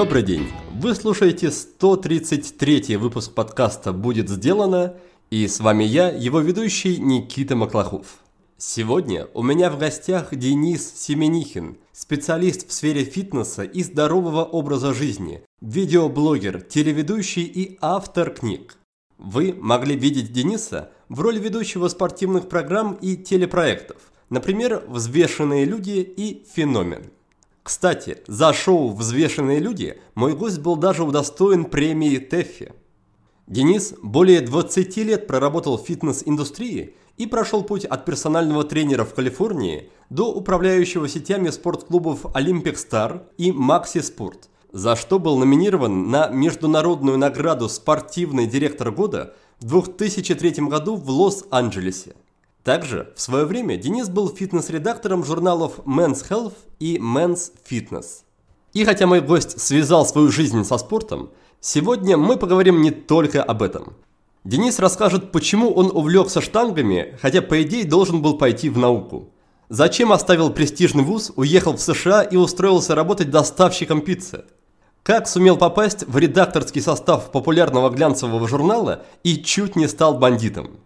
[0.00, 0.48] Добрый день!
[0.72, 4.96] Вы слушаете 133 выпуск подкаста «Будет сделано»
[5.28, 8.06] и с вами я, его ведущий Никита Маклахов.
[8.56, 15.42] Сегодня у меня в гостях Денис Семенихин, специалист в сфере фитнеса и здорового образа жизни,
[15.60, 18.78] видеоблогер, телеведущий и автор книг.
[19.18, 23.98] Вы могли видеть Дениса в роли ведущего спортивных программ и телепроектов,
[24.30, 27.10] например, «Взвешенные люди» и «Феномен».
[27.62, 32.72] Кстати, за шоу «Взвешенные люди» мой гость был даже удостоен премии ТЭФИ.
[33.46, 39.90] Денис более 20 лет проработал в фитнес-индустрии и прошел путь от персонального тренера в Калифорнии
[40.08, 47.18] до управляющего сетями спортклубов Olympic Star и Maxi Sport, за что был номинирован на международную
[47.18, 52.14] награду «Спортивный директор года» в 2003 году в Лос-Анджелесе.
[52.64, 58.22] Также в свое время Денис был фитнес-редактором журналов Men's Health и Men's Fitness.
[58.74, 61.30] И хотя мой гость связал свою жизнь со спортом,
[61.60, 63.94] сегодня мы поговорим не только об этом.
[64.44, 69.30] Денис расскажет, почему он увлекся штангами, хотя по идее должен был пойти в науку.
[69.70, 74.44] Зачем оставил престижный вуз, уехал в США и устроился работать доставщиком пиццы.
[75.02, 80.80] Как сумел попасть в редакторский состав популярного глянцевого журнала и чуть не стал бандитом.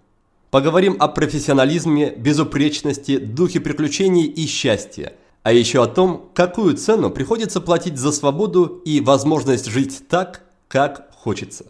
[0.54, 5.14] Поговорим о профессионализме, безупречности, духе приключений и счастья.
[5.42, 11.10] А еще о том, какую цену приходится платить за свободу и возможность жить так, как
[11.12, 11.66] хочется.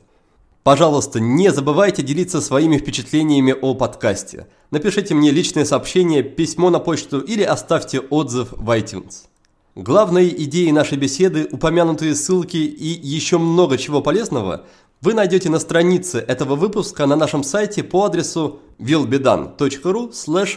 [0.65, 4.49] Пожалуйста, не забывайте делиться своими впечатлениями о подкасте.
[4.71, 9.29] Напишите мне личное сообщение, письмо на почту или оставьте отзыв в iTunes.
[9.75, 14.67] Главные идеи нашей беседы, упомянутые ссылки и еще много чего полезного
[15.05, 20.11] вы найдете на странице этого выпуска на нашем сайте по адресу willbedan.ru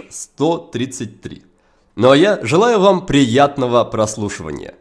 [0.09, 1.43] 133.
[1.97, 4.75] Ну а я желаю вам приятного прослушивания.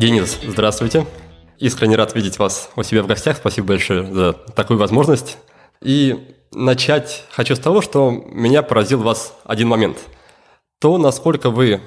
[0.00, 1.06] Денис, здравствуйте.
[1.60, 3.36] Искренне рад видеть вас у себя в гостях.
[3.36, 5.38] Спасибо большое за такую возможность.
[5.80, 9.98] И начать хочу с того, что меня поразил вас один момент–
[10.84, 11.80] то, насколько вы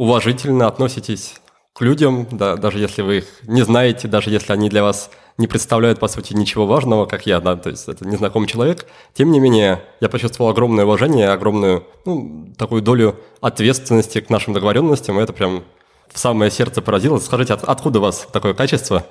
[0.00, 1.34] уважительно относитесь
[1.74, 5.46] к людям, да, даже если вы их не знаете, даже если они для вас не
[5.46, 8.86] представляют, по сути, ничего важного, как я, да, то есть это незнакомый человек.
[9.12, 15.20] Тем не менее, я почувствовал огромное уважение, огромную, ну, такую долю ответственности к нашим договоренностям,
[15.20, 15.64] и это прям
[16.10, 17.18] в самое сердце поразило.
[17.18, 19.04] Скажите, от, откуда у вас такое качество?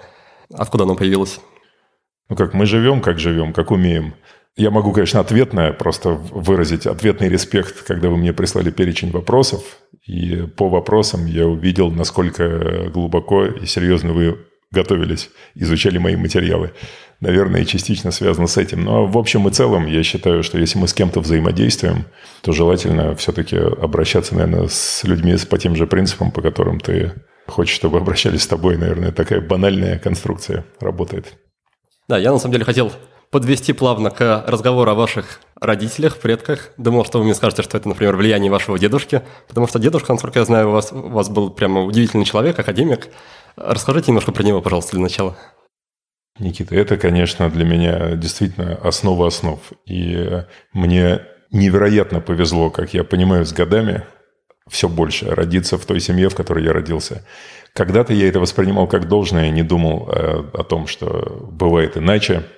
[0.51, 1.39] Откуда оно появилось?
[2.29, 4.15] Ну как, мы живем, как живем, как умеем.
[4.57, 9.61] Я могу, конечно, ответное просто выразить ответный респект, когда вы мне прислали перечень вопросов.
[10.09, 14.39] И по вопросам я увидел, насколько глубоко и серьезно вы
[14.71, 16.71] готовились, изучали мои материалы.
[17.19, 18.83] Наверное, частично связано с этим.
[18.83, 22.05] Но в общем и целом я считаю, что если мы с кем-то взаимодействуем,
[22.41, 27.11] то желательно все-таки обращаться, наверное, с людьми по тем же принципам, по которым ты
[27.45, 28.77] хочешь, чтобы обращались с тобой.
[28.77, 31.37] Наверное, такая банальная конструкция работает.
[32.07, 32.91] Да, я на самом деле хотел
[33.31, 36.71] подвести плавно к разговору о ваших родителях, предках.
[36.77, 40.39] Думал, что вы мне скажете, что это, например, влияние вашего дедушки, потому что дедушка, насколько
[40.39, 43.09] я знаю, у вас, у вас был прямо удивительный человек, академик.
[43.55, 45.37] Расскажите немножко про него, пожалуйста, для начала.
[46.39, 49.59] Никита, это, конечно, для меня действительно основа основ.
[49.85, 54.03] И мне невероятно повезло, как я понимаю, с годами
[54.69, 57.25] все больше родиться в той семье, в которой я родился.
[57.73, 62.43] Когда-то я это воспринимал как должное, не думал э, о том, что бывает иначе–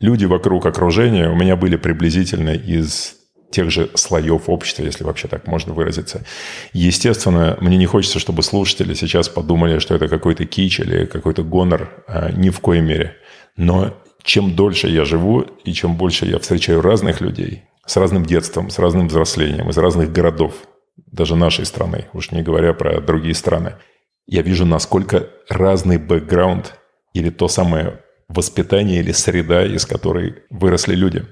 [0.00, 3.16] люди вокруг окружения у меня были приблизительно из
[3.50, 6.24] тех же слоев общества, если вообще так можно выразиться.
[6.72, 12.04] Естественно, мне не хочется, чтобы слушатели сейчас подумали, что это какой-то кич или какой-то гонор.
[12.06, 13.16] А, ни в коей мере.
[13.56, 18.70] Но чем дольше я живу и чем больше я встречаю разных людей с разным детством,
[18.70, 20.54] с разным взрослением, из разных городов,
[21.06, 23.74] даже нашей страны, уж не говоря про другие страны,
[24.26, 26.74] я вижу, насколько разный бэкграунд
[27.14, 31.24] или то самое воспитание или среда, из которой выросли люди.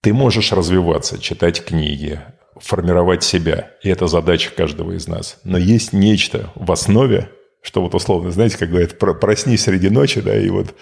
[0.00, 2.20] Ты можешь развиваться, читать книги,
[2.56, 3.70] формировать себя.
[3.82, 5.38] И это задача каждого из нас.
[5.44, 7.28] Но есть нечто в основе,
[7.62, 10.74] что вот условно, знаете, как говорят, проснись среди ночи, да, и вот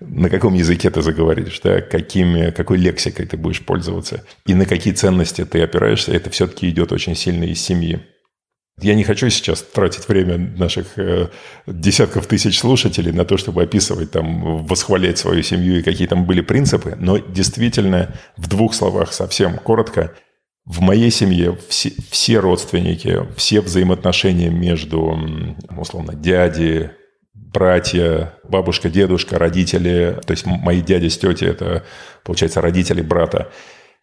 [0.00, 4.94] на каком языке ты заговоришь, да, какими, какой лексикой ты будешь пользоваться, и на какие
[4.94, 8.00] ценности ты опираешься, это все-таки идет очень сильно из семьи.
[8.80, 11.28] Я не хочу сейчас тратить время наших э,
[11.66, 16.42] десятков тысяч слушателей на то, чтобы описывать, там, восхвалять свою семью и какие там были
[16.42, 20.14] принципы, но действительно в двух словах совсем коротко.
[20.64, 25.18] В моей семье все, все родственники, все взаимоотношения между,
[25.76, 26.90] условно, дяди,
[27.34, 31.84] братья, бабушка, дедушка, родители, то есть мои дяди с тетей, это,
[32.22, 33.50] получается, родители брата.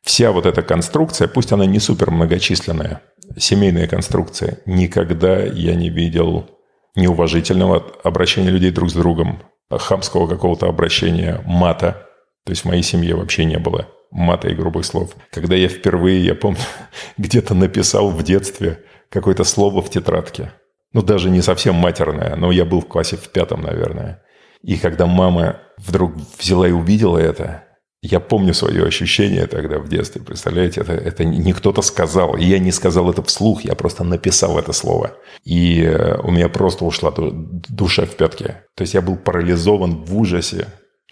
[0.06, 3.02] Вся вот эта конструкция, пусть она не супер многочисленная,
[3.38, 6.48] семейная конструкция, никогда я не видел
[6.96, 12.08] неуважительного обращения людей друг с другом, хамского какого-то обращения, мата.
[12.46, 15.16] То есть в моей семье вообще не было мата и грубых слов.
[15.32, 16.60] Когда я впервые, я помню,
[17.18, 20.52] где-то написал в детстве какое-то слово в тетрадке.
[20.94, 24.22] Ну, даже не совсем матерное, но я был в классе в пятом, наверное.
[24.62, 27.65] И когда мама вдруг взяла и увидела это,
[28.06, 32.60] я помню свое ощущение тогда в детстве, представляете, это, это не кто-то сказал, и я
[32.60, 35.14] не сказал это вслух, я просто написал это слово.
[35.44, 38.56] И э, у меня просто ушла душа в пятки.
[38.76, 40.68] То есть я был парализован в ужасе,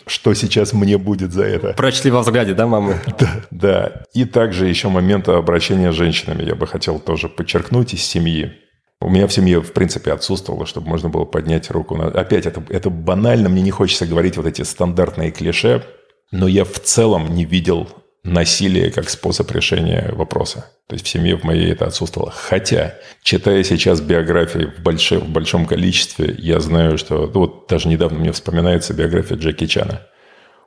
[0.06, 1.74] что сейчас мне будет за это.
[1.74, 3.00] Прочли во взгляде, да, мамы?
[3.20, 4.04] Да, да.
[4.14, 8.54] И также еще момент обращения с женщинами я бы хотел тоже подчеркнуть из семьи.
[9.02, 11.96] У меня в семье, в принципе, отсутствовало, чтобы можно было поднять руку.
[11.96, 12.06] На...
[12.08, 15.84] Опять, это, это банально, мне не хочется говорить вот эти стандартные клише,
[16.34, 17.88] но я в целом не видел
[18.24, 20.72] насилия как способ решения вопроса.
[20.88, 22.32] То есть в семье в моей это отсутствовало.
[22.32, 27.30] Хотя, читая сейчас биографии в, большом, в большом количестве, я знаю, что...
[27.32, 30.08] Ну, вот даже недавно мне вспоминается биография Джеки Чана.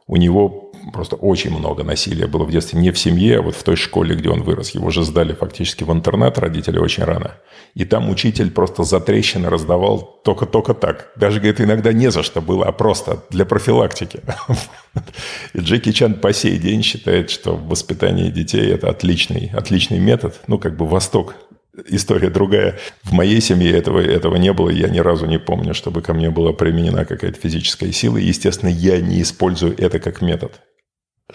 [0.06, 2.78] У него просто очень много насилия было в детстве.
[2.80, 4.70] Не в семье, а вот в той школе, где он вырос.
[4.70, 7.36] Его же сдали фактически в интернат родители очень рано.
[7.74, 11.12] И там учитель просто за трещины раздавал только-только так.
[11.16, 14.20] Даже, говорит, иногда не за что было, а просто для профилактики.
[15.54, 20.40] И Джеки Чан по сей день считает, что воспитание детей– это отличный, отличный метод.
[20.46, 21.34] Ну, как бы Восток
[21.88, 22.78] история другая.
[23.02, 24.70] В моей семье этого, этого не было.
[24.70, 28.16] Я ни разу не помню, чтобы ко мне была применена какая-то физическая сила.
[28.16, 30.52] естественно, я не использую это как метод.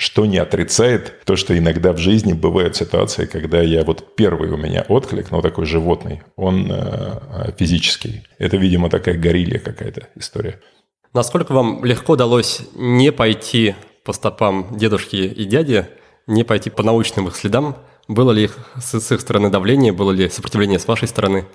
[0.01, 4.57] Что не отрицает то, что иногда в жизни бывают ситуации, когда я вот первый у
[4.57, 8.23] меня отклик, но такой животный, он э, физический.
[8.39, 10.59] Это, видимо, такая горилья какая-то история.
[11.13, 15.85] Насколько вам легко удалось не пойти по стопам дедушки и дяди,
[16.25, 17.77] не пойти по научным их следам,
[18.07, 18.49] было ли
[18.81, 21.45] с, с их стороны давление, было ли сопротивление с вашей стороны?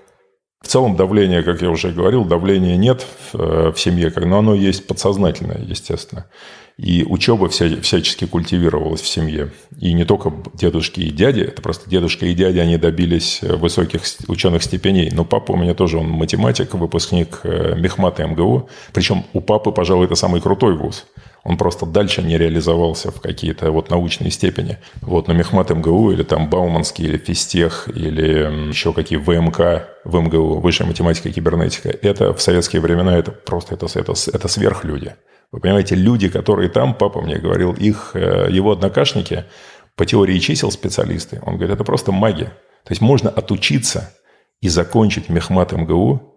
[0.63, 4.55] В целом давления, как я уже говорил, давления нет в, э, в семье, но оно
[4.55, 6.27] есть подсознательное, естественно.
[6.79, 9.51] И учеба вся, всячески культивировалась в семье.
[9.81, 14.03] И не только дедушки и дяди, это просто дедушка и дядя, они добились э, высоких
[14.29, 15.11] ученых степеней.
[15.11, 18.69] Но папа у меня тоже, он математик, выпускник э, Мехмата МГУ.
[18.93, 21.07] Причем у папы, пожалуй, это самый крутой вуз.
[21.45, 24.77] Он просто дальше не реализовался в какие-то вот научные степени.
[25.01, 30.61] Вот на Мехмат МГУ или там Бауманский или Физтех или еще какие ВМК в МГУ,
[30.61, 31.89] высшая математика и кибернетика.
[31.89, 35.15] Это в советские времена это просто это, это, это сверхлюди.
[35.53, 39.45] Вы понимаете, люди, которые там, папа мне говорил, их, э, его однокашники
[39.95, 41.41] по теории чисел специалисты.
[41.45, 42.53] Он говорит, это просто магия.
[42.85, 44.13] То есть можно отучиться
[44.61, 46.35] и закончить Мехмат МГУ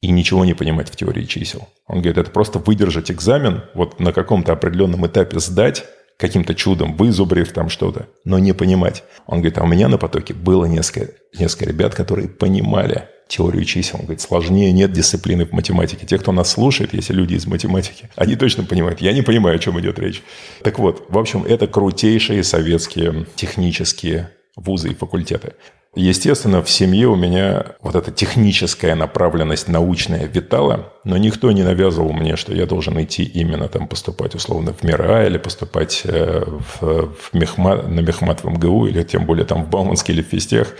[0.00, 1.68] и ничего не понимать в теории чисел.
[1.86, 5.84] Он говорит, это просто выдержать экзамен, вот на каком-то определенном этапе сдать,
[6.18, 9.04] каким-то чудом вызубрив там что-то, но не понимать.
[9.26, 13.98] Он говорит, а у меня на потоке было несколько, несколько ребят, которые понимали теорию чисел.
[13.98, 16.06] Он говорит, сложнее нет дисциплины в математике.
[16.06, 19.00] Те, кто нас слушает, если люди из математики, они точно понимают.
[19.00, 20.22] Я не понимаю, о чем идет речь.
[20.62, 25.54] Так вот, в общем, это крутейшие советские технические вузы и факультеты.
[25.98, 32.12] Естественно, в семье у меня вот эта техническая направленность научная витала, но никто не навязывал
[32.12, 37.14] мне, что я должен идти именно там поступать условно в МИРА или поступать э, в,
[37.14, 40.76] в Мехмат, на Мехмат в МГУ или тем более там в Бауманский или в Физтех.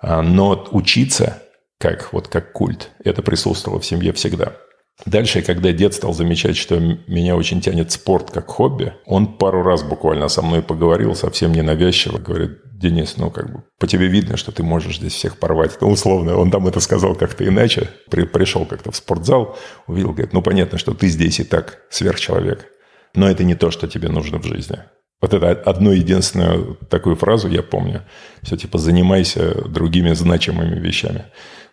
[0.00, 1.42] А, но учиться
[1.78, 4.56] как, вот как культ, это присутствовало в семье всегда.
[5.04, 9.82] Дальше, когда дед стал замечать, что меня очень тянет спорт как хобби, он пару раз
[9.82, 14.52] буквально со мной поговорил, совсем ненавязчиво, говорит, Денис, ну как бы по тебе видно, что
[14.52, 15.78] ты можешь здесь всех порвать.
[15.80, 17.90] Ну, условно, он там это сказал как-то иначе.
[18.10, 22.66] При, пришел как-то в спортзал, увидел, говорит, ну понятно, что ты здесь и так сверхчеловек.
[23.14, 24.78] Но это не то, что тебе нужно в жизни.
[25.22, 28.02] Вот это одну единственную такую фразу я помню.
[28.42, 31.26] Все типа «занимайся другими значимыми вещами».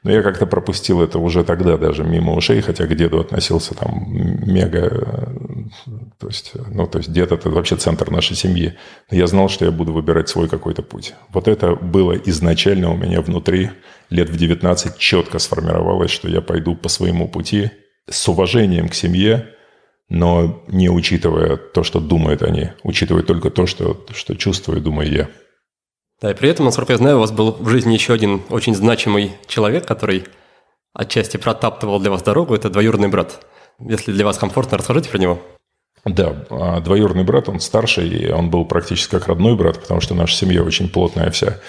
[0.03, 4.05] Но я как-то пропустил это уже тогда даже мимо ушей, хотя к деду относился там
[4.10, 5.33] мега...
[6.19, 8.74] То есть, ну, то есть дед– это вообще центр нашей семьи.
[9.10, 11.13] Но я знал, что я буду выбирать свой какой-то путь.
[11.29, 13.72] Вот это было изначально у меня внутри,
[14.10, 17.72] лет в 19 четко сформировалось, что я пойду по своему пути
[18.10, 19.48] с уважением к семье,
[20.10, 25.29] но не учитывая то, что думают они, учитывая только то, что, что чувствую, думаю я.
[26.23, 28.73] Да, и при этом, насколько я знаю, у вас был в жизни еще один очень
[28.73, 30.23] значимый человек, который
[30.93, 33.45] отчасти протаптывал для вас дорогу, это двоюродный брат.
[33.77, 35.41] Если для вас комфортно, расскажите про него.
[36.05, 40.15] Да, а двоюродный брат, он старший, и он был практически как родной брат, потому что
[40.15, 41.59] наша семья очень плотная вся.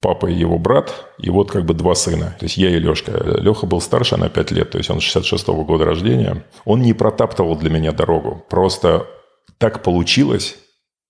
[0.00, 2.34] папа и его брат, и вот как бы два сына.
[2.38, 3.12] То есть я и Лешка.
[3.12, 6.46] Леха был старше на 5 лет, то есть он 66-го года рождения.
[6.64, 8.46] Он не протаптывал для меня дорогу.
[8.48, 9.06] Просто
[9.58, 10.56] так получилось,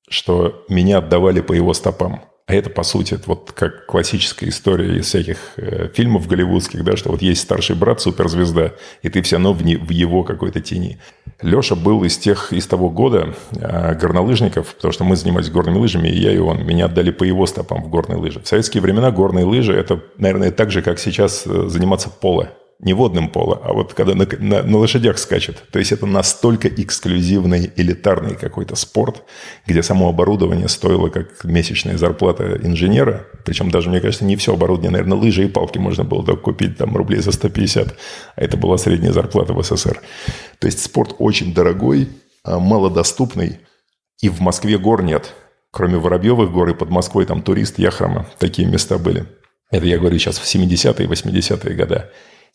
[0.08, 2.24] что меня отдавали по его стопам.
[2.50, 7.10] А это, по сути, вот как классическая история из всяких э, фильмов голливудских, да, что
[7.10, 10.98] вот есть старший брат, суперзвезда, и ты все равно в, не, в его какой-то тени.
[11.42, 16.08] Леша был из тех, из того года э, горнолыжников, потому что мы занимались горными лыжами,
[16.08, 16.66] и я, и он.
[16.66, 18.40] Меня отдали по его стопам в горные лыжи.
[18.40, 22.50] В советские времена горные лыжи– это, наверное, так же, как сейчас э, заниматься поло
[22.82, 25.62] не водным поло, а вот когда на, на, на лошадях скачет.
[25.70, 29.22] То есть это настолько эксклюзивный, элитарный какой-то спорт,
[29.66, 33.26] где само оборудование стоило как месячная зарплата инженера.
[33.44, 34.92] Причем даже, мне кажется, не все оборудование.
[34.92, 37.88] Наверное, лыжи и палки можно было только купить там рублей за 150.
[38.36, 40.00] А это была средняя зарплата в СССР.
[40.58, 42.08] То есть спорт очень дорогой,
[42.44, 43.60] а малодоступный.
[44.22, 45.34] И в Москве гор нет.
[45.70, 48.26] Кроме Воробьевых гор и под Москвой там турист, Яхрома.
[48.38, 49.26] Такие места были.
[49.70, 52.06] Это я говорю сейчас в 70-е и 80-е годы.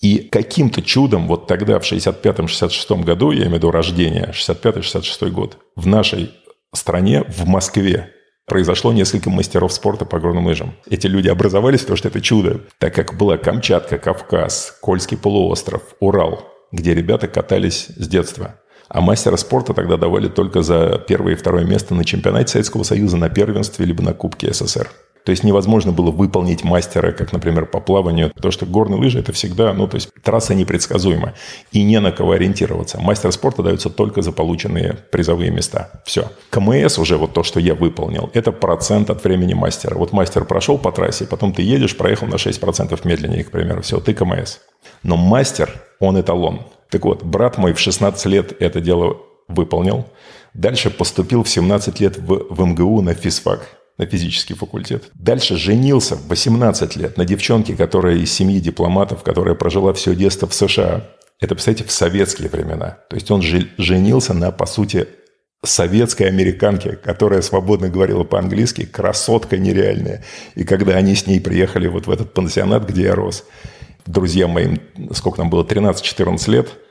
[0.02, 5.58] И каким-то чудом вот тогда, в 65-66 году, я имею в виду рождение, 65-66 год,
[5.76, 6.32] в нашей
[6.74, 8.12] стране, в Москве,
[8.46, 10.76] произошло несколько мастеров спорта по горным лыжам.
[10.90, 12.62] Эти люди образовались, потому что это чудо.
[12.80, 18.60] Так как была Камчатка, Кавказ, Кольский полуостров, Урал, где ребята катались с детства.
[18.88, 23.18] А мастера спорта тогда давали только за первое и второе место на чемпионате Советского Союза,
[23.18, 24.90] на первенстве, либо на Кубке СССР.
[25.26, 28.32] То есть невозможно было выполнить мастера, как, например, по плаванию.
[28.40, 31.34] То, что горные лыжи– это всегда, ну, то есть трасса непредсказуема.
[31.72, 33.02] И не на кого ориентироваться.
[33.02, 36.04] Мастер спорта дается только за полученные призовые места.
[36.06, 36.32] Все.
[36.52, 39.96] КМС уже вот то, что я выполнил, это процент от времени мастера.
[39.96, 43.82] Вот мастер прошел по трассе, потом ты едешь, проехал на 6% медленнее, к примеру.
[43.82, 44.60] Все, ты КМС.
[45.02, 46.62] Но мастер, он эталон.
[46.92, 49.18] Так вот, брат мой в 16 лет это дело
[49.48, 50.06] выполнил.
[50.54, 55.10] Дальше поступил в 17 лет в, в МГУ на физфак на физический факультет.
[55.14, 60.48] Дальше женился в 18 лет на девчонке, которая из семьи дипломатов, которая прожила все детство
[60.48, 61.06] в США.
[61.40, 62.98] Это, представляете, в советские времена.
[63.10, 65.08] То есть он женился на, по сути,
[65.64, 70.24] советской американке, которая свободно говорила по-английски, красотка нереальная.
[70.56, 73.46] И когда они с ней приехали вот в этот пансионат, где я рос,
[74.06, 74.80] друзьям моим,
[75.14, 76.70] сколько нам было, 13-14 лет–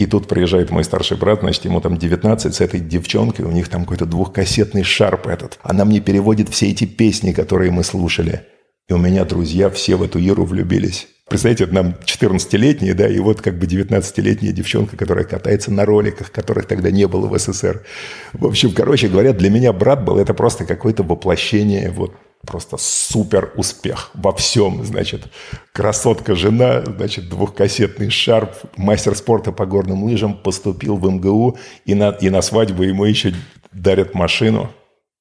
[0.00, 3.68] и тут приезжает мой старший брат, значит, ему там 19 с этой девчонкой, у них
[3.68, 5.58] там какой-то двухкассетный шарп этот.
[5.62, 8.46] Она мне переводит все эти песни, которые мы слушали.
[8.88, 11.06] И у меня друзья все в эту Иру влюбились.
[11.28, 16.64] Представляете, нам 14-летние, да, и вот как бы 19-летняя девчонка, которая катается на роликах, которых
[16.64, 17.84] тогда не было в СССР.
[18.32, 22.14] В общем, короче говоря, для меня брат был это просто какое-то воплощение вот
[22.46, 25.28] просто супер успех во всем, значит,
[25.72, 32.10] красотка жена, значит, двухкассетный шарп, мастер спорта по горным лыжам, поступил в МГУ, и на,
[32.10, 33.34] и на свадьбу ему еще
[33.72, 34.70] дарят машину.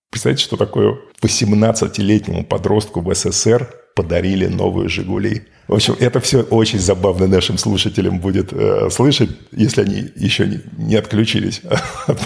[0.10, 5.44] Представляете, что такое 18-летнему подростку в СССР подарили новую «Жигули».
[5.68, 10.62] В общем, это все очень забавно нашим слушателям будет э, слышать, если они еще не,
[10.78, 11.62] не отключились
[12.08, 12.20] от,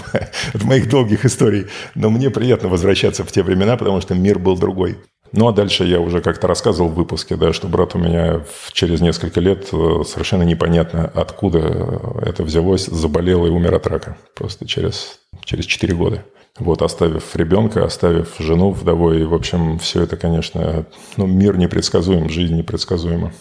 [0.54, 1.66] от моих долгих историй.
[1.94, 4.96] Но мне приятно возвращаться в те времена, потому что мир был другой.
[5.32, 9.00] Ну, а дальше я уже как-то рассказывал в выпуске, да, что брат у меня через
[9.00, 14.16] несколько лет э, совершенно непонятно, откуда это взялось, заболел и умер от рака.
[14.34, 16.24] Просто через, через 4 года.
[16.58, 22.28] Вот, оставив ребенка, оставив жену вдовой, и, в общем, все это, конечно, ну, мир непредсказуем,
[22.30, 23.32] жизнь непредсказуема.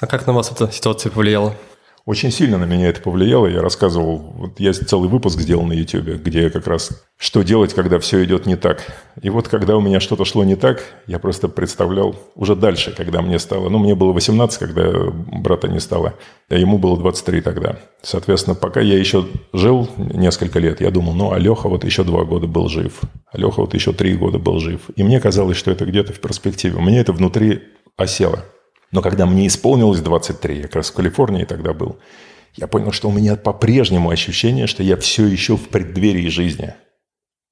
[0.00, 1.54] А как на вас эта ситуация повлияла?
[2.06, 3.46] Очень сильно на меня это повлияло.
[3.46, 7.98] Я рассказывал, вот я целый выпуск сделал на YouTube, где как раз что делать, когда
[7.98, 8.82] все идет не так.
[9.20, 13.20] И вот когда у меня что-то шло не так, я просто представлял уже дальше, когда
[13.20, 13.68] мне стало...
[13.68, 16.14] Ну, мне было 18, когда брата не стало,
[16.48, 17.78] а ему было 23 тогда.
[18.02, 22.46] Соответственно, пока я еще жил несколько лет, я думал, ну, Алеха вот еще два года
[22.46, 23.00] был жив.
[23.30, 24.80] Алеха вот еще три года был жив.
[24.96, 26.76] И мне казалось, что это где-то в перспективе.
[26.76, 27.60] У меня это внутри
[27.96, 28.42] осело.
[28.92, 31.98] Но когда мне исполнилось 23, я как раз в Калифорнии тогда был,
[32.56, 36.74] я понял, что у меня по-прежнему ощущение, что я все еще в преддверии жизни.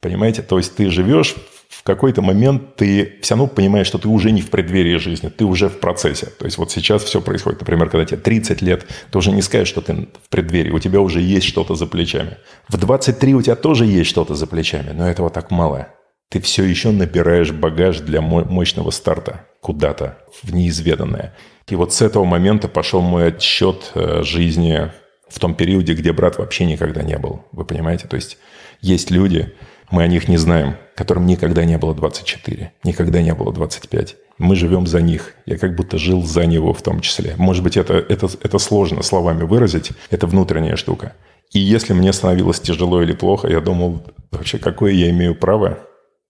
[0.01, 0.43] Понимаете?
[0.43, 1.37] То есть ты живешь,
[1.69, 5.45] в какой-то момент ты все равно понимаешь, что ты уже не в преддверии жизни, ты
[5.45, 6.27] уже в процессе.
[6.27, 7.61] То есть вот сейчас все происходит.
[7.61, 11.01] Например, когда тебе 30 лет, ты уже не скажешь, что ты в преддверии, у тебя
[11.01, 12.39] уже есть что-то за плечами.
[12.69, 15.89] В 23 у тебя тоже есть что-то за плечами, но этого так мало
[16.29, 21.35] ты все еще набираешь багаж для мощного старта куда-то в неизведанное.
[21.69, 24.91] И вот с этого момента пошел мой отсчет э, жизни
[25.29, 27.45] в том периоде, где брат вообще никогда не был.
[27.53, 28.09] Вы понимаете?
[28.09, 28.39] То есть
[28.81, 29.53] есть люди,
[29.91, 34.17] мы о них не знаем, которым никогда не было 24, никогда не было 25.
[34.39, 35.35] Мы живем за них.
[35.47, 37.35] Я как будто жил за него в том числе.
[37.39, 39.91] Может быть, это, это, это сложно словами выразить.
[40.11, 41.15] Это внутренняя штука.
[41.53, 45.79] И если мне становилось тяжело или плохо, я думал, вообще, какое я имею право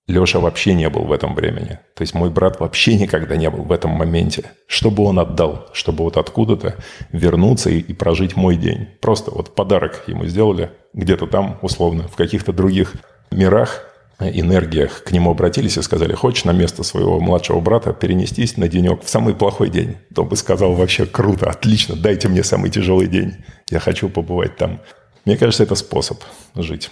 [0.09, 1.79] Леша вообще не был в этом времени.
[1.95, 4.53] То есть мой брат вообще никогда не был в этом моменте.
[4.67, 6.77] Что бы он отдал, чтобы вот откуда-то
[7.13, 8.89] вернуться и, и прожить мой день.
[9.01, 12.95] Просто вот подарок ему сделали где-то там, условно, в каких-то других
[13.31, 13.85] мирах,
[14.19, 19.05] энергиях к нему обратились и сказали, хочешь на место своего младшего брата перенестись на денек
[19.05, 19.99] в самый плохой день?
[20.15, 23.37] То бы сказал вообще круто, отлично, дайте мне самый тяжелый день.
[23.71, 24.81] Я хочу побывать там.
[25.27, 26.23] Мне кажется, это способ
[26.55, 26.91] жить.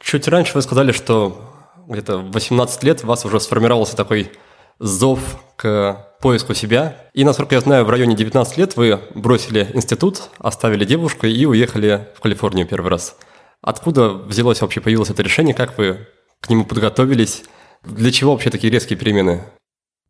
[0.00, 1.47] Чуть раньше вы сказали, что
[1.88, 4.30] где-то в 18 лет у вас уже сформировался такой
[4.78, 5.20] зов
[5.56, 6.96] к поиску себя.
[7.14, 12.08] И, насколько я знаю, в районе 19 лет вы бросили институт, оставили девушку и уехали
[12.14, 13.16] в Калифорнию первый раз.
[13.60, 16.06] Откуда взялось вообще, появилось это решение, как вы
[16.40, 17.44] к нему подготовились?
[17.84, 19.42] Для чего вообще такие резкие перемены?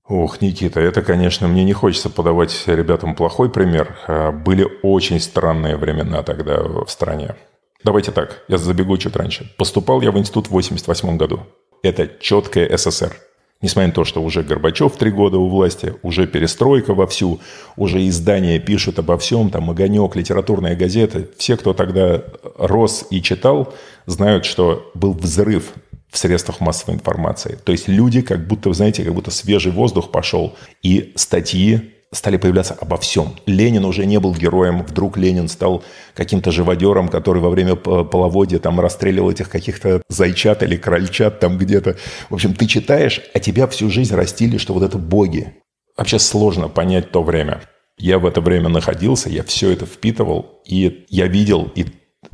[0.06, 3.97] Ох, Никита, это, конечно, мне не хочется подавать ребятам плохой пример.
[4.06, 7.37] А, были очень странные времена тогда в стране.
[7.85, 9.54] Давайте так, я забегу чуть раньше.
[9.56, 11.40] Поступал я в институт в 88 году.
[11.82, 13.16] Это четкая СССР.
[13.61, 17.40] Несмотря на то, что уже Горбачев три года у власти, уже перестройка вовсю,
[17.76, 21.26] уже издания пишут обо всем, там «Огонек», литературная газета.
[21.38, 22.23] Все, кто тогда
[22.56, 23.75] рос и читал,
[24.06, 25.73] знают, что был взрыв
[26.08, 27.58] в средствах массовой информации.
[27.64, 32.75] То есть люди как будто, знаете, как будто свежий воздух пошел, и статьи стали появляться
[32.81, 33.37] обо всем.
[33.47, 35.85] Ленин уже не был героем, вдруг Ленин стал
[36.15, 41.97] каким-то живодером, который во время половодья там расстреливал этих каких-то зайчат или крольчат там где-то.
[42.31, 45.55] В общем, ты читаешь, а тебя всю жизнь растили, что вот это боги.
[45.97, 47.61] Вообще сложно понять то время.
[47.99, 51.85] Я в это время находился, я все это впитывал, и я видел, и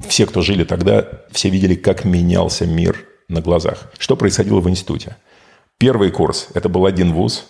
[0.06, 3.90] все, кто жили тогда, все видели, как менялся мир на глазах.
[3.98, 5.16] Что происходило в институте?
[5.78, 7.46] Первый курс– это был один вуз.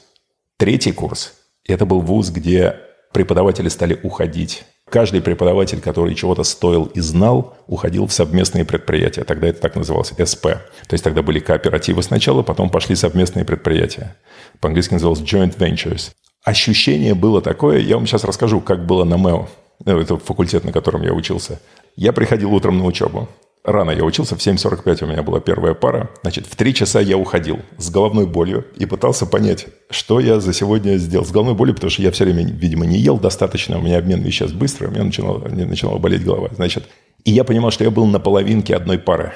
[0.56, 1.34] Третий курс
[1.72, 2.76] это был вуз, где
[3.12, 4.64] преподаватели стали уходить.
[4.90, 9.24] Каждый преподаватель, который чего-то стоил и знал, уходил в совместные предприятия.
[9.24, 10.42] Тогда это так называлось СП.
[10.42, 14.14] То есть тогда были кооперативы сначала, потом пошли совместные предприятия.
[14.60, 16.10] По-английски называлось joint ventures.
[16.44, 19.48] Ощущение было такое, я вам сейчас расскажу, как было на МЭО.
[19.84, 21.60] Ну, это факультет, на котором я учился.
[21.96, 23.28] Я приходил утром на учебу.
[23.64, 26.10] Рано я учился, в 7.45 у меня была первая пара.
[26.20, 30.52] Значит, в 3 часа я уходил с головной болью и пытался понять, что я за
[30.52, 31.24] сегодня сделал.
[31.24, 34.20] С головной болью, потому что я все время, видимо, не ел достаточно, у меня обмен
[34.20, 36.50] веществ быстро, у меня начинала, начинала болеть голова.
[36.54, 36.84] Значит,
[37.24, 39.32] и я понимал, что я был на половинке одной пары.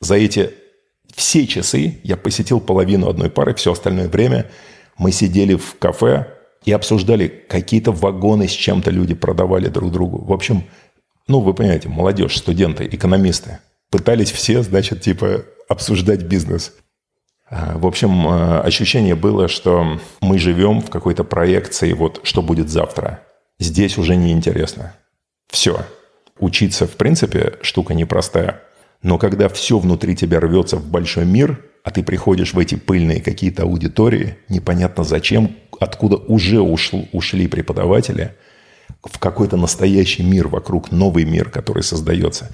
[0.00, 0.52] За эти
[1.14, 4.50] все часы я посетил половину одной пары, все остальное время
[4.96, 6.28] мы сидели в кафе
[6.64, 10.24] и обсуждали какие-то вагоны с чем-то люди продавали друг другу.
[10.24, 10.64] В общем,
[11.28, 13.58] ну, вы понимаете, молодежь, студенты, экономисты,
[13.90, 16.72] пытались все, значит, типа обсуждать бизнес.
[17.48, 22.68] А, в общем, а, ощущение было, что мы живем в какой-то проекции, вот что будет
[22.68, 23.20] завтра.
[23.58, 24.94] Здесь уже неинтересно.
[25.48, 25.84] Все.
[26.38, 28.62] Учиться, в принципе, штука непростая.
[29.02, 33.20] Но когда все внутри тебя рвется в большой мир, а ты приходишь в эти пыльные
[33.20, 38.34] какие-то аудитории, непонятно зачем, откуда уже ушл, ушли преподаватели–
[39.04, 42.50] в какой-то настоящий мир вокруг, новый мир, который создается.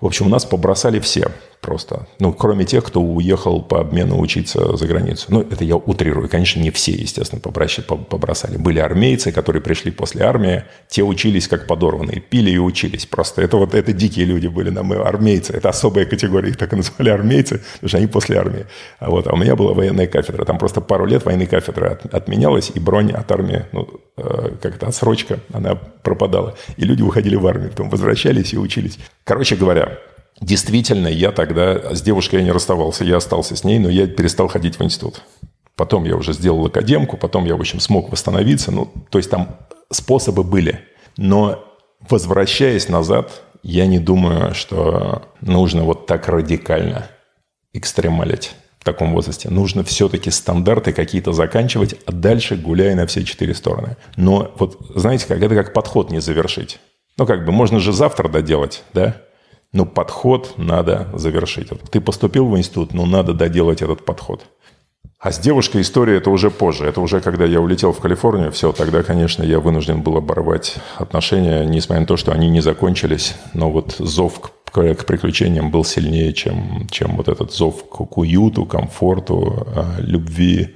[0.00, 1.28] В общем, у нас побросали все
[1.62, 2.06] просто.
[2.18, 5.26] Ну, кроме тех, кто уехал по обмену учиться за границу.
[5.28, 6.28] Ну, это я утрирую.
[6.28, 8.58] Конечно, не все, естественно, побросали.
[8.58, 10.64] Были армейцы, которые пришли после армии.
[10.88, 12.20] Те учились как подорванные.
[12.20, 13.06] Пили и учились.
[13.06, 14.70] Просто это вот это дикие люди были.
[14.70, 15.52] На мы армейцы.
[15.52, 16.50] Это особая категория.
[16.50, 18.66] Их так и назвали армейцы, потому что они после армии.
[18.98, 20.44] А вот а у меня была военная кафедра.
[20.44, 24.88] Там просто пару лет военной кафедры от, отменялась, и бронь от армии, ну, э, как-то
[24.88, 26.56] отсрочка, она пропадала.
[26.76, 28.98] И люди уходили в армию, потом возвращались и учились.
[29.24, 29.98] Короче говоря,
[30.40, 34.48] Действительно, я тогда с девушкой я не расставался, я остался с ней, но я перестал
[34.48, 35.22] ходить в институт.
[35.76, 38.72] Потом я уже сделал академку, потом я, в общем, смог восстановиться.
[38.72, 39.56] Ну, то есть там
[39.90, 40.80] способы были.
[41.16, 41.64] Но
[42.08, 47.08] возвращаясь назад, я не думаю, что нужно вот так радикально
[47.72, 49.48] экстремалить в таком возрасте.
[49.48, 53.96] Нужно все-таки стандарты какие-то заканчивать, а дальше гуляя на все четыре стороны.
[54.16, 56.80] Но вот, знаете, как это как подход не завершить.
[57.16, 59.16] Ну, как бы, можно же завтра доделать, да?
[59.72, 61.68] Но подход надо завершить.
[61.90, 64.44] Ты поступил в институт, но надо доделать этот подход.
[65.18, 66.84] А с девушкой история это уже позже.
[66.84, 68.50] Это уже когда я улетел в Калифорнию.
[68.50, 73.36] Все, тогда, конечно, я вынужден был оборвать отношения, несмотря на то, что они не закончились.
[73.54, 78.18] Но вот зов к, к приключениям был сильнее, чем, чем вот этот зов к, к
[78.18, 80.74] уюту, комфорту, а, любви.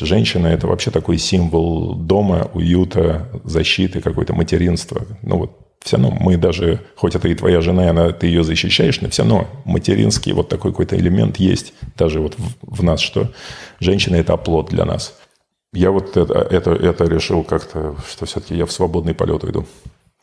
[0.00, 5.02] Женщина– это вообще такой символ дома, уюта, защиты, какое-то материнства.
[5.20, 8.44] Ну вот все равно мы даже, хоть это и твоя жена, и она, ты ее
[8.44, 13.00] защищаешь, но все равно материнский вот такой какой-то элемент есть даже вот в, в нас,
[13.00, 13.28] что
[13.80, 15.18] женщина– это оплот для нас.
[15.72, 19.66] Я вот это, это, это решил как-то, что все-таки я в свободный полет уйду.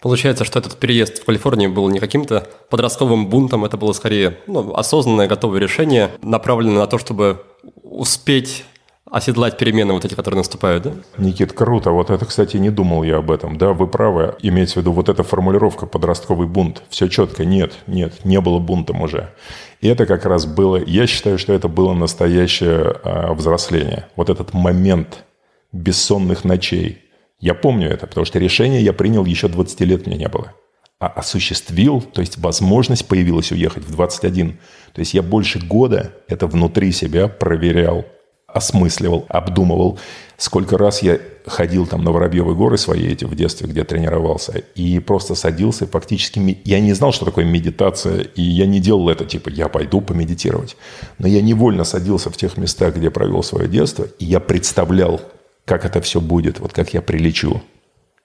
[0.02, 4.74] Получается, что этот переезд в Калифорнию был не каким-то подростковым бунтом, это было скорее ну,
[4.74, 7.44] осознанное, готовое решение, направленное на то, чтобы
[7.84, 8.64] успеть
[9.12, 10.94] оседлать перемены вот эти, которые наступают, да?
[11.18, 11.92] Никит, круто.
[11.92, 13.58] Вот это, кстати, не думал я об этом.
[13.58, 14.36] Да, вы правы.
[14.42, 16.84] Имеется в виду вот эта формулировка «подростковый бунт».
[16.90, 17.46] Все четко.
[17.46, 19.34] Нет, нет, не было бунтом уже.
[19.82, 20.78] И это как раз было...
[20.78, 24.08] Я считаю, что это было настоящее а, взросление.
[24.16, 25.24] Вот этот момент
[25.72, 27.00] бессонных ночей.
[27.40, 30.54] Я помню это, потому что решение я принял еще 20 лет мне не было.
[31.00, 34.60] А осуществил, то есть возможность появилась уехать в 21.
[34.94, 38.06] То есть я больше года это внутри себя проверял
[38.54, 40.00] осмысливал, обдумывал.
[40.38, 45.00] Сколько раз я ходил там на Воробьевы горы свои эти в детстве, где тренировался, и
[45.00, 46.60] просто садился, фактически...
[46.64, 50.78] Я не знал, что такое медитация, и я не делал это, типа, я пойду помедитировать.
[51.18, 55.20] Но я невольно садился в тех местах, где провел свое детство, и я представлял,
[55.66, 57.62] как это все будет, вот как я прилечу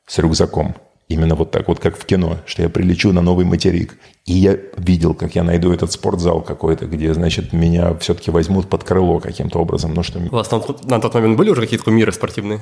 [0.07, 0.77] с рюкзаком.
[1.09, 3.99] Именно вот так вот, как в кино, что я прилечу на новый материк.
[4.25, 8.85] И я видел, как я найду этот спортзал какой-то, где, значит, меня все-таки возьмут под
[8.85, 9.93] крыло каким-то образом.
[9.93, 10.19] Ну, что...
[10.19, 12.61] У вас там на тот момент были уже какие-то кумиры спортивные?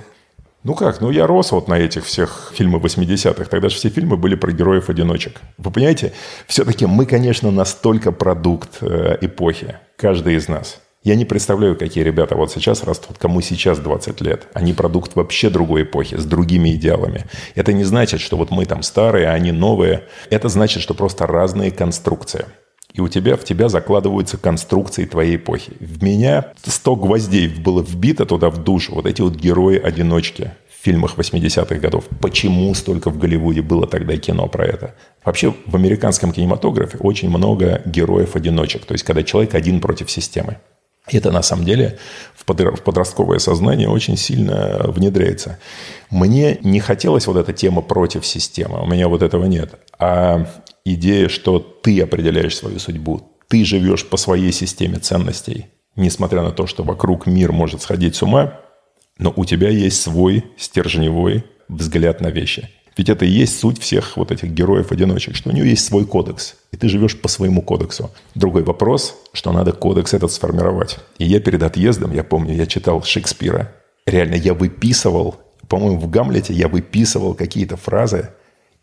[0.64, 3.44] Ну как, ну я рос вот на этих всех фильмах 80-х.
[3.46, 5.40] Тогда же все фильмы были про героев-одиночек.
[5.58, 6.12] Вы понимаете,
[6.46, 9.76] все-таки мы, конечно, настолько продукт э, эпохи.
[9.96, 10.80] Каждый из нас.
[11.04, 14.46] Я не представляю, какие ребята вот сейчас растут, кому сейчас 20 лет.
[14.52, 17.24] Они продукт вообще другой эпохи, с другими идеалами.
[17.56, 20.04] Это не значит, что вот мы там старые, а они новые.
[20.30, 22.46] Это значит, что просто разные конструкции.
[22.92, 25.72] И у тебя, в тебя закладываются конструкции твоей эпохи.
[25.80, 28.94] В меня 100 гвоздей было вбито туда в душу.
[28.94, 32.04] Вот эти вот герои-одиночки в фильмах 80-х годов.
[32.20, 34.94] Почему столько в Голливуде было тогда кино про это?
[35.24, 38.84] Вообще в американском кинематографе очень много героев-одиночек.
[38.84, 40.58] То есть когда человек один против системы.
[41.10, 41.98] Это на самом деле
[42.34, 45.58] в подростковое сознание очень сильно внедряется.
[46.10, 49.74] Мне не хотелось вот эта тема против системы, у меня вот этого нет.
[49.98, 50.46] А
[50.84, 56.66] идея, что ты определяешь свою судьбу, ты живешь по своей системе ценностей, несмотря на то,
[56.66, 58.60] что вокруг мир может сходить с ума,
[59.18, 62.68] но у тебя есть свой стержневой взгляд на вещи.
[62.96, 66.56] Ведь это и есть суть всех вот этих героев-одиночек, что у него есть свой кодекс,
[66.72, 68.10] и ты живешь по своему кодексу.
[68.34, 70.98] Другой вопрос, что надо кодекс этот сформировать.
[71.18, 73.72] И я перед отъездом, я помню, я читал Шекспира.
[74.06, 75.36] Реально, я выписывал,
[75.68, 78.30] по-моему, в Гамлете я выписывал какие-то фразы,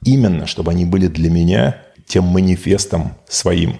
[0.04, 3.76] именно чтобы они были для меня тем манифестом своим.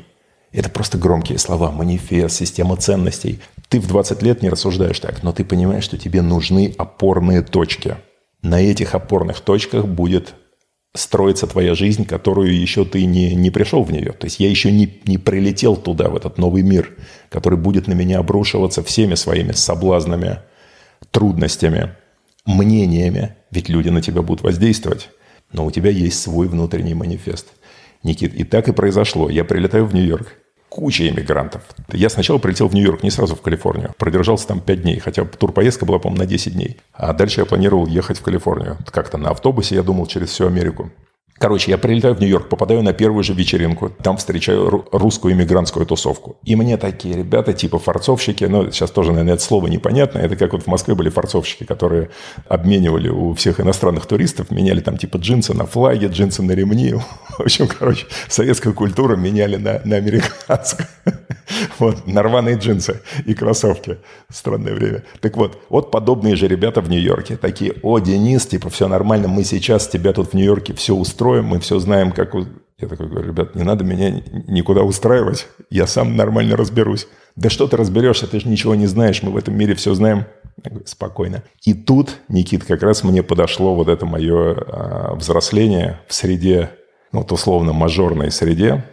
[0.52, 1.72] Это просто громкие слова.
[1.72, 3.40] Манифест, система ценностей.
[3.68, 7.96] Ты в 20 лет не рассуждаешь так, но ты понимаешь, что тебе нужны опорные точки–
[8.42, 10.36] на этих опорных точках будет
[10.96, 14.12] строиться твоя жизнь, которую еще ты не, не пришел в нее.
[14.12, 16.98] То есть я еще не, не прилетел туда, в этот новый мир,
[17.30, 20.40] который будет на меня обрушиваться всеми своими соблазнами,
[21.12, 21.96] трудностями,
[22.46, 23.36] мнениями.
[23.52, 25.10] Ведь люди на тебя будут воздействовать.
[25.52, 27.48] Но у тебя есть свой внутренний манифест.
[28.04, 29.30] Никит, и так и произошло.
[29.30, 30.36] Я прилетаю в Нью-Йорк
[30.70, 31.64] куча иммигрантов.
[31.92, 33.94] Я сначала прилетел в Нью-Йорк, не сразу в Калифорнию.
[33.98, 36.78] Продержался там 5 дней, хотя турпоездка была, по-моему, на 10 дней.
[36.94, 38.78] А дальше я планировал ехать в Калифорнию.
[38.92, 40.92] Как-то на автобусе, я думал, через всю Америку.
[41.40, 46.38] Короче, я прилетаю в Нью-Йорк, попадаю на первую же вечеринку, там встречаю русскую иммигрантскую тусовку.
[46.44, 50.52] И мне такие ребята, типа форцовщики, ну, сейчас тоже, наверное, это слово непонятно, это как
[50.52, 52.10] вот в Москве были форцовщики, которые
[52.50, 56.94] обменивали у всех иностранных туристов, меняли там типа джинсы на флаге, джинсы на ремни.
[57.38, 60.88] В общем, короче, советскую культуру меняли на, на американскую.
[61.80, 63.98] Вот, на рваные джинсы и кроссовки.
[64.30, 65.04] Странное время.
[65.20, 67.38] Так вот, вот подобные же ребята в Нью-Йорке.
[67.38, 71.60] Такие, о, Денис, типа, все нормально, мы сейчас тебя тут в Нью-Йорке все устроим, мы
[71.60, 72.34] все знаем, как...
[72.80, 77.08] Я такой говорю, ребят, не надо меня никуда устраивать, я сам нормально разберусь.
[77.36, 80.26] Да что ты разберешься, ты же ничего не знаешь, мы в этом мире все знаем.
[80.64, 81.44] Говорю, спокойно.
[81.64, 86.72] И тут, Никит, как раз мне подошло вот это мое а, взросление в среде,
[87.12, 88.86] ну, вот условно, мажорной среде,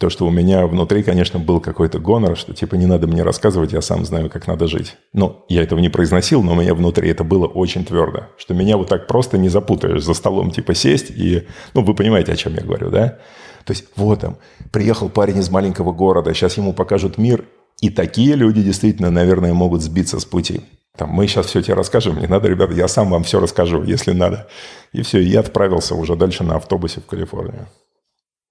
[0.00, 3.74] то, что у меня внутри, конечно, был какой-то гонор, что типа не надо мне рассказывать,
[3.74, 4.96] я сам знаю, как надо жить.
[5.12, 8.78] Ну, я этого не произносил, но у меня внутри это было очень твердо, что меня
[8.78, 11.46] вот так просто не запутаешь за столом, типа сесть и...
[11.74, 13.18] Ну, вы понимаете, о чем я говорю, да?
[13.66, 14.38] То есть вот там,
[14.72, 17.44] приехал парень из маленького города, сейчас ему покажут мир,
[17.82, 20.62] и такие люди действительно, наверное, могут сбиться с пути.
[20.96, 24.12] Там, мы сейчас все тебе расскажем, не надо, ребята, я сам вам все расскажу, если
[24.12, 24.48] надо.
[24.94, 27.68] И все, и я отправился уже дальше на автобусе в Калифорнию.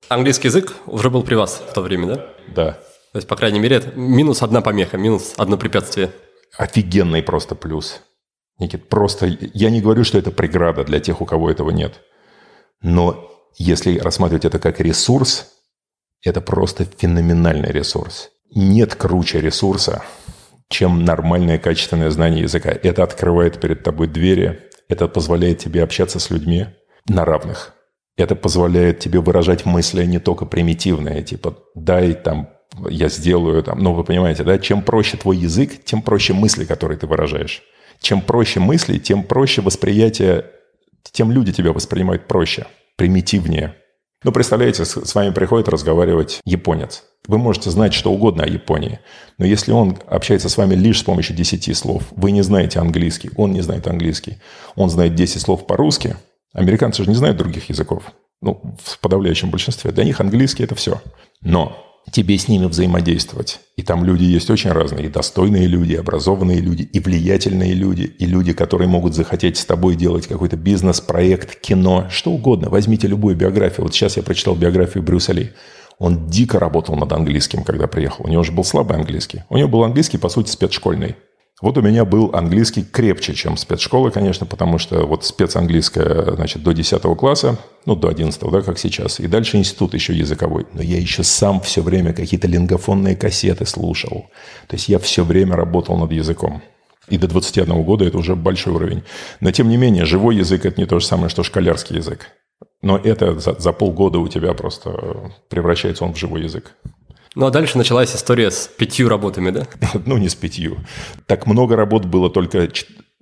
[0.08, 2.26] Английский язык уже был при вас в то время, да?
[2.56, 2.72] Да.
[3.12, 6.12] То есть, по крайней мере, это минус одна помеха, минус одно препятствие.
[6.58, 8.02] Офигенный просто плюс.
[8.60, 12.02] Никит, просто я не говорю, что это преграда для тех, у кого этого нет.
[12.82, 15.52] Но если рассматривать это как ресурс,
[16.24, 18.30] это просто феноменальный ресурс.
[18.54, 20.04] Нет круче ресурса,
[20.70, 22.70] чем нормальное качественное знание языка.
[22.70, 26.68] Это открывает перед тобой двери, это позволяет тебе общаться с людьми
[27.08, 27.74] на равных–
[28.20, 32.50] это позволяет тебе выражать мысли не только примитивные, типа «дай там
[32.90, 36.98] я сделаю там, ну, вы понимаете, да, чем проще твой язык, тем проще мысли, которые
[36.98, 37.64] ты выражаешь.
[38.00, 40.46] Чем проще мысли, тем проще восприятие,
[41.12, 43.76] тем люди тебя воспринимают проще, примитивнее.
[44.24, 47.06] Ну, представляете, с вами приходит разговаривать японец.
[47.28, 49.00] Вы можете знать что угодно о Японии,
[49.38, 53.32] но если он общается с вами лишь с помощью 10 слов, вы не знаете английский,
[53.36, 54.38] он не знает английский,
[54.76, 56.16] он знает 10 слов по-русски,
[56.54, 58.04] американцы же не знают других языков,
[58.42, 59.92] ну, в подавляющем большинстве.
[59.92, 61.02] Для них английский– это все.
[61.42, 63.60] Но тебе с ними взаимодействовать.
[63.76, 65.06] И там люди есть очень разные.
[65.06, 69.66] И достойные люди, и образованные люди, и влиятельные люди, и люди, которые могут захотеть с
[69.66, 72.70] тобой делать какой-то бизнес, проект, кино, что угодно.
[72.70, 73.84] Возьмите любую биографию.
[73.84, 75.52] Вот сейчас я прочитал биографию Брюса Ли.
[75.98, 78.26] Он дико работал над английским, когда приехал.
[78.26, 79.44] У него же был слабый английский.
[79.50, 81.16] У него был английский, по сути, спецшкольный.
[81.62, 86.72] Вот у меня был английский крепче, чем спецшкола, конечно, потому что вот спецанглийская, значит, до
[86.72, 90.68] 10 класса, ну, до 11, да, как сейчас, и дальше институт еще языковой.
[90.74, 94.28] Но я еще сам все время какие-то лингофонные кассеты слушал.
[94.68, 96.62] То есть я все время работал над языком.
[97.10, 99.04] И до 21 года это уже большой уровень.
[99.42, 102.28] Но, тем не менее, живой язык– это не то же самое, что школярский язык.
[102.82, 106.76] Но это за, за полгода у тебя просто превращается он в живой язык.
[107.36, 109.68] Ну а дальше началась история с пятью работами, да?
[110.06, 110.78] Ну, не с пятью.
[111.28, 112.70] Так много работ было только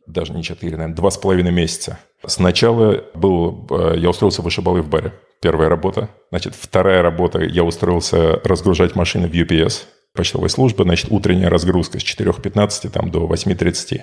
[0.07, 1.99] даже не четыре, наверное, два с половиной месяца.
[2.25, 5.13] Сначала был, э, я устроился в вышибалы в баре.
[5.41, 6.09] Первая работа.
[6.29, 12.03] Значит, вторая работа, я устроился разгружать машины в UPS, почтовой службы, значит, утренняя разгрузка с
[12.03, 14.01] 4.15 там, до 8.30.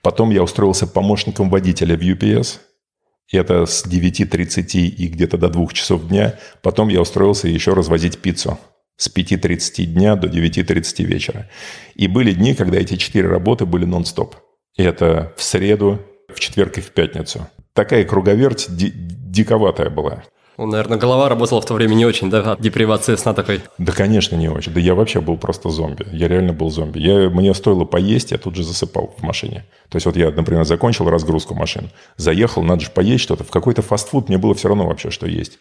[0.00, 2.60] Потом я устроился помощником водителя в UPS,
[3.32, 6.38] это с 9.30 и где-то до 2 часов дня.
[6.62, 8.58] Потом я устроился еще развозить пиццу
[9.00, 11.48] с 5.30 дня до 9.30 вечера.
[11.94, 14.36] И были дни, когда эти четыре работы были нон-стоп.
[14.76, 17.48] Это в среду, в четверг и в пятницу.
[17.72, 20.22] Такая круговерть ди- диковатая была.
[20.58, 22.54] Ну, наверное, голова работала в то время не очень, да?
[22.60, 23.62] Депривация сна такой.
[23.78, 24.74] Да, конечно, не очень.
[24.74, 26.04] Да я вообще был просто зомби.
[26.12, 26.98] Я реально был зомби.
[26.98, 29.64] Я, мне стоило поесть, я тут же засыпал в машине.
[29.88, 33.44] То есть вот я, например, закончил разгрузку машин, заехал, надо же поесть что-то.
[33.44, 35.58] В какой-то фастфуд мне было все равно вообще, что есть.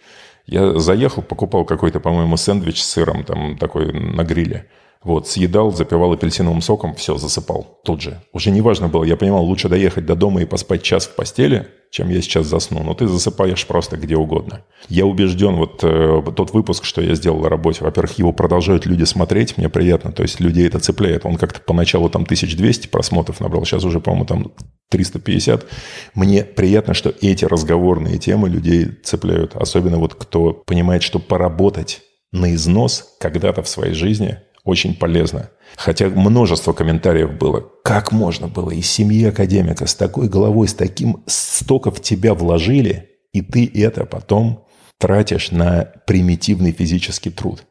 [0.49, 4.65] Я заехал, покупал какой-то, по-моему, сэндвич с сыром там такой на гриле.
[5.01, 8.21] Вот, съедал, запивал апельсиновым соком, все, засыпал тут же.
[8.33, 11.67] Уже не важно было, я понимал, лучше доехать до дома и поспать час в постели,
[11.89, 12.83] чем я сейчас засну.
[12.83, 14.65] Но ты засыпаешь просто где угодно.
[14.89, 19.05] Я убежден, вот э, тот выпуск, что я сделал на работе, во-первых, его продолжают люди
[19.05, 21.25] смотреть, мне приятно, то есть людей это цепляет.
[21.25, 24.51] Он как-то поначалу там 1200 просмотров набрал, сейчас уже, по-моему, там
[24.89, 25.65] 350.
[26.13, 29.55] Мне приятно, что эти разговорные темы людей цепляют.
[29.55, 32.01] Особенно вот кто понимает, что поработать
[32.33, 35.49] на износ когда-то в своей жизни– очень полезно.
[35.75, 37.65] Хотя множество комментариев было.
[37.83, 43.09] Как можно было из семьи академика с такой головой, с таким столько в тебя вложили,
[43.33, 44.65] и ты это потом
[44.97, 47.65] тратишь на примитивный физический труд.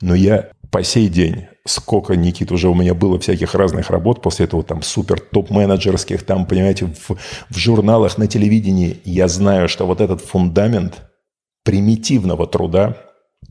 [0.00, 4.46] Но я по сей день, сколько, Никит, уже у меня было всяких разных работ после
[4.46, 7.16] этого, там, супер топ-менеджерских, там, понимаете, в,
[7.50, 11.02] в журналах, на телевидении, я знаю, что вот этот фундамент
[11.62, 12.96] примитивного труда,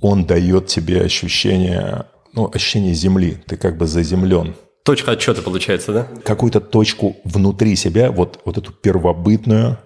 [0.02, 3.38] он дает тебе ощущение ну, ощущение земли.
[3.46, 4.56] Ты как бы заземлен.
[4.84, 6.08] Точка отчета получается, да?
[6.24, 9.78] Какую-то точку внутри себя, вот, вот эту первобытную,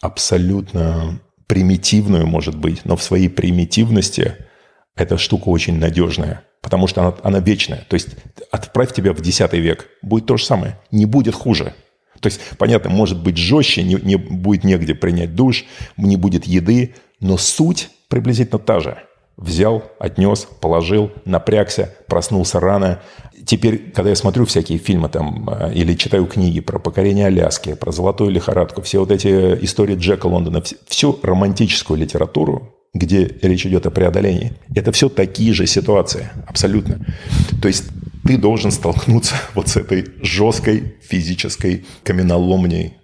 [0.00, 4.36] абсолютно примитивную, может быть, но в своей примитивности
[4.96, 7.84] эта штука очень надежная, потому что она, она вечная.
[7.88, 8.08] То есть
[8.50, 11.74] отправь тебя в X век, будет то же самое, не будет хуже.
[12.20, 15.64] То есть, понятно, может быть жестче, не, не будет негде принять душ,
[15.96, 18.98] не будет еды, но суть приблизительно та же–
[19.42, 23.00] Взял, отнес, положил, напрягся, проснулся рано.
[23.44, 27.90] Теперь, когда я смотрю всякие фильмы там э, или читаю книги про покорение Аляски, про
[27.90, 29.28] золотую лихорадку, все вот эти
[29.64, 35.66] истории Джека Лондона, всю романтическую литературу, где речь идет о преодолении, это все такие же
[35.66, 37.04] ситуации, абсолютно.
[37.60, 37.86] То есть
[38.24, 42.94] ты должен столкнуться вот с этой жесткой физической каменоломней.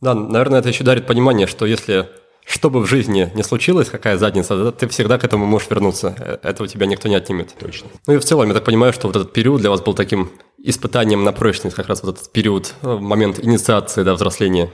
[0.00, 2.06] Да, наверное, это еще дарит понимание, что если
[2.46, 6.14] что бы в жизни не случилось, какая задница, ты всегда к этому можешь вернуться.
[6.18, 7.54] Э, это у тебя никто не отнимет.
[7.58, 7.88] Точно.
[8.06, 10.30] Ну и в целом, я так понимаю, что вот этот период для вас был таким
[10.58, 14.70] испытанием на прочность, как раз вот этот период, э, момент инициации, да, взросления.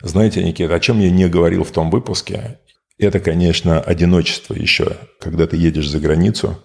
[0.00, 2.60] Знаете, Никита, о чем я не говорил в том выпуске,
[2.98, 4.96] это, конечно, одиночество еще.
[5.20, 6.56] Когда ты едешь за границу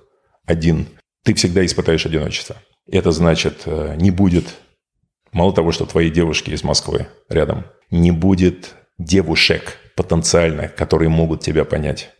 [0.46, 0.88] один,
[1.24, 2.56] ты всегда испытаешь одиночество.
[2.90, 4.46] Это значит, э, не будет,
[5.32, 11.66] мало того, что твои девушки из Москвы рядом, не будет девушек– потенциально, которые могут тебя
[11.66, 12.12] понять.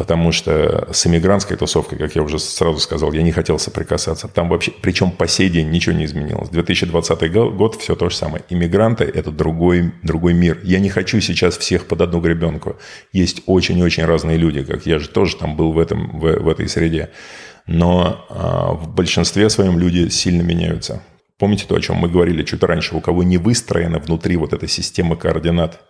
[0.00, 4.28] Потому что с иммигрантской тусовкой, как я уже сразу сказал, я не хотел соприкасаться.
[4.28, 6.48] Там вообще, причем по сей день ничего не изменилось.
[6.48, 8.42] 2020 год все то же самое.
[8.48, 10.58] Иммигранты– это другой, другой мир.
[10.64, 12.76] Я не хочу сейчас всех под одну гребенку.
[13.12, 16.66] Есть очень-очень разные люди, как я же тоже там был в, этом, в, в этой
[16.66, 17.10] среде.
[17.66, 21.02] Но а, в большинстве своем люди сильно меняются.
[21.38, 22.96] Помните то, о чем мы говорили чуть раньше?
[22.96, 25.80] У кого не выстроена внутри вот эта система координат,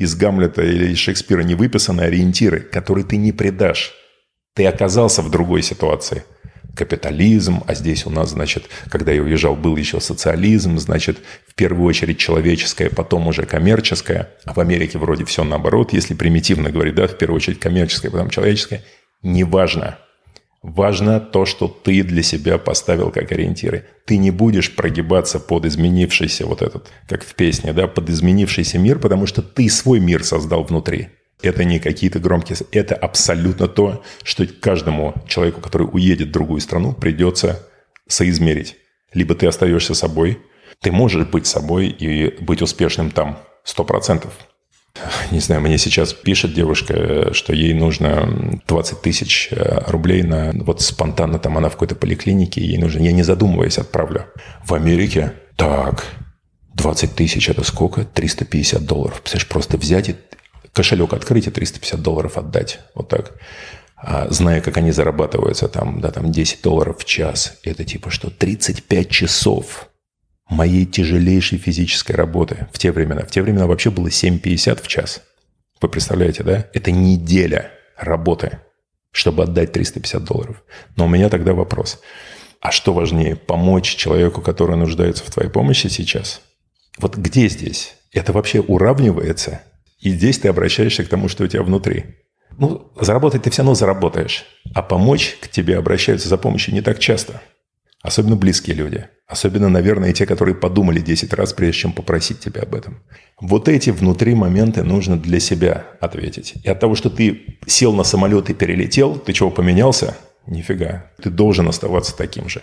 [0.00, 3.92] из Гамлета или из Шекспира не выписаны ориентиры, которые ты не предашь.
[4.54, 6.24] Ты оказался в другой ситуации–
[6.74, 11.86] капитализм, а здесь у нас, значит, когда я уезжал, был еще социализм, значит, в первую
[11.86, 17.06] очередь человеческое, потом уже коммерческое, а в Америке вроде все наоборот, если примитивно говорить, да,
[17.06, 18.82] в первую очередь коммерческое, потом человеческое,
[19.22, 19.98] неважно.
[20.62, 23.86] Важно то, что ты для себя поставил как ориентиры.
[24.04, 28.98] Ты не будешь прогибаться под изменившийся вот этот, как в песне, да, под изменившийся мир,
[28.98, 31.08] потому что ты свой мир создал внутри.
[31.42, 32.58] Это не какие-то громкие...
[32.72, 37.66] Это абсолютно то, что каждому человеку, который уедет в другую страну, придется
[38.06, 38.76] соизмерить.
[39.14, 40.40] Либо ты остаешься собой,
[40.82, 44.34] ты можешь быть собой и быть успешным там, сто процентов.
[45.30, 50.52] Не знаю, мне сейчас пишет девушка, что ей нужно 20 тысяч э, рублей на...
[50.52, 53.00] Вот спонтанно там она в какой-то поликлинике, ей нужно...
[53.00, 54.26] Я не задумываясь отправлю.
[54.64, 55.32] В Америке?
[55.56, 56.04] Так,
[56.74, 58.04] 20 тысяч это сколько?
[58.04, 59.20] 350 долларов.
[59.20, 60.16] Представляешь, просто взять и
[60.72, 62.80] кошелек открыть и 350 долларов отдать.
[62.94, 63.32] Вот так.
[63.96, 67.58] А, зная, как они зарабатываются, там, да, там 10 долларов в час.
[67.62, 68.30] Это типа что?
[68.30, 69.89] 35 часов
[70.50, 73.22] моей тяжелейшей физической работы в те времена.
[73.22, 75.22] В те времена вообще было 7,50 в час.
[75.80, 76.66] Вы представляете, да?
[76.74, 78.60] Это неделя работы,
[79.12, 80.62] чтобы отдать 350 долларов.
[80.96, 82.00] Но у меня тогда вопрос.
[82.60, 86.42] А что важнее, помочь человеку, который нуждается в твоей помощи сейчас?
[86.98, 87.94] Вот где здесь?
[88.12, 89.62] Это вообще уравнивается
[90.00, 92.16] и здесь ты обращаешься к тому, что у тебя внутри.
[92.58, 94.44] Ну, заработать ты все равно заработаешь.
[94.74, 97.42] А помочь к тебе обращаются за помощью не так часто.
[98.02, 99.08] Особенно близкие люди.
[99.30, 102.98] Особенно, наверное, те, которые подумали 10 раз, прежде чем попросить тебя об этом.
[103.40, 106.54] Вот эти внутри моменты нужно для себя ответить.
[106.64, 110.16] И от того, что ты сел на самолет и перелетел, ты чего, поменялся?
[110.48, 111.04] Нифига.
[111.22, 112.60] Ты должен оставаться таким же.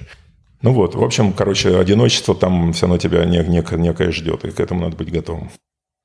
[0.61, 4.59] Ну вот, в общем, короче, одиночество там все равно тебя некое, некое ждет, и к
[4.59, 5.49] этому надо быть готовым.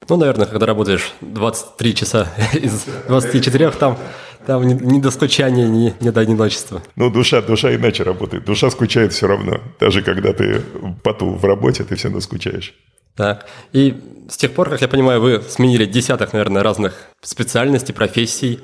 [0.08, 3.98] Ну, наверное, когда работаешь 23 часа из 24, там,
[4.46, 6.82] там ни, ни до скучания, ни, ни до одиночества.
[6.96, 8.44] Ну, душа, душа иначе работает.
[8.44, 9.60] Душа скучает все равно.
[9.80, 10.60] Даже когда ты
[11.02, 12.74] поту в работе, ты все равно скучаешь.
[13.16, 13.46] Так.
[13.72, 18.60] И с тех пор, как я понимаю, вы сменили десяток, наверное, разных специальностей, профессий.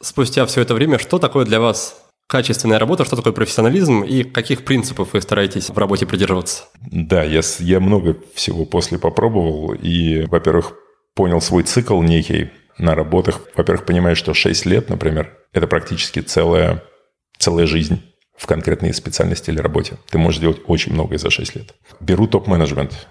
[0.00, 4.64] Спустя все это время, что такое для вас качественная работа, что такое профессионализм и каких
[4.64, 6.64] принципов вы стараетесь в работе придерживаться?
[6.80, 9.74] Да, я, я много всего после попробовал.
[9.74, 10.72] И, во-первых,
[11.14, 13.40] понял свой цикл некий на работах.
[13.54, 16.82] Во-первых, понимаешь, что 6 лет, например, это практически целая,
[17.38, 18.02] целая жизнь
[18.36, 19.98] в конкретной специальности или работе.
[20.10, 21.74] Ты можешь делать очень многое за 6 лет.
[22.00, 23.06] Беру топ-менеджмент.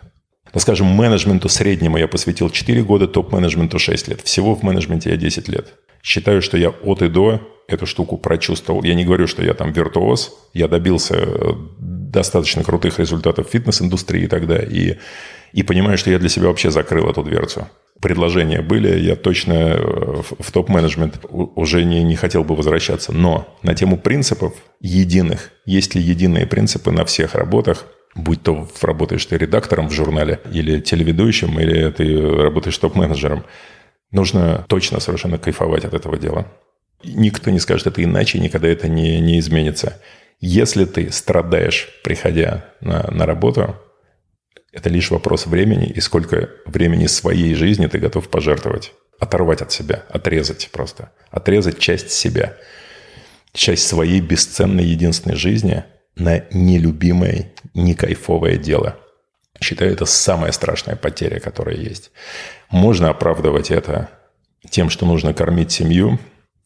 [0.54, 4.22] Ну, скажем, менеджменту среднему я посвятил 4 года, топ-менеджменту 6 лет.
[4.22, 5.74] Всего в менеджменте я 10 лет.
[6.04, 8.84] Считаю, что я от и до эту штуку прочувствовал.
[8.84, 10.34] Я не говорю, что я там виртуоз.
[10.54, 14.58] Я добился э, достаточно крутых результатов в фитнес-индустрии тогда.
[14.58, 14.98] И,
[15.54, 17.68] и понимаю, что я для себя вообще закрыл эту дверцу
[18.02, 23.14] предложения были, я точно э, в, топ-менеджмент уже не, не хотел бы возвращаться.
[23.14, 27.86] Но на тему принципов единых, есть ли единые принципы на всех работах,
[28.16, 33.46] будь то работаешь ты редактором в журнале, или телеведущим, или ты работаешь топ-менеджером,
[34.12, 36.48] нужно точно совершенно кайфовать от этого дела.
[37.04, 40.02] Никто не скажет это иначе, никогда это не, не изменится.
[40.40, 43.76] Если ты страдаешь, приходя на, на работу,
[44.72, 48.94] это лишь вопрос времени и сколько времени своей жизни ты готов пожертвовать.
[49.20, 51.12] Оторвать от себя, отрезать просто.
[51.30, 52.58] Отрезать часть себя.
[53.54, 55.84] Часть своей бесценной единственной жизни
[56.16, 58.98] на нелюбимое, не кайфовое дело.
[59.60, 62.12] Считаю, это самая страшная потеря, которая есть.
[62.70, 64.10] Можно оправдывать это
[64.70, 66.18] тем, что нужно кормить семью.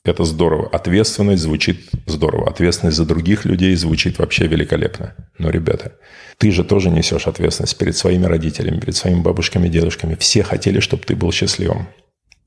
[0.05, 0.69] Это здорово.
[0.69, 2.47] Ответственность звучит здорово.
[2.47, 5.15] Ответственность за других людей звучит вообще великолепно.
[5.39, 5.93] Но, ребята,
[6.37, 10.13] ты же тоже несешь ответственность перед своими родителями, перед своими бабушками, дедушками.
[10.13, 11.87] Все хотели, чтобы ты был счастливым.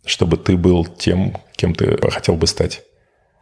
[0.07, 2.83] Чтобы ты был тем, кем ты хотел бы стать.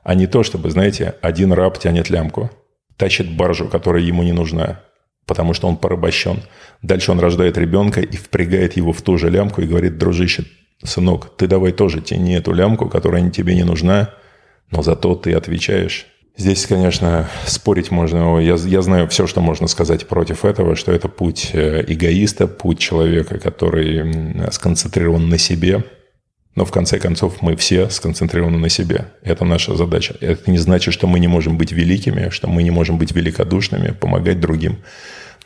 [0.02, 2.50] А не то, чтобы, знаете, один раб тянет лямку,
[2.96, 4.80] тащит баржу, которая ему не нужна,
[5.26, 6.42] потому что он порабощен.
[6.80, 10.46] Дальше он рождает ребенка и впрягает его в ту же лямку и говорит, дружище,
[10.82, 14.10] сынок, ты давай тоже тяни эту лямку, которая тебе не нужна,
[14.70, 16.06] но зато ты отвечаешь
[16.38, 18.38] Здесь, конечно, спорить можно.
[18.40, 22.78] Я, я знаю все, что можно сказать против этого, что это путь э, эгоиста, путь
[22.78, 25.84] человека, который сконцентрирован на себе.
[26.54, 29.06] Но в конце концов мы все сконцентрированы на себе.
[29.22, 30.14] Это наша задача.
[30.20, 33.92] Это не значит, что мы не можем быть великими, что мы не можем быть великодушными,
[33.92, 34.78] помогать другим.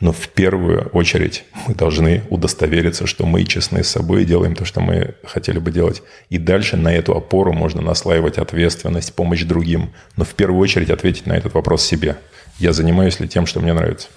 [0.01, 4.65] Но в первую очередь мы должны удостовериться, что мы честны с собой и делаем то,
[4.65, 6.03] что мы хотели бы делать.
[6.31, 9.93] И дальше на эту опору можно наслаивать ответственность, помощь другим.
[10.17, 12.17] Но в первую очередь ответить на этот вопрос себе.
[12.59, 14.09] Я занимаюсь ли тем, что мне нравится?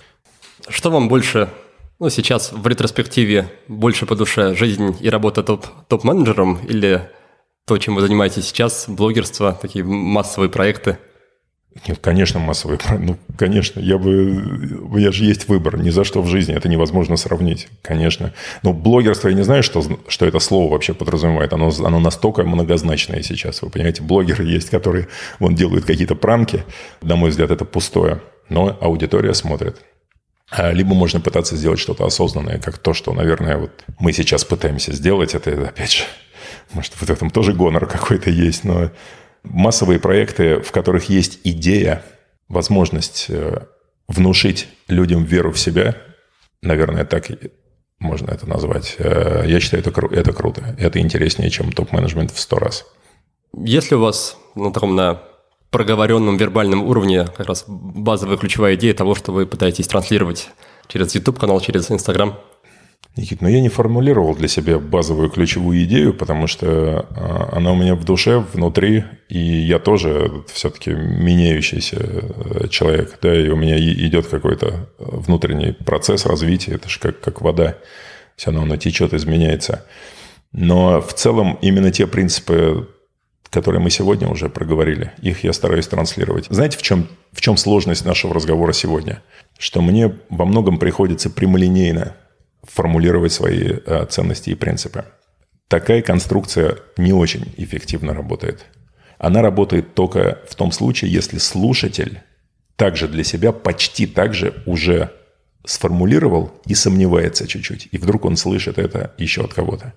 [0.70, 1.50] Что вам больше,
[2.00, 7.10] ну, сейчас в ретроспективе больше по душе жизнь и работа топ, топ-менеджером или
[7.66, 10.98] то, чем вы занимаетесь сейчас, блогерство, такие массовые проекты?
[11.88, 12.80] Нет, конечно, массовые.
[13.00, 14.12] Ну, конечно, я бы...
[14.84, 15.78] У меня же есть выбор.
[15.78, 17.68] Ни за что в жизни это невозможно сравнить.
[17.82, 18.34] Конечно.
[18.62, 21.52] Но блогерство, я не знаю, что, что это слово вообще подразумевает.
[21.52, 23.62] Оно, оно настолько многозначное сейчас.
[23.62, 25.08] Вы понимаете, блогеры есть, которые
[25.40, 26.64] вон, делают какие-то пранки.
[27.02, 28.22] На мой взгляд, это пустое.
[28.50, 29.82] Но аудитория смотрит.
[30.50, 34.94] А либо можно пытаться сделать что-то осознанное, как то, что, наверное, вот мы сейчас пытаемся
[34.94, 35.34] сделать.
[35.34, 36.04] Это, опять же,
[36.74, 38.92] может, в этом тоже гонор какой-то есть, но
[39.44, 42.04] массовые проекты, в которых есть идея,
[42.48, 43.66] возможность э,
[44.08, 45.96] внушить людям веру в себя,
[46.62, 47.30] наверное, так
[48.00, 48.96] можно это назвать.
[49.00, 50.76] Э, я считаю, это, это круто.
[50.78, 52.86] Это интереснее, чем топ-менеджмент в сто раз.
[53.56, 55.22] Если у вас на таком на
[55.70, 60.50] проговоренном вербальном уровне как раз базовая ключевая идея того, что вы пытаетесь транслировать
[60.88, 62.38] через YouTube-канал, через Instagram–
[63.16, 67.76] Никит, но я не формулировал для себя базовую ключевую идею, потому что а, она у
[67.76, 73.78] меня в душе, внутри, и я тоже все-таки меняющийся э, человек, да, и у меня
[73.80, 77.78] идет какой-то внутренний процесс развития, это же как, как вода,
[78.36, 79.86] все равно она течет, изменяется.
[80.52, 82.90] Но в целом именно те принципы,
[83.52, 86.48] которые мы сегодня уже проговорили, их я стараюсь транслировать.
[86.50, 89.22] Знаете, в чем, в чем сложность нашего разговора сегодня?
[89.60, 92.16] Что мне во многом приходится прямолинейно
[92.64, 95.06] формулировать свои э, ценности и принципы.
[95.68, 98.66] Такая конструкция не очень эффективно работает.
[99.18, 102.22] Она работает только в том случае, если слушатель
[102.76, 105.12] также для себя почти так же уже
[105.66, 107.88] сформулировал и сомневается чуть-чуть.
[107.92, 109.94] И вдруг он слышит это еще от кого-то.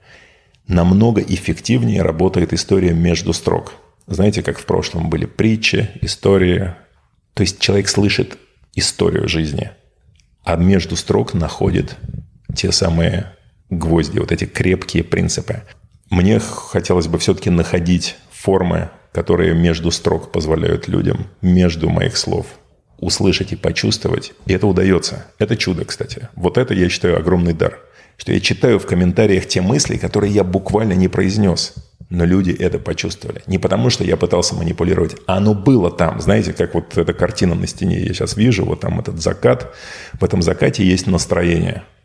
[0.68, 3.74] Намного эффективнее работает история между строк.
[4.06, 6.74] Знаете, как в прошлом были притчи, истории.
[7.34, 8.38] То есть человек слышит
[8.74, 9.70] историю жизни,
[10.44, 11.96] а между строк находит
[12.56, 13.32] те самые
[13.70, 15.62] гвозди, вот эти крепкие принципы.
[16.10, 22.46] Мне хотелось бы все-таки находить формы, которые между строк позволяют людям, между моих слов,
[22.98, 24.32] услышать и почувствовать.
[24.46, 25.26] И это удается.
[25.38, 26.28] Это чудо, кстати.
[26.36, 27.78] Вот это, я считаю, огромный дар.
[28.16, 31.74] Что я читаю в комментариях те мысли, которые я буквально не произнес.
[32.08, 33.42] Но люди это почувствовали.
[33.46, 36.20] Не потому, что я пытался манипулировать, а оно было там.
[36.20, 39.74] Знаете, как вот эта картина на стене я сейчас вижу, вот там этот закат.
[40.12, 41.82] В этом закате есть настроение–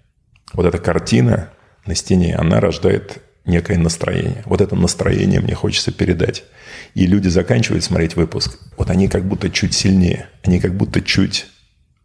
[0.54, 1.50] вот эта картина
[1.86, 4.44] на стене, она рождает некое настроение.
[4.46, 6.44] Вот это настроение мне хочется передать.
[6.94, 8.60] И люди заканчивают смотреть выпуск.
[8.78, 10.28] Вот они как будто чуть сильнее.
[10.44, 11.48] Они как будто чуть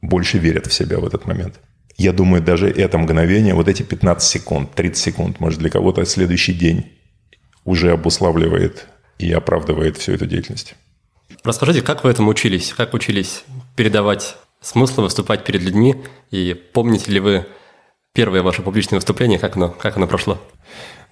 [0.01, 1.61] больше верят в себя в этот момент.
[1.97, 6.53] Я думаю, даже это мгновение, вот эти 15 секунд, 30 секунд, может, для кого-то следующий
[6.53, 6.93] день
[7.65, 8.87] уже обуславливает
[9.19, 10.75] и оправдывает всю эту деятельность.
[11.43, 12.75] Расскажите, как вы этому учились?
[12.75, 13.45] Как учились
[13.77, 15.97] передавать смыслы, выступать перед людьми?
[16.31, 17.47] И помните ли вы
[18.17, 20.41] первое ваше публичное выступление, как оно, как оно прошло?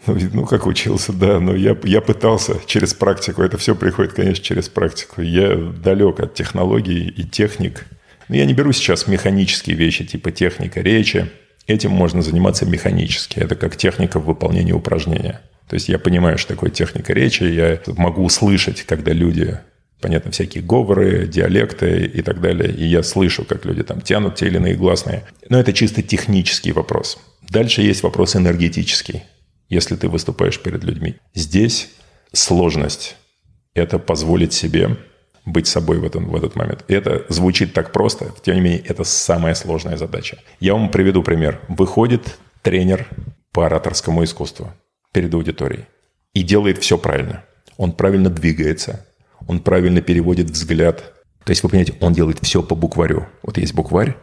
[0.07, 3.43] Ну, ну, как учился, да, но я, я пытался через практику.
[3.43, 5.21] Это все приходит, конечно, через практику.
[5.21, 7.87] Я далек от технологий и техник.
[8.29, 11.31] Но я не беру сейчас механические вещи, типа техника речи.
[11.67, 13.39] Этим можно заниматься механически.
[13.39, 15.43] Это как техника в выполнении упражнения.
[15.69, 19.59] То есть я понимаю, что такое техника речи, я могу услышать, когда люди
[20.05, 22.71] понятно, всякие говоры, диалекты и так далее.
[22.71, 25.25] И я слышу, как люди там тянут те или иные гласные.
[25.49, 27.19] Но это чисто технический вопрос.
[27.49, 29.23] Дальше есть вопрос энергетический,
[29.71, 31.15] если ты выступаешь перед людьми.
[31.35, 31.89] Здесь
[32.35, 33.17] сложность–
[33.75, 34.99] это позволить себе
[35.47, 36.85] быть собой в, этом, в этот момент.
[36.89, 40.37] Это звучит так просто, тем не менее, это самая сложная задача.
[40.61, 41.63] Я вам приведу пример.
[41.69, 43.09] Выходит тренер
[43.53, 44.71] по ораторскому искусству
[45.13, 45.87] перед аудиторией
[46.35, 47.43] и делает все правильно.
[47.79, 49.07] Он правильно двигается,
[49.47, 51.15] он правильно переводит взгляд.
[51.45, 53.27] То есть, вы понимаете, он делает все по букварю.
[53.43, 54.17] Вот есть букварь,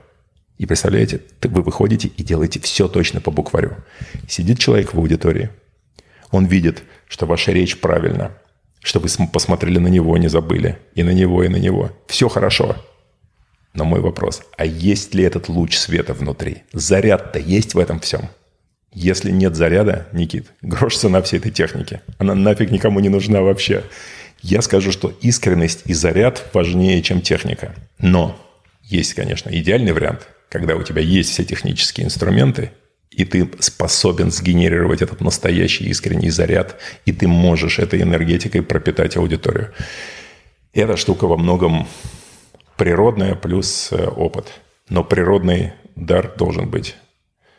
[0.57, 3.77] и представляете, вы выходите и делаете все точно по букварю.
[4.27, 5.49] Сидит человек в аудитории,
[6.29, 8.31] он видит, что ваша речь правильна,
[8.83, 11.91] что вы посмотрели на него, не забыли, и на него, и на него.
[12.07, 12.75] Все хорошо.
[13.73, 16.63] Но мой вопрос, а есть ли этот луч света внутри?
[16.73, 18.29] Заряд-то есть в этом всем?
[18.93, 22.01] Если нет заряда, Никит, грош цена всей этой техники.
[22.17, 23.83] Она нафиг никому не нужна вообще.
[24.41, 27.75] Я скажу, что искренность и заряд важнее, чем техника.
[27.99, 28.35] Но
[28.83, 32.71] есть, конечно, идеальный вариант, когда у тебя есть все технические инструменты,
[33.11, 39.73] и ты способен сгенерировать этот настоящий искренний заряд, и ты можешь этой энергетикой пропитать аудиторию.
[40.73, 41.87] Эта штука во многом
[42.77, 44.47] природная плюс э, опыт.
[44.89, 46.95] Но природный дар должен быть.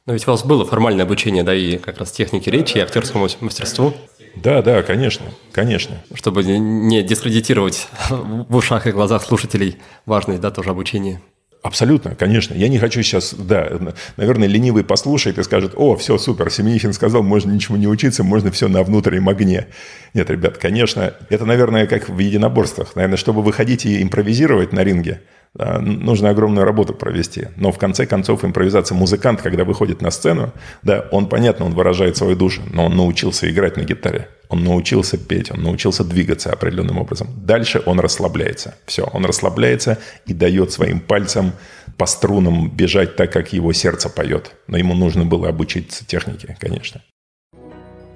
[0.04, 3.28] Но ведь у вас было формальное обучение, да, и как раз техники речи, и актерскому
[3.40, 3.94] мастерству.
[4.36, 6.02] Да, да, конечно, конечно.
[6.14, 11.20] Чтобы не дискредитировать в ушах и глазах слушателей важность, да, тоже обучения.
[11.62, 12.54] Абсолютно, конечно.
[12.54, 13.70] Я не хочу сейчас, да,
[14.16, 18.50] наверное, ленивый послушает и скажет, о, все, супер, Семенихин сказал, можно ничему не учиться, можно
[18.50, 19.68] все на внутреннем огне.
[20.12, 22.96] Нет, ребят, конечно, это, наверное, как в единоборствах.
[22.96, 25.20] Наверное, чтобы выходить и импровизировать на ринге,
[25.58, 27.48] нужно огромную работу провести.
[27.56, 32.16] Но в конце концов импровизация музыкант, когда выходит на сцену, да, он, понятно, он выражает
[32.16, 36.98] свою душу, но он научился играть на гитаре, он научился петь, он научился двигаться определенным
[36.98, 37.28] образом.
[37.36, 38.74] Дальше он расслабляется.
[38.86, 41.52] Все, он расслабляется и дает своим пальцам
[41.98, 44.52] по струнам бежать так, как его сердце поет.
[44.68, 47.02] Но ему нужно было обучиться технике, конечно.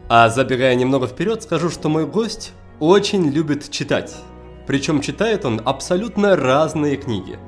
[0.08, 4.14] А забегая немного вперед, скажу, что мой гость очень любит читать.
[4.66, 7.38] Причем читает он абсолютно разные книги.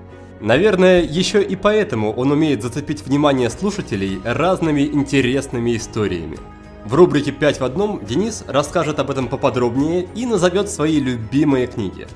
[0.40, 6.38] Наверное, еще и поэтому он умеет зацепить внимание слушателей разными интересными историями.
[6.84, 12.06] В рубрике «5 в одном» Денис расскажет об этом поподробнее и назовет свои любимые книги.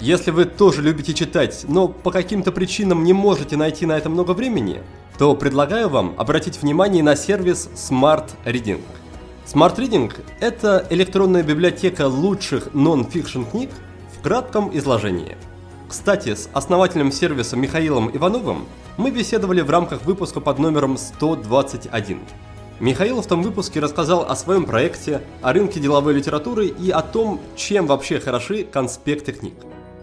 [0.00, 4.32] Если вы тоже любите читать, но по каким-то причинам не можете найти на это много
[4.32, 4.82] времени,
[5.16, 8.80] то предлагаю вам обратить внимание на сервис Smart Reading.
[9.46, 13.70] Smart Reading– это электронная библиотека лучших нон-фикшн книг–
[14.22, 15.36] кратком изложении.
[15.88, 18.66] Кстати, с основателем сервиса Михаилом Ивановым
[18.96, 22.20] мы беседовали в рамках выпуска под номером 121.
[22.80, 27.40] Михаил в том выпуске рассказал о своем проекте, о рынке деловой литературы и о том,
[27.56, 29.54] чем вообще хороши конспекты книг.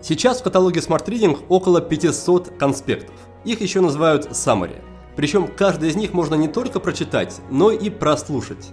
[0.01, 3.15] Сейчас в каталоге Smart Reading около 500 конспектов.
[3.45, 4.81] Их еще называют summary.
[5.15, 8.71] Причем каждый из них можно не только прочитать, но и прослушать.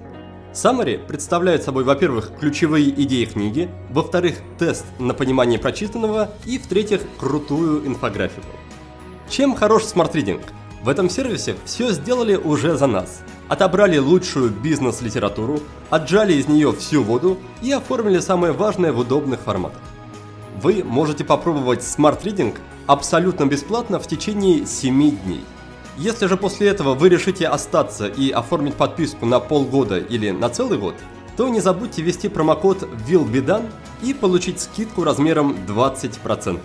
[0.57, 7.87] Summary представляет собой, во-первых, ключевые идеи книги, во-вторых, тест на понимание прочитанного и, в-третьих, крутую
[7.87, 8.49] инфографику.
[9.29, 10.41] Чем хорош Smart Reading?
[10.83, 13.21] В этом сервисе все сделали уже за нас.
[13.49, 19.83] Отобрали лучшую бизнес-литературу, отжали из нее всю воду и оформили самое важное в удобных форматах.
[20.63, 25.45] Вы можете попробовать Smart Reading абсолютно бесплатно в течение 7 дней.
[25.97, 30.79] Если же после этого вы решите остаться и оформить подписку на полгода или на целый
[30.79, 30.95] год,
[31.39, 33.71] то не забудьте ввести промокод WILLBEDONE
[34.03, 36.61] и получить скидку размером 20%.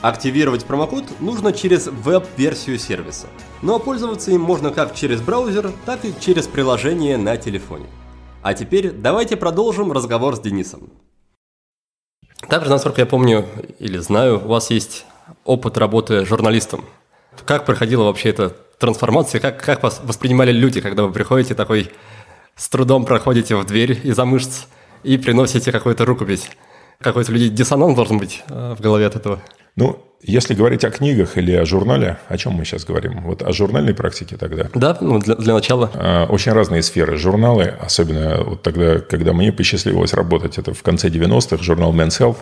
[0.00, 3.26] Активировать промокод нужно через веб-версию сервиса,
[3.62, 7.86] но пользоваться им можно как через браузер, так и через приложение на телефоне.
[8.42, 10.90] А теперь давайте продолжим разговор с Денисом.
[12.48, 13.46] Также, насколько я помню
[13.78, 15.06] или знаю, у вас есть
[15.44, 16.84] опыт работы журналистом.
[17.44, 19.40] Как проходила вообще эта трансформация?
[19.40, 21.90] Как, как вас воспринимали люди, когда вы приходите такой,
[22.56, 24.64] с трудом проходите в дверь из-за мышц
[25.02, 26.48] и приносите какую-то рукопись?
[27.00, 29.42] Какой-то у людей диссонанс должен быть э, в голове от этого?
[29.76, 33.22] Ну, если говорить о книгах или о журнале, о чем мы сейчас говорим?
[33.22, 34.70] Вот о журнальной практике тогда?
[34.74, 35.90] Да, ну, для, для начала.
[35.94, 37.16] А, очень разные сферы.
[37.16, 42.38] Журналы, особенно вот тогда, когда мне посчастливилось работать, это в конце 90-х, журнал Men's Health,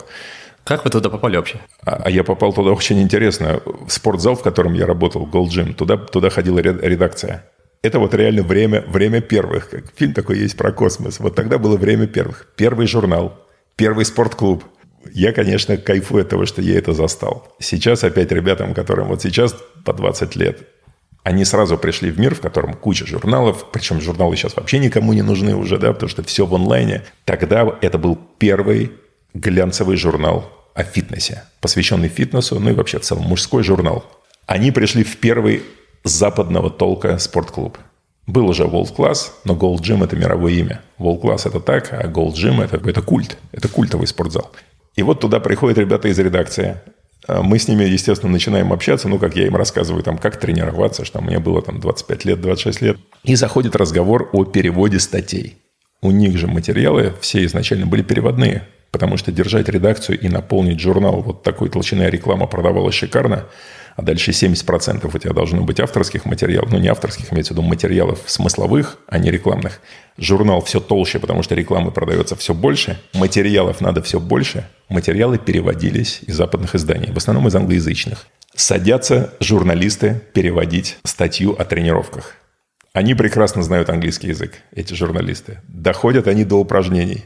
[0.65, 1.61] как вы туда попали вообще?
[1.85, 3.61] А, а я попал туда очень интересно.
[3.65, 7.45] В спортзал, в котором я работал, Gold Gym, туда, туда ходила редакция.
[7.83, 9.69] Это вот реально время, время первых.
[9.71, 11.19] Как фильм такой есть про космос.
[11.19, 12.47] Вот тогда было время первых.
[12.57, 13.41] Первый журнал,
[13.75, 14.65] первый спортклуб.
[15.13, 17.49] Я, конечно, кайфую от того, что я это застал.
[17.59, 20.69] Сейчас опять ребятам, которым вот сейчас по 20 лет,
[21.25, 25.23] они сразу пришли в мир, в котором куча журналов, причем журналы сейчас вообще никому не
[25.23, 27.03] нужны уже, да, потому что все в онлайне.
[27.25, 28.93] Тогда это был первый
[29.35, 34.05] глянцевый журнал о фитнесе, посвященный фитнесу, ну и вообще в целом мужской журнал.
[34.47, 35.63] Они пришли в первый
[36.05, 37.79] западного толка спортклуб.
[38.27, 40.81] Был уже World Class, но Gold Gym– это мировое имя.
[40.99, 43.37] World Class– это так, а Gold Gym– это, это культ.
[43.51, 44.53] Это культовый спортзал.
[44.95, 46.77] И вот туда приходят ребята из редакции.
[47.27, 51.05] А мы с ними, естественно, начинаем общаться, ну, как я им рассказываю, там, как тренироваться,
[51.05, 52.97] что мне было там 25 лет, 26 лет.
[53.25, 55.57] И заходит разговор о переводе статей.
[56.01, 58.69] У них же материалы все изначально были переводные.
[58.93, 63.47] Потому что держать редакцию и наполнить журнал вот такой толщиной реклама продавалась шикарно,
[63.97, 67.67] а дальше 70% у тебя должно быть авторских материалов, ну не авторских, имеется в виду
[67.67, 69.81] материалов смысловых, а не рекламных.
[70.19, 76.21] Журнал все толще, потому что рекламы продается все больше, материалов надо все больше, материалы переводились
[76.27, 78.27] из западных изданий, в основном из англоязычных.
[78.55, 82.35] Садятся журналисты переводить статью о тренировках.
[82.93, 85.61] Они прекрасно знают английский язык, эти журналисты.
[85.67, 87.25] Доходят они до упражнений.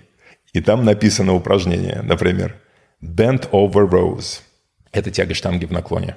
[0.57, 2.57] И там написано упражнение, например,
[3.03, 4.41] bend over rows.
[4.91, 6.17] Это тяга штанги в наклоне.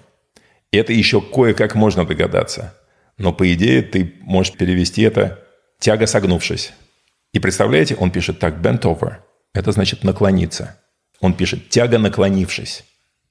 [0.72, 2.74] Это еще кое-как можно догадаться.
[3.18, 5.44] Но по идее ты можешь перевести это
[5.78, 6.72] тяга согнувшись.
[7.34, 9.16] И представляете, он пишет так, bent over.
[9.54, 10.80] Это значит наклониться.
[11.20, 12.86] Он пишет тяга наклонившись.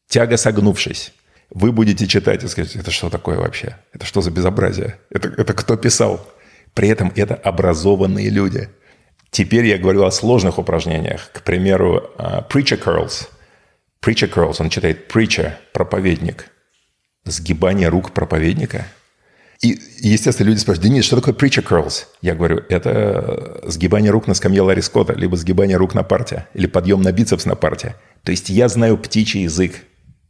[0.09, 1.14] Тяга согнувшись.
[1.48, 3.78] Вы будете читать и скажете, это что такое вообще?
[3.94, 4.98] Это что за безобразие?
[5.09, 6.28] Это, это кто писал?
[6.74, 8.68] При этом это образованные люди.
[9.31, 11.31] Теперь я говорю о сложных упражнениях.
[11.33, 13.29] К примеру, uh, Preacher Curls.
[14.03, 16.51] Preacher Curls, он читает Preacher, проповедник.
[17.24, 18.87] Сгибание рук проповедника–
[19.61, 22.05] и, естественно, люди спрашивают, Денис, что такое preacher curls?
[22.22, 26.66] Я говорю, это сгибание рук на скамье Ларри Скотта, либо сгибание рук на парте, или
[26.66, 27.97] подъем на бицепс на парте.
[28.22, 29.74] То есть я знаю птичий язык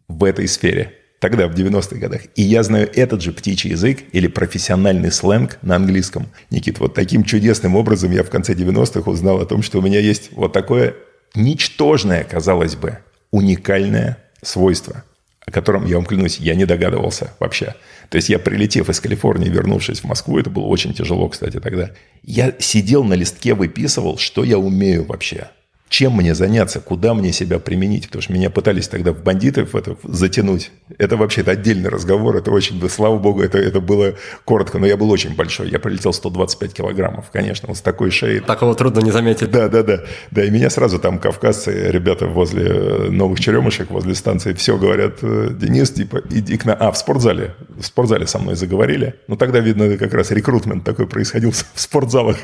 [0.08, 2.22] в этой сфере, тогда, в 90-х годах.
[2.36, 6.28] И я знаю этот же птичий язык или профессиональный сленг на английском.
[6.50, 10.00] Никит, вот таким чудесным образом я в конце 90-х узнал о том, что у меня
[10.00, 10.94] есть вот такое
[11.34, 12.98] ничтожное, казалось бы,
[13.30, 15.04] уникальное свойство,
[15.44, 17.74] о котором, я вам клянусь, я не догадывался вообще.
[18.08, 21.90] То есть я, прилетев из Калифорнии, вернувшись в Москву, это было очень тяжело, кстати, тогда,
[22.22, 25.48] я сидел на листке, выписывал, что я умею вообще
[25.88, 29.96] чем мне заняться, куда мне себя применить, потому что меня пытались тогда в бандитов это
[30.04, 30.70] затянуть.
[30.98, 34.14] Это вообще это отдельный разговор, это очень, слава богу, это, это было
[34.44, 35.70] коротко, но я был очень большой.
[35.70, 38.40] Я прилетел 125 килограммов, конечно, вот с такой шеей.
[38.40, 39.50] Такого трудно не заметить.
[39.50, 40.04] Да, да, да.
[40.30, 45.18] Да, и меня сразу там кавказцы, ребята возле э, новых черемушек, возле станции, все говорят,
[45.22, 46.76] «Э, Денис, типа, иди к нам.
[46.80, 47.54] А, в спортзале.
[47.68, 49.14] В спортзале со мной заговорили.
[49.26, 52.36] Ну, тогда, видно, как раз рекрутмент такой происходил в спортзалах.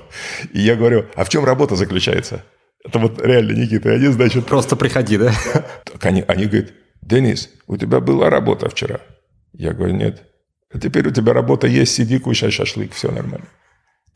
[0.52, 2.42] И я говорю, а в чем работа заключается?
[2.84, 4.46] Это вот реально, Никита, они, значит...
[4.46, 5.32] Просто приходи, да?
[5.84, 9.00] Так они, они говорят, Денис, у тебя была работа вчера?
[9.52, 10.22] Я говорю, нет.
[10.72, 13.46] А теперь у тебя работа есть, сиди, кушай шашлык, все нормально.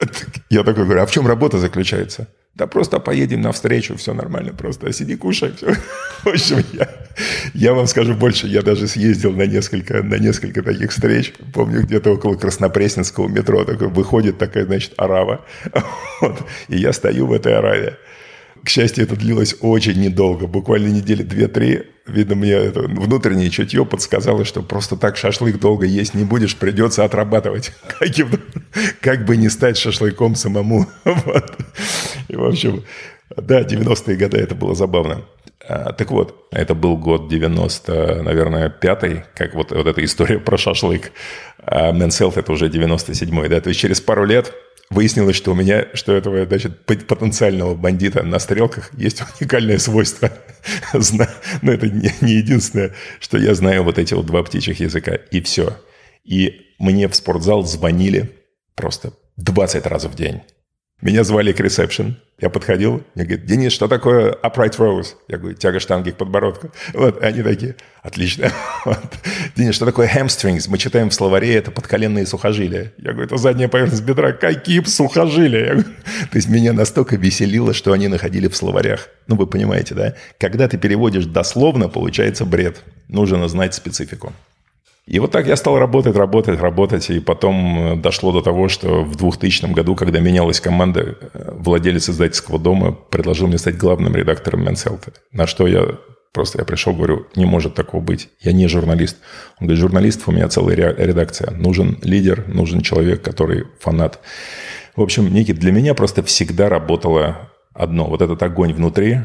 [0.50, 2.28] Я такой говорю, а в чем работа заключается?
[2.54, 5.74] Да просто поедем навстречу, все нормально, просто сиди, кушай, все.
[6.24, 6.88] В общем, я,
[7.54, 11.32] я вам скажу больше, я даже съездил на несколько, на несколько таких встреч.
[11.54, 15.44] Помню, где-то около Краснопресненского метро такой, выходит такая, значит, арава.
[16.20, 17.96] Вот, и я стою в этой араве.
[18.68, 21.84] К счастью, это длилось очень недолго, буквально недели две-три.
[22.06, 27.02] Видно, мне это внутреннее чутье подсказало, что просто так шашлык долго есть не будешь, придется
[27.06, 27.72] отрабатывать.
[27.98, 28.28] Каким,
[29.00, 30.86] как бы не стать шашлыком самому.
[31.04, 31.58] Вот.
[32.28, 32.84] И, в общем,
[33.36, 35.22] да, 90-е годы это было забавно.
[35.66, 40.56] А, так вот, это был год 90, наверное, пятый, как вот, вот эта история про
[40.56, 41.12] шашлык.
[41.58, 44.54] А Men's Health это уже 97-й, да, то есть через пару лет
[44.90, 50.30] Выяснилось, что у меня, что этого, значит, потенциального бандита на стрелках есть уникальное свойство.
[51.62, 55.76] Но это не единственное, что я знаю вот эти вот два птичьих языка, и все.
[56.24, 58.30] И мне в спортзал звонили
[58.74, 60.40] просто 20 раз в день.
[61.00, 62.16] Меня звали к ресепшн.
[62.40, 65.14] Я подходил, мне говорят, Денис, что такое upright rows?
[65.28, 66.70] Я говорю, тяга штанги к подбородку.
[66.92, 68.50] Вот, они такие, отлично.
[68.84, 68.98] Вот.
[69.54, 70.66] Денис, что такое hamstrings?
[70.68, 72.92] Мы читаем в словаре, это подколенные сухожилия.
[72.98, 74.32] Я говорю, это задняя поверхность бедра.
[74.32, 75.74] Какие сухожилия?
[75.74, 75.84] Говорю,
[76.30, 79.08] То есть меня настолько веселило, что они находили в словарях.
[79.28, 80.14] Ну, вы понимаете, да?
[80.38, 82.82] Когда ты переводишь дословно, получается бред.
[83.08, 84.32] Нужно знать специфику.
[85.08, 87.08] И вот так я стал работать, работать, работать.
[87.08, 92.10] И потом э, дошло до того, что в 2000 году, когда менялась команда, э, владелец
[92.10, 95.08] издательского дома предложил мне стать главным редактором Men's Health.
[95.32, 95.98] На что я
[96.34, 98.28] просто я пришел, говорю, не может такого быть.
[98.42, 99.16] Я не журналист.
[99.58, 101.52] Он говорит, журналистов у меня целая редакция.
[101.52, 104.20] Нужен лидер, нужен человек, который фанат.
[104.94, 108.04] В общем, Никит, для меня просто всегда работало одно.
[108.04, 109.20] Вот этот огонь внутри,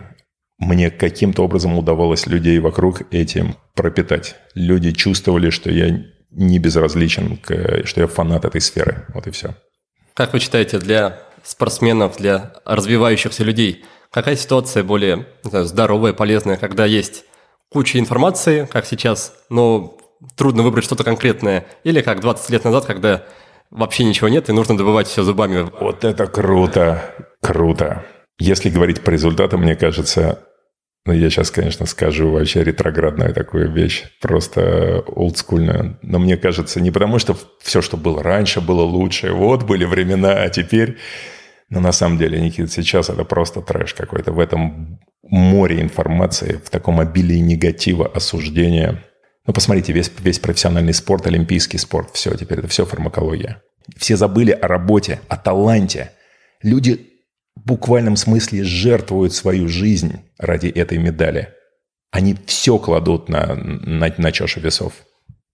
[0.60, 4.36] мне каким-то образом удавалось людей вокруг этим пропитать.
[4.56, 9.06] Люди чувствовали, что я не безразличен, что я фанат этой сферы.
[9.14, 9.56] Вот и все.
[10.14, 16.86] Как вы считаете, для спортсменов, для развивающихся людей, какая ситуация более знаю, здоровая, полезная, когда
[16.86, 17.26] есть
[17.70, 19.98] куча информации, как сейчас, но
[20.38, 23.26] трудно выбрать что-то конкретное, или как 20 лет назад, когда
[23.72, 25.68] вообще ничего нет, и нужно добывать все зубами.
[25.80, 27.04] Вот это круто,
[27.42, 28.06] круто.
[28.40, 30.40] Если говорить по результатам, мне кажется,
[31.06, 36.00] ну, я сейчас, конечно, скажу вообще ретроградную такую вещь, просто олдскульную.
[36.02, 39.32] Но мне кажется, не потому, что все, что было раньше, было лучше.
[39.34, 40.98] Вот были времена, а теперь...
[41.70, 44.32] Но на самом деле, Никита, сейчас это просто трэш какой-то.
[44.32, 49.04] В этом море информации, в таком обилии негатива, осуждения.
[49.48, 53.62] Ну, посмотрите, весь, весь профессиональный спорт, олимпийский спорт, все, теперь это все фармакология.
[53.98, 56.12] Все забыли о работе, о таланте.
[56.62, 57.13] Люди
[57.66, 61.50] буквальном смысле жертвуют свою жизнь ради этой медали.
[62.12, 64.94] Они все кладут на, на, на чашу весов.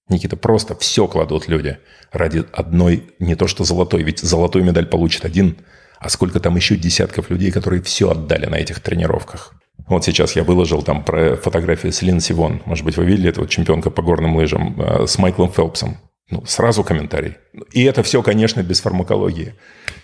[0.09, 1.77] Никита, просто все кладут люди
[2.11, 5.57] ради одной, не то что золотой, ведь золотую медаль получит один,
[5.99, 9.53] а сколько там еще десятков людей, которые все отдали на этих тренировках.
[9.87, 12.61] Вот сейчас я выложил там про фотографию Селин Сивон.
[12.65, 15.97] Может быть, вы видели, это вот чемпионка по горным лыжам э, с Майклом Фелпсом.
[16.29, 17.37] Ну, сразу комментарий.
[17.71, 19.55] И это все, конечно, без фармакологии.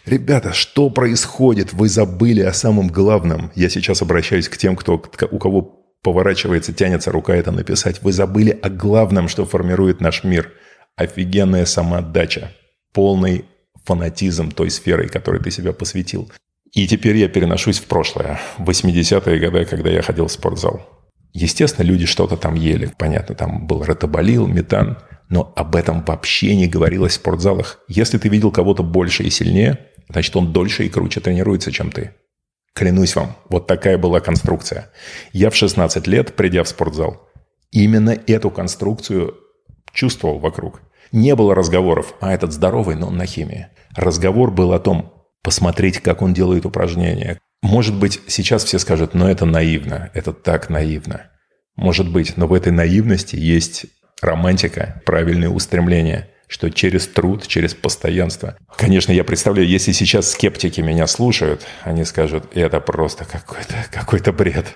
[0.05, 1.73] Ребята, что происходит?
[1.73, 3.51] Вы забыли о самом главном.
[3.55, 4.93] Я сейчас обращаюсь к тем, кто,
[5.31, 5.61] у кого
[6.01, 8.01] поворачивается, тянется рука это написать.
[8.01, 10.51] Вы забыли о главном, что формирует наш мир.
[10.95, 12.51] Офигенная самоотдача.
[12.93, 13.45] Полный
[13.83, 16.31] фанатизм той сферой, которой ты себя посвятил.
[16.73, 18.39] И теперь я переношусь в прошлое.
[18.57, 20.81] В 80-е годы, когда я ходил в спортзал.
[21.33, 22.91] Естественно, люди что-то там ели.
[22.97, 24.97] Понятно, там был ротоболил, метан.
[25.29, 27.79] Но об этом вообще не говорилось в спортзалах.
[27.87, 32.11] Если ты видел кого-то больше и сильнее, значит, он дольше и круче тренируется, чем ты.
[32.73, 34.91] Клянусь вам, вот такая была конструкция.
[35.31, 37.29] Я в 16 лет, придя в спортзал,
[37.71, 39.35] именно эту конструкцию
[39.93, 40.81] чувствовал вокруг.
[41.11, 43.67] Не было разговоров, а этот здоровый, но он на химии.
[43.95, 47.39] Разговор был о том, посмотреть, как он делает упражнения.
[47.61, 51.31] Может быть, сейчас все скажут, но это наивно, это так наивно.
[51.75, 53.85] Может быть, но в этой наивности есть
[54.21, 58.55] романтика, правильные устремления– что через труд, через постоянство.
[58.77, 64.67] Конечно, я представляю, если сейчас скептики меня слушают, они скажут, это просто какой-то какой бред.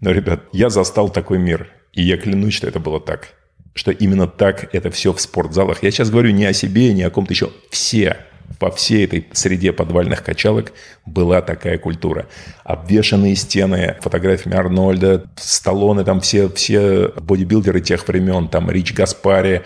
[0.00, 3.34] Но, ребят, я застал такой мир, и я клянусь, что это было так.
[3.74, 5.82] Что именно так это все в спортзалах.
[5.82, 7.50] Я сейчас говорю не о себе, не о ком-то еще.
[7.70, 8.16] Все
[8.60, 10.72] по всей этой среде подвальных качалок
[11.06, 12.28] была такая культура.
[12.62, 19.62] Обвешанные стены фотографиями Арнольда, Сталлоне, там все, все бодибилдеры тех времен, там Рич Гаспари.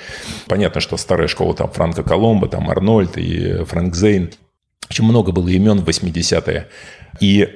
[0.47, 4.31] Понятно, что старая школа, там Франко Коломбо, там Арнольд и Фрэнк Зейн.
[4.89, 6.69] Очень много было имен в 80-е.
[7.19, 7.49] И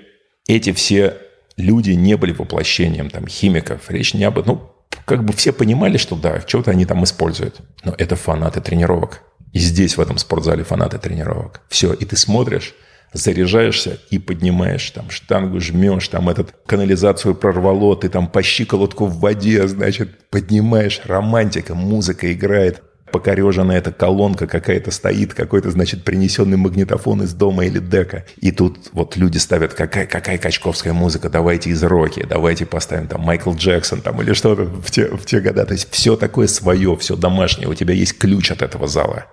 [0.49, 1.19] эти все
[1.57, 3.89] люди не были воплощением там химиков.
[3.89, 4.45] Речь не об.
[4.45, 4.73] Ну,
[5.05, 7.61] как бы все понимали, что да, что-то они там используют.
[7.85, 9.23] Но это фанаты тренировок.
[9.53, 11.63] И здесь, в этом спортзале, фанаты тренировок.
[11.69, 12.75] Все, и ты смотришь,
[13.13, 19.21] заряжаешься и поднимаешь там штангу, жмешь, там этот канализацию прорвало, ты там по щиколотку в
[19.21, 27.23] воде, значит, поднимаешь, романтика, музыка играет покореженная эта колонка какая-то стоит, какой-то, значит, принесенный магнитофон
[27.23, 28.25] из дома или дека.
[28.37, 33.23] И тут вот люди ставят, какая, какая качковская музыка, давайте из роки, давайте поставим там
[33.23, 35.67] Майкл Джексон там или что-то в те, в те года.
[35.67, 37.69] То есть все такое свое, все домашнее.
[37.69, 39.27] У тебя есть ключ от этого зала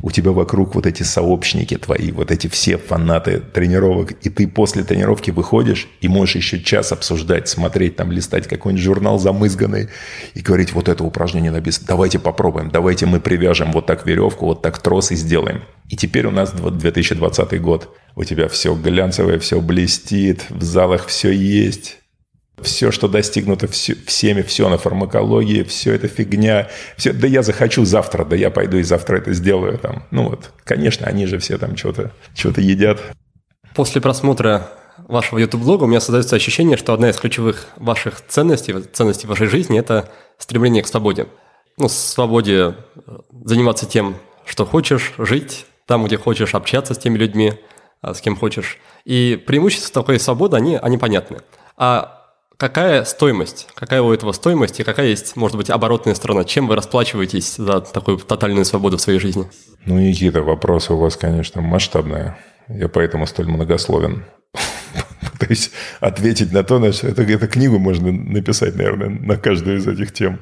[0.00, 4.84] у тебя вокруг вот эти сообщники твои, вот эти все фанаты тренировок, и ты после
[4.84, 9.88] тренировки выходишь и можешь еще час обсуждать, смотреть, там, листать какой-нибудь журнал замызганный
[10.34, 14.62] и говорить, вот это упражнение написано, давайте попробуем, давайте мы привяжем вот так веревку, вот
[14.62, 15.62] так трос и сделаем.
[15.88, 17.94] И теперь у нас 2020 год.
[18.14, 22.01] У тебя все глянцевое, все блестит, в залах все есть
[22.60, 26.68] все, что достигнуто все, всеми, все на фармакологии, все это фигня.
[26.96, 29.78] Все, да я захочу завтра, да я пойду и завтра это сделаю.
[29.78, 30.04] Там.
[30.10, 33.00] Ну вот, конечно, они же все там что-то что едят.
[33.74, 39.26] После просмотра вашего YouTube-блога у меня создается ощущение, что одна из ключевых ваших ценностей, ценностей
[39.26, 41.26] вашей жизни– это стремление к свободе.
[41.78, 42.74] Ну, свободе
[43.06, 47.54] э, заниматься тем, что хочешь, жить там, где хочешь, общаться с теми людьми,
[48.02, 48.78] э, с кем хочешь.
[49.04, 51.38] И преимущества такой свободы, они, они понятны.
[51.76, 52.21] А
[52.56, 53.68] Какая стоимость?
[53.74, 56.44] Какая у этого стоимость и какая есть, может быть, оборотная сторона?
[56.44, 59.48] Чем вы расплачиваетесь за такую тотальную свободу в своей жизни?
[59.84, 62.32] Ну, Никита, вопрос у вас, конечно, масштабный.
[62.68, 64.24] Я поэтому столь многословен.
[65.40, 69.78] То есть ответить на то, на что это, эту книгу можно написать, наверное, на каждую
[69.78, 70.40] из этих тем.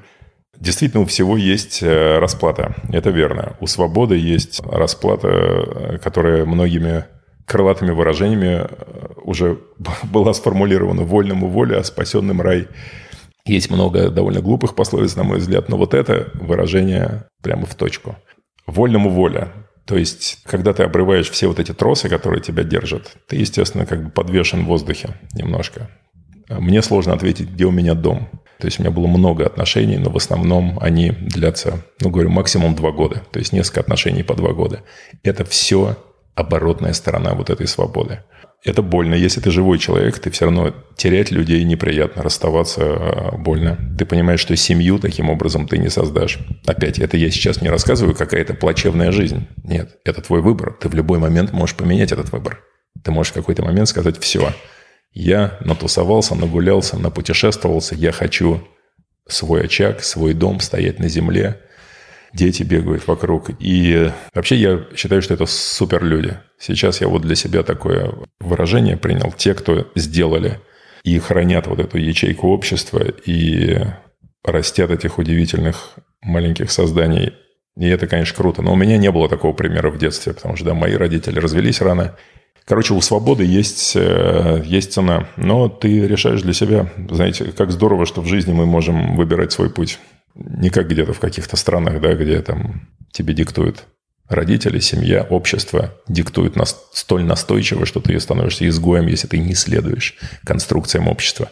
[0.59, 2.75] Действительно, у всего есть э, расплата.
[2.93, 3.57] Это верно.
[3.61, 7.07] У свободы есть расплата, э, которая многими
[7.51, 9.59] крылатыми выражениями э, уже
[10.05, 12.69] была сформулирована «вольному воля, а спасенным рай».
[13.45, 18.17] Есть много довольно глупых пословиц, на мой взгляд, но вот это выражение прямо в точку.
[18.67, 19.53] «Вольному воля».
[19.87, 24.05] То есть, когда ты обрываешь все вот эти тросы, которые тебя держат, ты, естественно, как
[24.05, 25.91] бы подвешен в воздухе немножко.
[26.49, 28.29] Мне сложно ответить, где у меня дом.
[28.61, 32.77] То есть у меня было много отношений, но в основном они длятся, ну, говорю, максимум
[32.77, 33.23] два года.
[33.33, 34.83] То есть несколько отношений по два года.
[35.25, 35.97] Это все
[36.41, 38.23] оборотная сторона вот этой свободы.
[38.63, 39.15] Это больно.
[39.15, 43.79] Если ты живой человек, ты все равно терять людей неприятно, расставаться а, больно.
[43.99, 46.39] Ты понимаешь, что семью таким образом ты не создашь.
[46.67, 49.47] Опять, это я сейчас не рассказываю, какая-то плачевная жизнь.
[49.65, 50.77] Нет, это твой выбор.
[50.79, 52.63] Ты в любой момент можешь поменять этот выбор.
[53.03, 54.53] Ты можешь в какой-то момент сказать, все,
[55.13, 58.63] я натусовался, нагулялся, напутешествовался, я хочу
[59.27, 61.61] свой очаг, свой дом, стоять на земле,
[62.33, 63.51] дети бегают вокруг.
[63.59, 66.37] И вообще я считаю, что это супер люди.
[66.59, 69.33] Сейчас я вот для себя такое выражение принял.
[69.33, 70.61] Те, кто сделали
[71.03, 73.79] и хранят вот эту ячейку общества и
[74.45, 77.33] растят этих удивительных маленьких созданий.
[77.77, 78.63] И это, конечно, круто.
[78.63, 81.81] Но у меня не было такого примера в детстве, потому что, да, мои родители развелись
[81.81, 82.17] рано.
[82.67, 86.93] Короче, у свободы есть, э, есть цена, но ты решаешь для себя.
[87.11, 89.99] Знаете, как здорово, что в жизни мы можем выбирать свой путь.
[90.35, 93.87] Не как где-то в каких-то странах, да, где там тебе диктуют
[94.31, 100.17] родители, семья, общество диктуют нас столь настойчиво, что ты становишься изгоем, если ты не следуешь
[100.45, 101.51] конструкциям общества.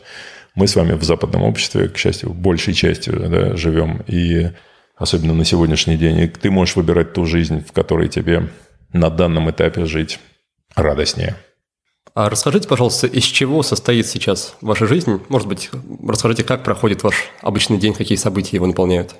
[0.54, 4.02] Мы с вами в западном обществе, к счастью, большей частью да, живем.
[4.06, 4.50] И
[4.96, 8.48] особенно на сегодняшний день, и ты можешь выбирать ту жизнь, в которой тебе
[8.92, 10.18] на данном этапе жить
[10.74, 11.36] радостнее.
[12.18, 15.20] А расскажите, пожалуйста, из чего состоит сейчас ваша жизнь?
[15.28, 15.70] Может быть,
[16.04, 19.14] расскажите, как проходит ваш обычный день, какие события его наполняют?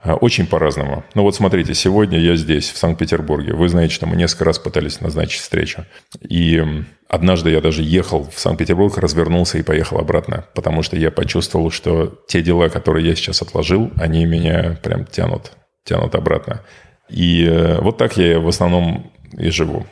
[0.00, 1.04] А, очень по-разному.
[1.14, 3.52] Ну вот смотрите, сегодня я здесь, в Санкт-Петербурге.
[3.52, 5.84] Вы знаете, что мы несколько раз пытались назначить встречу.
[6.26, 6.64] И
[7.06, 12.18] однажды я даже ехал в Санкт-Петербург, развернулся и поехал обратно, потому что я почувствовал, что
[12.28, 15.52] те дела, которые я сейчас отложил, они меня прям тянут,
[15.84, 16.62] тянут обратно.
[17.10, 19.84] И э, вот так я в основном и живу.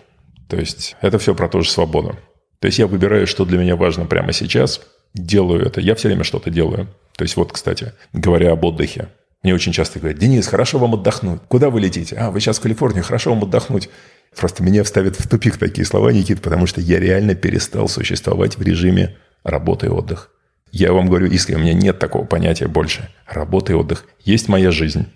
[0.49, 2.17] То есть это все про ту же свободу.
[2.61, 4.81] То есть я выбираю, что для меня важно прямо сейчас,
[5.15, 5.81] делаю это.
[5.81, 6.89] Я все время что-то делаю.
[7.17, 9.09] То есть вот, кстати, говоря об отдыхе.
[9.43, 11.41] Мне очень часто говорят, Денис, хорошо вам отдохнуть.
[11.49, 12.17] Куда вы летите?
[12.17, 13.89] А, вы сейчас в Калифорнии, хорошо вам отдохнуть.
[14.37, 18.63] Просто меня вставят в тупик такие слова, Никит, потому что я реально перестал существовать в
[18.63, 20.31] режиме работы и отдых.
[20.73, 23.09] Я вам говорю искренне, у меня нет такого понятия больше.
[23.27, 24.05] Работа и отдых.
[24.25, 25.07] Есть моя жизнь,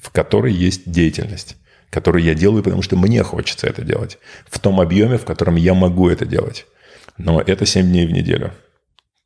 [0.00, 1.56] в которой есть деятельность,
[1.90, 4.18] которую я делаю, потому что мне хочется это делать.
[4.48, 6.66] В том объеме, в котором я могу это делать.
[7.18, 8.52] Но это 7 дней в неделю.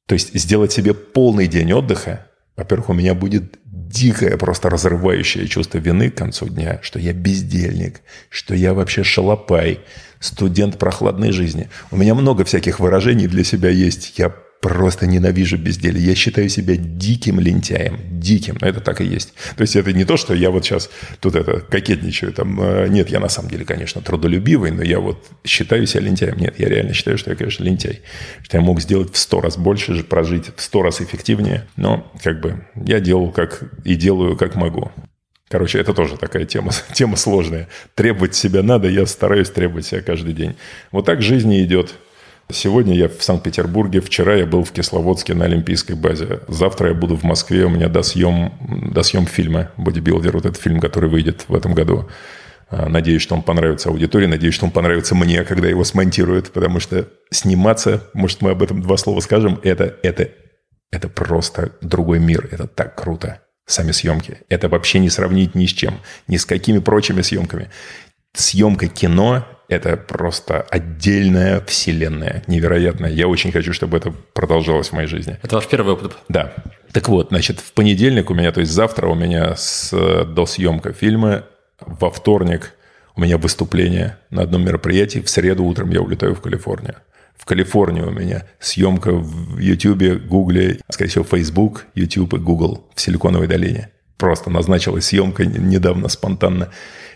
[0.07, 2.27] То есть сделать себе полный день отдыха,
[2.57, 8.01] во-первых, у меня будет дикое, просто разрывающее чувство вины к концу дня, что я бездельник,
[8.31, 9.81] что я вообще шалопай,
[10.19, 11.69] студент прохладной жизни.
[11.91, 14.19] У меня много всяких выражений для себя есть.
[14.19, 16.01] Я просто ненавижу безделье.
[16.01, 17.99] Я считаю себя диким лентяем.
[18.13, 18.57] Диким.
[18.61, 19.35] Но это так и есть.
[19.57, 20.89] То есть это не то, что я вот сейчас
[21.19, 22.33] тут это кокетничаю.
[22.33, 26.39] Там, э, нет, я на самом деле, конечно, трудолюбивый, но я вот считаю себя лентяем.
[26.39, 28.03] Нет, я реально считаю, что я, конечно, лентяй.
[28.45, 31.67] Что я мог сделать в сто раз больше, прожить в сто раз эффективнее.
[31.77, 34.93] Но как бы я делал как и делаю как могу.
[35.49, 37.69] Короче, это тоже такая тема, тема сложная.
[37.97, 40.55] Требовать себя надо, я стараюсь требовать себя каждый день.
[40.93, 41.95] Вот так жизнь и идет.
[42.51, 46.41] Сегодня я в Санкт-Петербурге, вчера я был в Кисловодске на Олимпийской базе.
[46.49, 48.53] Завтра я буду в Москве, у меня досъем,
[48.93, 52.09] досъем фильма «Бодибилдер», вот этот фильм, который выйдет в этом году.
[52.69, 56.81] А, надеюсь, что он понравится аудитории, надеюсь, что он понравится мне, когда его смонтируют, потому
[56.81, 60.31] что сниматься, может, мы об этом два слова скажем, это, это,
[60.91, 63.41] это просто другой мир, это так круто.
[63.65, 64.39] Сами съемки.
[64.49, 67.71] Это вообще не сравнить ни с чем, ни с какими прочими съемками.
[68.35, 69.47] Съемка кино
[69.77, 73.11] это просто отдельная вселенная, невероятная.
[73.11, 75.39] Я очень хочу, чтобы это продолжалось в моей жизни.
[75.43, 76.13] Это ваш первый опыт?
[76.29, 76.53] Да.
[76.93, 79.91] Так вот, значит, в понедельник у меня, то есть завтра у меня с,
[80.25, 81.45] до съемка фильма,
[81.81, 82.75] во вторник
[83.17, 86.97] у меня выступление на одном мероприятии, в среду утром я улетаю в Калифорнию.
[87.37, 93.01] В Калифорнии у меня съемка в YouTube, Гугле, скорее всего, Facebook, YouTube и Google в
[93.01, 93.91] Силиконовой долине.
[94.17, 96.71] Просто назначилась съемка недавно, спонтанно.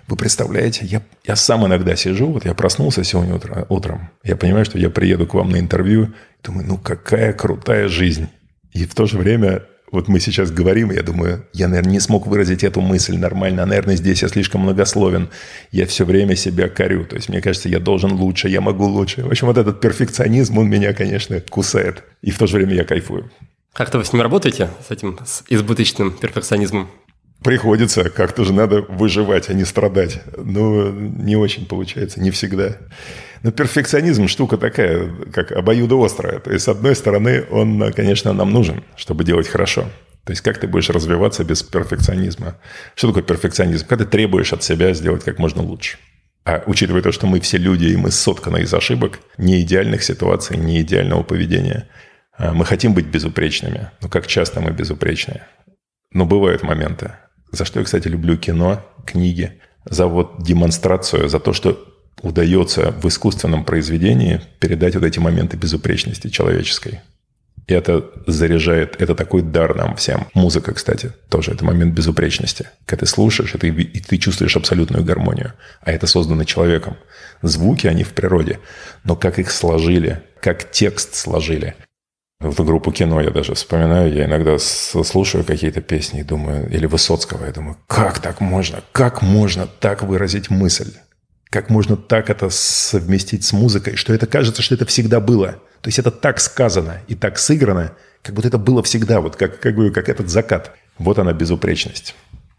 [0.09, 4.65] Вы представляете, я, я сам иногда сижу, вот я проснулся сегодня утро, утром, я понимаю,
[4.65, 6.13] что я приеду к вам на интервью,
[6.45, 8.29] думаю, ну какая крутая жизнь.
[8.73, 12.27] И в то же время вот мы сейчас говорим, я думаю, я, наверное, не смог
[12.27, 15.29] выразить эту мысль нормально, а, наверное, здесь я слишком многословен.
[15.71, 17.05] Я все время себя корю.
[17.05, 19.23] То есть, мне кажется, я должен лучше, я могу лучше.
[19.23, 22.03] В общем, вот этот перфекционизм, он меня, конечно, кусает.
[22.21, 23.31] И в то же время я кайфую.
[23.77, 26.89] Как-то вы с ним работаете, с этим с избыточным перфекционизмом?
[27.45, 30.23] Приходится, как-то же надо выживать, а не страдать.
[30.39, 32.79] Но не очень получается, не всегда.
[33.43, 36.41] Но перфекционизм штука такая, как обоюдоострая.
[36.41, 39.83] То есть, с одной стороны, он, конечно, нам нужен, чтобы делать хорошо.
[40.25, 42.57] То есть, как ты будешь развиваться без перфекционизма?
[42.95, 43.87] Что такое перфекционизм?
[43.87, 45.99] Когда ты требуешь от себя сделать как можно лучше.
[46.47, 50.57] А учитывая то, что мы все люди, и мы сотканы из ошибок, не идеальных ситуаций,
[50.57, 51.89] не идеального поведения,
[52.39, 53.91] мы хотим быть безупречными.
[54.01, 55.43] Но как часто мы безупречны?
[56.13, 57.13] Но бывают моменты.
[57.53, 59.61] За что я, кстати, люблю кино, книги.
[59.85, 61.87] За вот демонстрацию, за то, что
[62.23, 67.01] удается в искусственном произведении передать вот эти моменты безупречности человеческой.
[67.67, 70.29] И это заряжает, это такой дар нам всем.
[70.35, 72.69] Музыка, кстати, тоже это момент безупречности.
[72.85, 75.53] Когда ты слушаешь, это, и ты чувствуешь абсолютную гармонию.
[75.81, 76.97] А это создано человеком.
[77.43, 78.61] Звуки, они в природе.
[79.03, 81.75] Но как их сложили, как текст сложили,
[82.41, 84.13] Эту группу кино я даже вспоминаю.
[84.13, 88.83] Я иногда слушаю какие-то песни и думаю, или Высоцкого, я думаю, как так можно?
[88.93, 90.93] Как можно так выразить мысль?
[91.49, 95.53] Как можно так это совместить с музыкой, что это кажется, что это всегда было.
[95.81, 99.61] То есть это так сказано и так сыграно, как будто это было всегда, вот как,
[99.61, 100.73] как, как этот закат.
[100.99, 102.15] Вот она безупречность.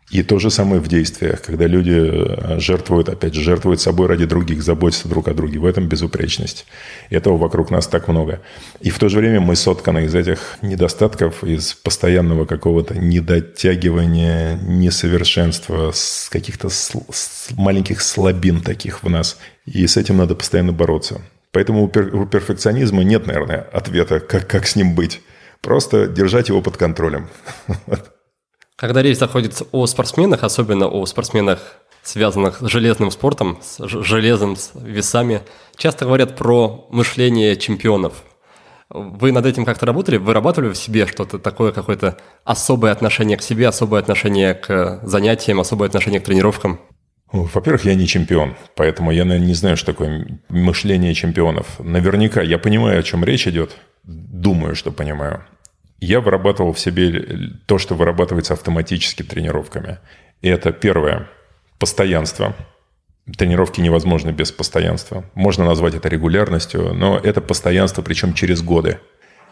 [0.10, 4.24] И то же самое в действиях, когда люди э, жертвуют, опять же, жертвуют собой ради
[4.26, 5.60] других, заботятся друг о друге.
[5.60, 6.66] В этом безупречность.
[7.10, 8.40] Этого вокруг нас так много.
[8.80, 15.92] И в то же время мы сотканы из этих недостатков, из постоянного какого-то недотягивания, несовершенства,
[15.94, 16.94] с каких-то с
[17.58, 19.38] маленьких слабин таких в нас.
[19.66, 21.22] И с этим надо постоянно бороться.
[21.52, 25.22] Поэтому у, пер- у перфекционизма нет, наверное, ответа, как, как с ним быть.
[25.60, 27.28] Просто держать его под контролем.
[28.78, 34.70] Когда речь заходит о спортсменах, особенно о спортсменах, связанных с железным спортом, с железом, с
[34.76, 35.42] весами,
[35.76, 38.24] часто говорят про мышление чемпионов.
[38.92, 40.18] Вы над этим как-то работали?
[40.18, 45.88] Вырабатывали в себе что-то такое, какое-то особое отношение к себе, особое отношение к занятиям, особое
[45.88, 46.80] отношение к тренировкам?
[47.32, 51.80] Во-первых, я не чемпион, поэтому я наверное, не знаю, что такое мышление чемпионов.
[51.80, 53.72] Наверняка я понимаю, о чем речь идет,
[54.04, 55.44] думаю, что понимаю.
[56.00, 60.00] Я вырабатывал в себе то, что вырабатывается автоматически тренировками.
[60.42, 61.28] И это первое–
[61.80, 62.56] постоянство.
[63.38, 65.26] Тренировки невозможны без постоянства.
[65.34, 69.00] Можно назвать это регулярностью, но это постоянство, причем через годы.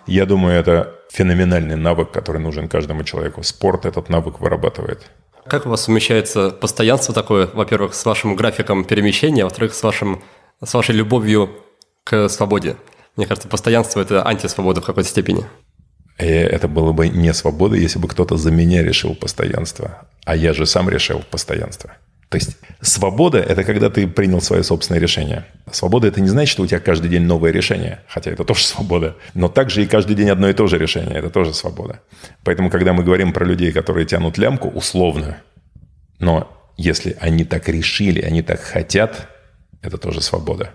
[0.08, 3.42] Я думаю, это феноменальный навык, который нужен каждому человеку.
[3.44, 5.10] Спорт этот навык вырабатывает.
[5.48, 10.24] Как у вас совмещается постоянство такое, во-первых, с вашим графиком перемещения, а во-вторых, с, вашим,
[10.64, 11.50] с вашей любовью
[12.04, 12.78] к свободе?
[13.16, 15.46] Мне кажется, постоянство– это антисвобода в какой-то степени.
[16.18, 20.08] И это было бы не свобода, если бы кто-то за меня решил постоянство.
[20.24, 21.92] А я же сам решил постоянство.
[22.30, 25.46] То есть свобода– это когда ты принял свое собственное решение.
[25.72, 29.16] Свобода– это не значит, что у тебя каждый день новое решение, хотя это тоже свобода.
[29.34, 32.02] Но также и каждый день одно и то же решение– это тоже свобода.
[32.44, 35.38] Поэтому, когда мы говорим про людей, которые тянут лямку, условно,
[36.20, 39.30] но если они так решили, они так хотят,
[39.82, 40.72] это тоже свобода.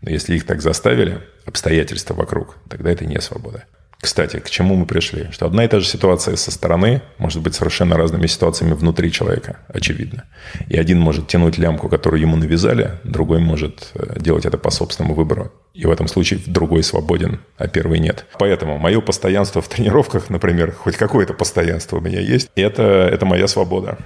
[0.00, 3.64] Но если их так заставили, обстоятельства вокруг, тогда это не свобода.
[4.04, 5.28] Кстати, к чему мы пришли?
[5.30, 9.60] Что одна и та же ситуация со стороны может быть совершенно разными ситуациями внутри человека,
[9.66, 10.24] очевидно.
[10.68, 15.14] И один может тянуть лямку, которую ему навязали, другой может э, делать это по собственному
[15.14, 15.52] выбору.
[15.72, 18.26] И в этом случае другой свободен, а первый нет.
[18.38, 23.48] Поэтому мое постоянство в тренировках, например, хоть какое-то постоянство у меня есть, это, это моя
[23.48, 23.96] свобода.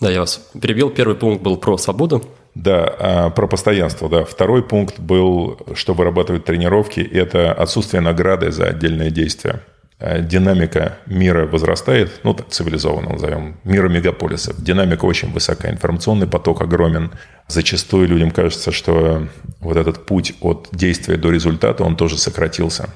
[0.00, 0.88] Да, я вас перебил.
[0.88, 2.26] Первый пункт был про свободу.
[2.56, 4.24] Да, а, про постоянство, да.
[4.24, 9.60] Второй пункт был, что вырабатывают тренировки, это отсутствие награды за отдельные действия.
[10.00, 14.56] А, динамика мира возрастает, ну, так цивилизованно назовем, мира мегаполисов.
[14.56, 17.12] Динамика очень высокая, информационный поток огромен.
[17.46, 19.28] Зачастую людям кажется, что
[19.60, 22.88] вот этот путь от действия до результата, он тоже сократился.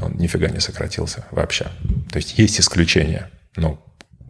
[0.00, 1.64] Он нифига не сократился вообще.
[2.12, 3.32] То есть есть исключения.
[3.56, 3.84] Но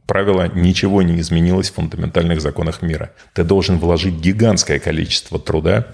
[0.09, 3.13] правило, ничего не изменилось в фундаментальных законах мира.
[3.35, 5.87] Ты должен вложить гигантское количество труда,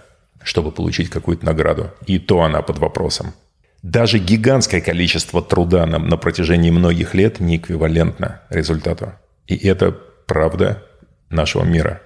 [0.43, 1.91] чтобы получить какую-то награду.
[2.07, 3.35] И то она под вопросом.
[3.83, 9.13] Даже гигантское количество труда на, на протяжении многих лет не эквивалентно результату.
[9.47, 9.91] И это
[10.27, 10.83] правда
[11.29, 12.01] нашего мира.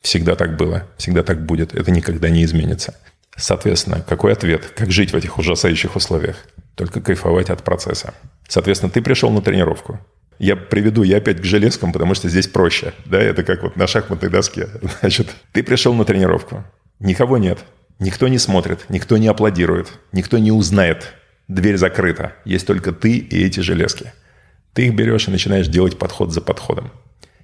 [0.00, 1.74] Всегда так было, всегда так будет.
[1.74, 2.96] Это никогда не изменится.
[3.36, 4.72] Соответственно, какой ответ?
[4.76, 6.36] Как жить в этих ужасающих условиях?
[6.74, 8.14] Только кайфовать от процесса.
[8.48, 10.00] Соответственно, ты пришел на тренировку.
[10.38, 12.92] Я приведу, я опять к железкам, потому что здесь проще.
[13.04, 14.68] Да, это как вот на шахматной доске.
[15.00, 16.64] Значит, ты пришел на тренировку,
[16.98, 17.58] никого нет,
[17.98, 21.14] никто не смотрит, никто не аплодирует, никто не узнает.
[21.48, 24.12] Дверь закрыта, есть только ты и эти железки.
[24.72, 26.90] Ты их берешь и начинаешь делать подход за подходом.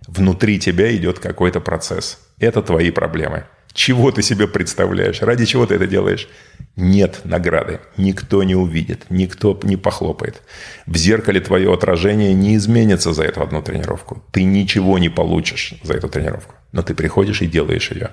[0.09, 2.19] Внутри тебя идет какой-то процесс.
[2.39, 3.45] Это твои проблемы.
[3.73, 5.23] Чего ты себе представляешь?
[5.23, 6.29] Ради чего ты это делаешь?
[6.77, 7.81] Нет награды.
[7.97, 10.43] Никто не увидит, никто не похлопает.
[10.87, 14.23] В зеркале твое отражение не изменится за эту одну тренировку.
[14.33, 16.55] Ты ничего не получишь за эту тренировку.
[16.73, 18.11] Но ты приходишь и делаешь ее.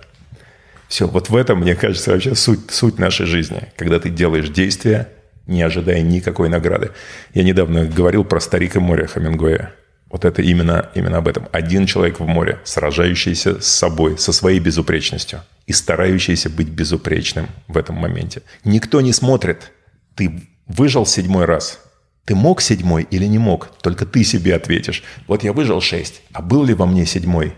[0.87, 3.63] Все, вот в этом, мне кажется, вообще суть, суть нашей жизни.
[3.75, 5.09] Когда ты делаешь действия,
[5.47, 6.91] не ожидая никакой награды.
[7.33, 9.73] Я недавно говорил про «Старик и море» Хамингуэя.
[10.09, 11.47] Вот это именно, именно об этом.
[11.51, 17.77] Один человек в море, сражающийся с собой, со своей безупречностью и старающийся быть безупречным в
[17.77, 18.41] этом моменте.
[18.63, 19.71] Никто не смотрит.
[20.15, 21.79] Ты выжил седьмой раз.
[22.25, 23.69] Ты мог седьмой или не мог?
[23.81, 25.03] Только ты себе ответишь.
[25.27, 27.53] Вот я выжил шесть, а был ли во мне седьмой?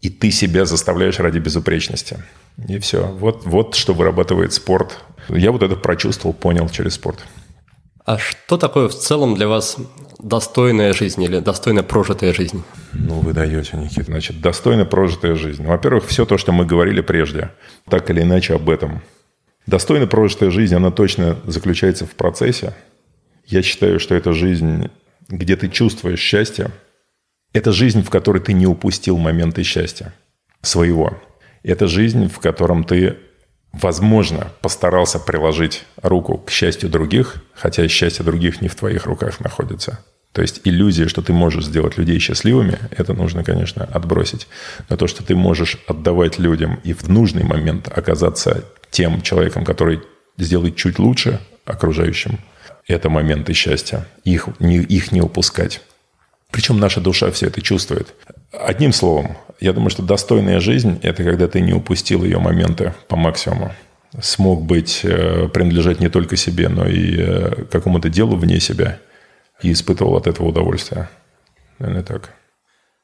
[0.00, 2.18] И ты себя заставляешь ради безупречности.
[2.68, 3.06] И все.
[3.06, 4.98] Вот, вот что вырабатывает спорт.
[5.28, 7.20] Я вот это прочувствовал, понял через спорт.
[8.10, 9.76] А что такое в целом для вас
[10.18, 12.64] достойная жизнь или достойно прожитая жизнь?
[12.92, 14.06] Ну, вы даете, Никита.
[14.06, 15.64] Значит, достойно прожитая жизнь.
[15.64, 17.52] Во-первых, все то, что мы говорили прежде,
[17.88, 19.00] так или иначе об этом.
[19.68, 22.74] Достойно прожитая жизнь, она точно заключается в процессе.
[23.46, 24.90] Я считаю, что это жизнь,
[25.28, 26.72] где ты чувствуешь счастье.
[27.52, 30.12] Это жизнь, в которой ты не упустил моменты счастья
[30.62, 31.16] своего.
[31.62, 33.18] Это жизнь, в котором ты
[33.72, 40.04] возможно, постарался приложить руку к счастью других, хотя счастье других не в твоих руках находится.
[40.32, 44.46] То есть иллюзия, что ты можешь сделать людей счастливыми, это нужно, конечно, отбросить.
[44.88, 50.00] Но то, что ты можешь отдавать людям и в нужный момент оказаться тем человеком, который
[50.36, 52.38] сделает чуть лучше окружающим,
[52.86, 54.06] это моменты счастья.
[54.24, 55.80] Их не, их не упускать.
[56.50, 58.14] Причем наша душа все это чувствует.
[58.52, 63.16] Одним словом, я думаю, что достойная жизнь– это когда ты не упустил ее моменты по
[63.16, 63.72] максимуму.
[64.20, 68.98] Смог быть, э, принадлежать не только себе, но и э, какому-то делу вне себя.
[69.62, 71.10] и испытывал от этого удовольствие.
[71.78, 72.34] Наверное, так.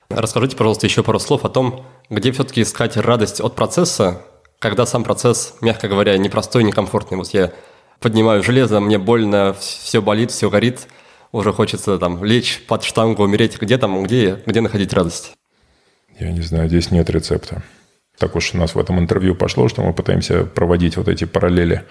[0.09, 4.23] Расскажите, пожалуйста, еще пару слов о том, где все-таки искать радость от процесса,
[4.59, 7.19] когда сам процесс, мягко говоря, непростой, некомфортный.
[7.19, 7.53] Вот я
[8.01, 10.87] поднимаю железо, мне больно, все болит, все горит,
[11.33, 13.61] уже хочется там лечь под штангу, умереть.
[13.61, 15.35] Где там, где, где находить радость?
[16.19, 17.63] Я не знаю, здесь нет рецепта.
[18.19, 21.85] Так уж у нас в этом интервью пошло, что мы пытаемся проводить вот эти параллели.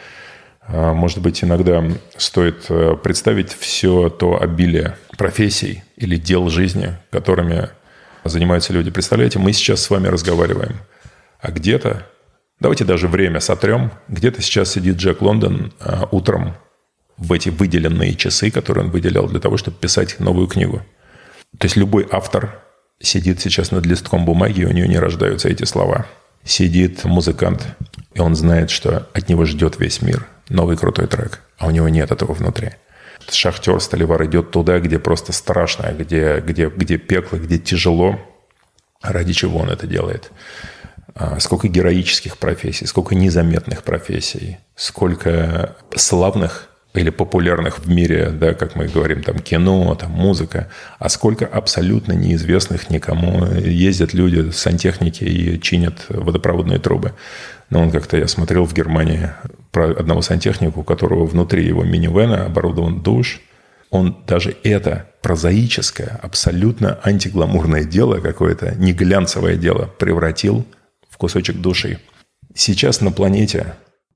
[0.68, 1.84] А, может быть, иногда
[2.18, 7.70] стоит э, представить все то обилие профессий или дел жизни, которыми
[8.24, 8.90] занимаются люди.
[8.90, 10.78] Представляете, мы сейчас с вами разговариваем,
[11.40, 12.08] а где-то,
[12.60, 16.56] давайте даже время сотрем, где-то сейчас сидит Джек Лондон а, утром
[17.18, 20.82] в эти выделенные часы, которые он выделял для того, чтобы писать новую книгу.
[21.58, 22.62] То есть любой автор
[23.00, 26.06] сидит сейчас над листком бумаги, и у нее не рождаются эти слова.
[26.44, 27.66] Сидит музыкант,
[28.14, 30.28] и он знает, что от него ждет весь мир.
[30.50, 31.42] Новый крутой трек.
[31.58, 32.72] А у него нет этого внутри.
[33.30, 38.20] Шахтер, Столивар идет туда, где просто страшно, где, где, где пекло, где тяжело.
[39.02, 40.32] Ради чего он это делает?
[41.16, 48.76] А, сколько героических профессий, сколько незаметных профессий, сколько славных или популярных в мире, да, как
[48.76, 50.70] мы говорим, там кино, там музыка,
[51.00, 57.14] а сколько абсолютно неизвестных никому ездят люди сантехники и чинят водопроводные трубы.
[57.70, 59.32] Но он как-то, я смотрел в Германии
[59.72, 63.42] про одного сантехника, у которого внутри его минивэна оборудован душ.
[63.90, 70.66] Он даже это прозаическое, абсолютно антигламурное дело какое-то, не глянцевое дело, превратил
[71.10, 72.00] в кусочек души.
[72.54, 73.74] Сейчас на планете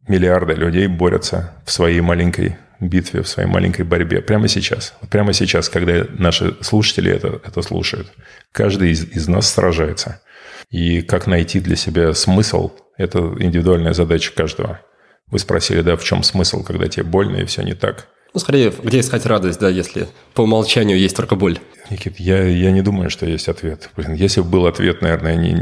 [0.07, 4.21] миллиарды людей борются в своей маленькой битве, в своей маленькой борьбе.
[4.21, 4.93] Прямо сейчас.
[5.09, 8.11] Прямо сейчас, когда наши слушатели это, это слушают.
[8.51, 10.21] Каждый из, из нас сражается.
[10.69, 14.79] И как найти для себя смысл, это индивидуальная задача каждого.
[15.27, 18.07] Вы спросили, да, в чем смысл, когда тебе больно и все не так.
[18.33, 21.57] Ну, скорее, где искать радость, да, если по умолчанию есть только боль?
[21.89, 23.89] Никит, я, я не думаю, что есть ответ.
[23.95, 25.55] Блин, если бы был ответ, наверное, не,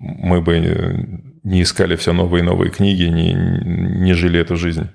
[0.00, 0.58] мы бы
[1.42, 4.88] не искали все новые и новые книги, не, не жили эту жизнь.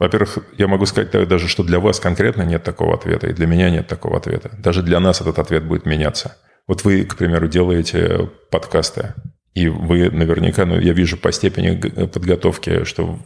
[0.00, 3.68] Во-первых, я могу сказать даже, что для вас конкретно нет такого ответа, и для меня
[3.68, 4.50] нет такого ответа.
[4.58, 6.38] Даже для нас этот ответ будет меняться.
[6.66, 9.14] Вот вы, к примеру, делаете подкасты,
[9.52, 11.76] и вы наверняка, ну, я вижу по степени
[12.06, 13.18] подготовки, что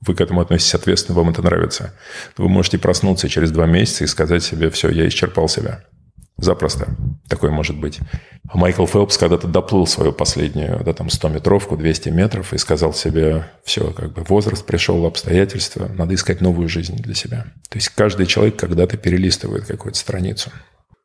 [0.00, 1.94] вы к этому относитесь ответственно, вам это нравится.
[2.38, 5.84] Вы можете проснуться через два месяца и сказать себе, все, я исчерпал себя.
[6.36, 6.96] Запросто.
[7.28, 8.00] Такое может быть.
[8.52, 13.92] Майкл Фелпс когда-то доплыл свою последнюю, да, там, 100-метровку, 200 метров и сказал себе, все,
[13.92, 17.46] как бы возраст пришел, обстоятельства, надо искать новую жизнь для себя.
[17.68, 20.50] То есть каждый человек когда-то перелистывает какую-то страницу.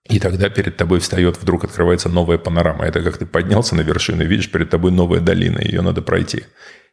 [0.10, 2.86] И тогда перед тобой встает, вдруг открывается новая панорама.
[2.86, 6.46] Это как ты поднялся на вершину, видишь, перед тобой новая долина, ее надо пройти.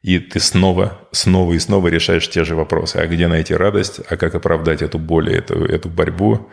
[0.03, 2.97] И ты снова, снова и снова решаешь те же вопросы.
[2.97, 4.01] А где найти радость?
[4.11, 6.49] А как оправдать эту боль, эту, эту борьбу?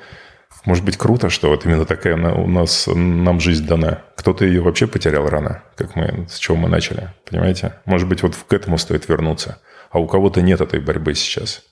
[0.65, 4.03] Может быть, круто, что вот именно такая у нас, нам жизнь дана.
[4.15, 7.75] Кто-то ее вообще потерял рано, как мы, с чего мы начали, понимаете?
[7.85, 9.59] Может быть, вот к этому стоит вернуться.
[9.91, 11.63] А у кого-то нет этой борьбы сейчас.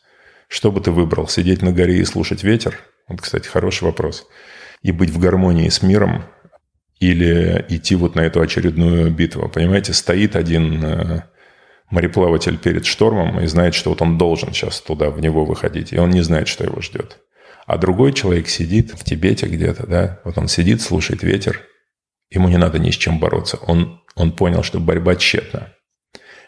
[0.48, 1.28] Что бы ты выбрал?
[1.28, 2.78] Сидеть на горе и слушать ветер?
[3.08, 4.28] Вот, кстати, хороший вопрос.
[4.82, 6.26] И быть в гармонии с миром
[7.00, 9.50] или идти вот на эту очередную битву.
[9.50, 11.24] Понимаете, стоит один э,
[11.90, 15.98] мореплаватель перед штормом и знает, что вот он должен сейчас туда, в него выходить, и
[15.98, 17.18] он не знает, что его ждет.
[17.66, 21.62] А другой человек сидит в Тибете где-то, да, вот он сидит, слушает ветер,
[22.30, 23.58] ему не надо ни с чем бороться.
[23.58, 25.74] Он, он понял, что борьба тщетна.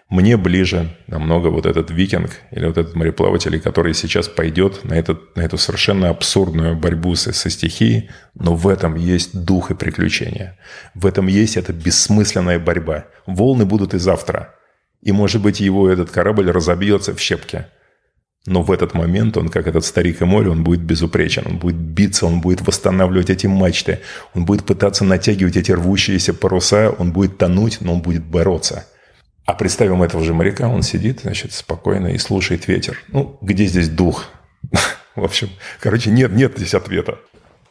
[0.10, 5.36] Мне ближе намного вот этот викинг или вот этот мореплаватель, который сейчас пойдет на, этот,
[5.36, 10.60] на эту совершенно абсурдную борьбу со, со стихией, но в этом есть дух и приключения.
[10.94, 13.06] В этом есть эта бессмысленная борьба.
[13.26, 14.54] Волны будут и завтра.
[15.02, 17.66] И, может быть, его этот корабль разобьется в щепки–
[18.46, 21.46] но в этот момент он, как этот старик и море, он будет безупречен.
[21.48, 24.02] Он будет биться, он будет восстанавливать эти мачты.
[24.34, 26.90] Он будет пытаться натягивать эти рвущиеся паруса.
[26.90, 28.86] Он будет тонуть, но он будет бороться.
[29.46, 33.02] А представим этого же моряка, он сидит, значит, спокойно и слушает ветер.
[33.10, 34.26] Ну, где здесь дух?
[35.16, 35.50] В общем,
[35.80, 37.20] короче, нет, нет здесь ответа.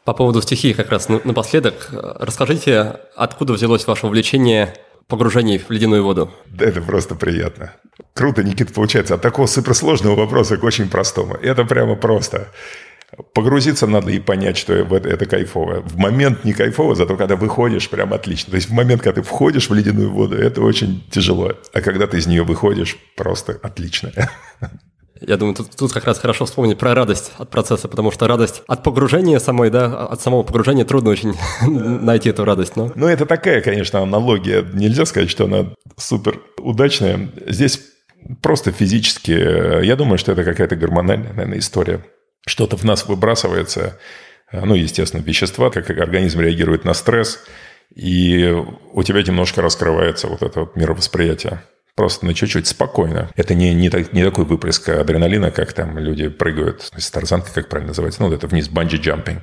[0.05, 1.91] По поводу стихии как раз напоследок.
[1.93, 4.75] Расскажите, откуда взялось ваше увлечение
[5.09, 6.31] погружений в ледяную воду?
[6.47, 7.73] Да это просто приятно.
[8.15, 9.15] Круто, Никит, получается.
[9.15, 11.35] От такого суперсложного вопроса к очень простому.
[11.35, 12.49] Это прямо просто.
[13.35, 15.83] Погрузиться надо и понять, что это кайфово.
[15.83, 18.51] В момент не кайфово, зато когда выходишь, прям отлично.
[18.51, 21.53] То есть в момент, когда ты входишь в ледяную воду, это очень тяжело.
[21.75, 24.13] А когда ты из нее выходишь, просто отлично.
[25.27, 28.63] Я думаю, тут, тут как раз хорошо вспомнить про радость от процесса, потому что радость
[28.67, 31.35] от погружения самой, да, от самого погружения трудно очень
[31.67, 32.77] найти эту радость.
[32.77, 32.93] Но...
[32.95, 34.65] Ну, это такая, конечно, аналогия.
[34.73, 35.67] Нельзя сказать, что она
[35.97, 37.31] супер удачная.
[37.47, 37.81] Здесь
[38.41, 42.05] просто физически, я думаю, что это какая-то гормональная, наверное, история.
[42.47, 43.99] Что-то в нас выбрасывается,
[44.53, 47.41] ну, естественно, вещества, как организм реагирует на стресс,
[47.95, 48.53] и
[48.93, 51.63] у тебя немножко раскрывается вот это вот мировосприятие.
[51.95, 53.31] Просто на чуть-чуть спокойно.
[53.37, 57.69] Это не, не, так, не такой выплеск адреналина, как там люди прыгают с тарзанкой, как
[57.69, 59.43] правильно называется, ну, вот это вниз, банджи-джампинг.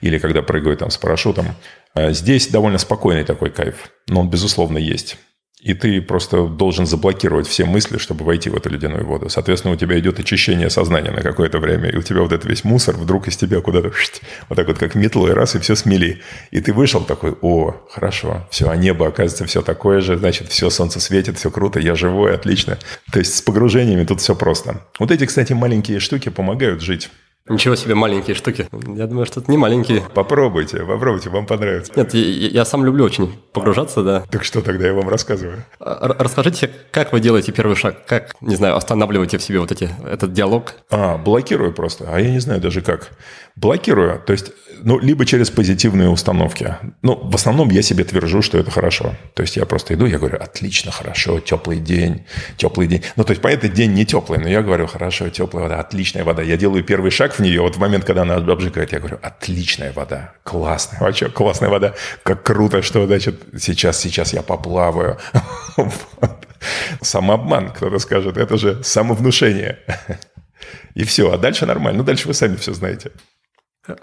[0.00, 1.56] Или когда прыгают там с парашютом.
[1.94, 5.16] А здесь довольно спокойный такой кайф, но он, безусловно, есть.
[5.60, 9.28] И ты просто должен заблокировать все мысли, чтобы войти в эту ледяную воду.
[9.28, 12.62] Соответственно, у тебя идет очищение сознания на какое-то время, и у тебя вот этот весь
[12.62, 13.90] мусор вдруг из тебя куда-то
[14.48, 16.22] вот так вот как метлой раз, и все смели.
[16.52, 20.70] И ты вышел такой, о, хорошо, все, а небо, оказывается, все такое же, значит, все,
[20.70, 22.78] солнце светит, все круто, я живой, отлично.
[23.12, 24.82] То есть с погружениями тут все просто.
[25.00, 27.10] Вот эти, кстати, маленькие штуки помогают жить.
[27.48, 28.66] Ничего себе маленькие штуки.
[28.72, 30.02] Я думаю, что это не маленькие.
[30.14, 31.92] Попробуйте, попробуйте, вам понравится.
[31.96, 34.20] Нет, я, я сам люблю очень погружаться, да.
[34.30, 35.64] Так что тогда я вам рассказываю?
[35.80, 38.04] А, расскажите, как вы делаете первый шаг?
[38.06, 40.74] Как, не знаю, останавливаете в себе вот эти, этот диалог?
[40.90, 42.04] А, блокирую просто.
[42.08, 43.10] А я не знаю даже как.
[43.56, 44.20] Блокирую.
[44.24, 44.52] То есть,
[44.82, 46.76] ну, либо через позитивные установки.
[47.02, 49.14] Ну, в основном я себе твержу, что это хорошо.
[49.34, 52.24] То есть, я просто иду, я говорю, отлично, хорошо, теплый день,
[52.56, 53.02] теплый день.
[53.16, 56.42] Ну, то есть, понятно, день не теплый, но я говорю, хорошо, теплая вода, отличная вода.
[56.42, 59.92] Я делаю первый шаг в нее, вот в момент, когда она обжигает, я говорю, отличная
[59.92, 65.18] вода, классная, вообще классная вода, как круто, что, значит, сейчас, сейчас я поплаваю.
[67.00, 69.78] Самообман, кто-то скажет, это же самовнушение.
[70.94, 71.98] И все, а дальше нормально.
[71.98, 73.12] Ну, дальше вы сами все знаете.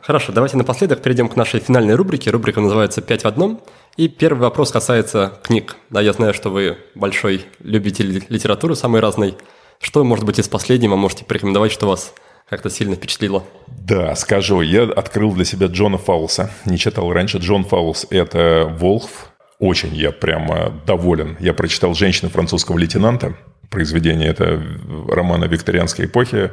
[0.02, 2.32] Хорошо, давайте напоследок перейдем к нашей финальной рубрике.
[2.32, 3.62] Рубрика называется «Пять в одном».
[3.98, 5.76] И первый вопрос касается книг.
[5.90, 9.38] Да, я знаю, что вы большой любитель литературы самой разной.
[9.80, 12.14] Что, может быть, из последнего можете порекомендовать, что вас
[12.50, 13.44] как-то сильно впечатлило?
[13.68, 14.62] Да, скажу.
[14.62, 16.52] Я открыл для себя Джона Фаулса.
[16.66, 17.40] Не читал раньше.
[17.40, 19.32] Джон Фаулс– это Волхв.
[19.60, 21.38] Очень я прямо доволен.
[21.40, 23.38] Я прочитал «Женщина французского лейтенанта».
[23.70, 24.62] Произведение– это
[25.10, 26.52] романа викторианской эпохи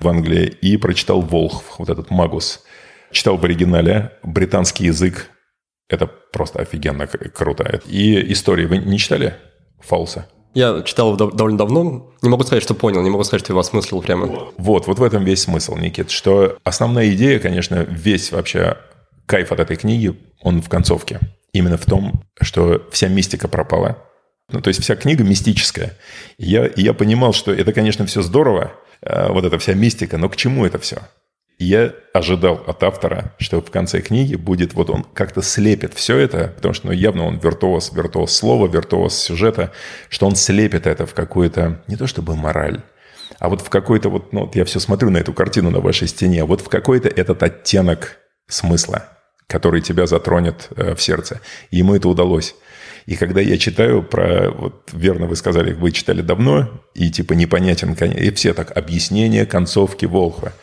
[0.00, 0.46] в Англии.
[0.46, 2.64] И прочитал «Волхв», вот этот «Магус».
[3.12, 4.12] Читал в оригинале.
[4.22, 5.30] Британский язык.
[5.88, 7.80] Это просто офигенно круто.
[7.86, 9.34] И истории вы не читали?
[9.80, 10.28] Фаулса?
[10.54, 12.10] Я читал его довольно давно.
[12.22, 14.26] Не могу сказать, что понял, не могу сказать, что его осмыслил прямо.
[14.56, 16.10] Вот, вот в этом весь смысл, Никит.
[16.10, 18.76] Что основная идея, конечно, весь вообще
[19.26, 21.20] кайф от этой книги, он в концовке.
[21.52, 23.98] Именно в том, что вся мистика пропала.
[24.52, 25.96] Ну, то есть вся книга мистическая.
[26.36, 28.72] И я, и я понимал, что это, конечно, все здорово,
[29.02, 30.98] э, вот эта вся мистика, но к чему это все?
[31.64, 36.54] Я ожидал от автора, что в конце книги будет, вот он как-то слепит все это,
[36.56, 39.70] потому что ну, явно он виртуоз, виртуоз слова, виртуоз сюжета,
[40.08, 42.80] что он слепит это в какую-то, не то чтобы мораль,
[43.38, 46.08] а вот в какой-то вот, ну, вот я все смотрю на эту картину на вашей
[46.08, 48.16] стене, вот в какой-то этот оттенок
[48.48, 49.08] смысла,
[49.46, 51.40] который тебя затронет э, в сердце.
[51.70, 52.54] И ему это удалось.
[53.06, 57.92] И когда я читаю про, вот верно вы сказали, вы читали давно, и типа непонятен,
[57.92, 60.54] и все так, объяснение концовки Волхва–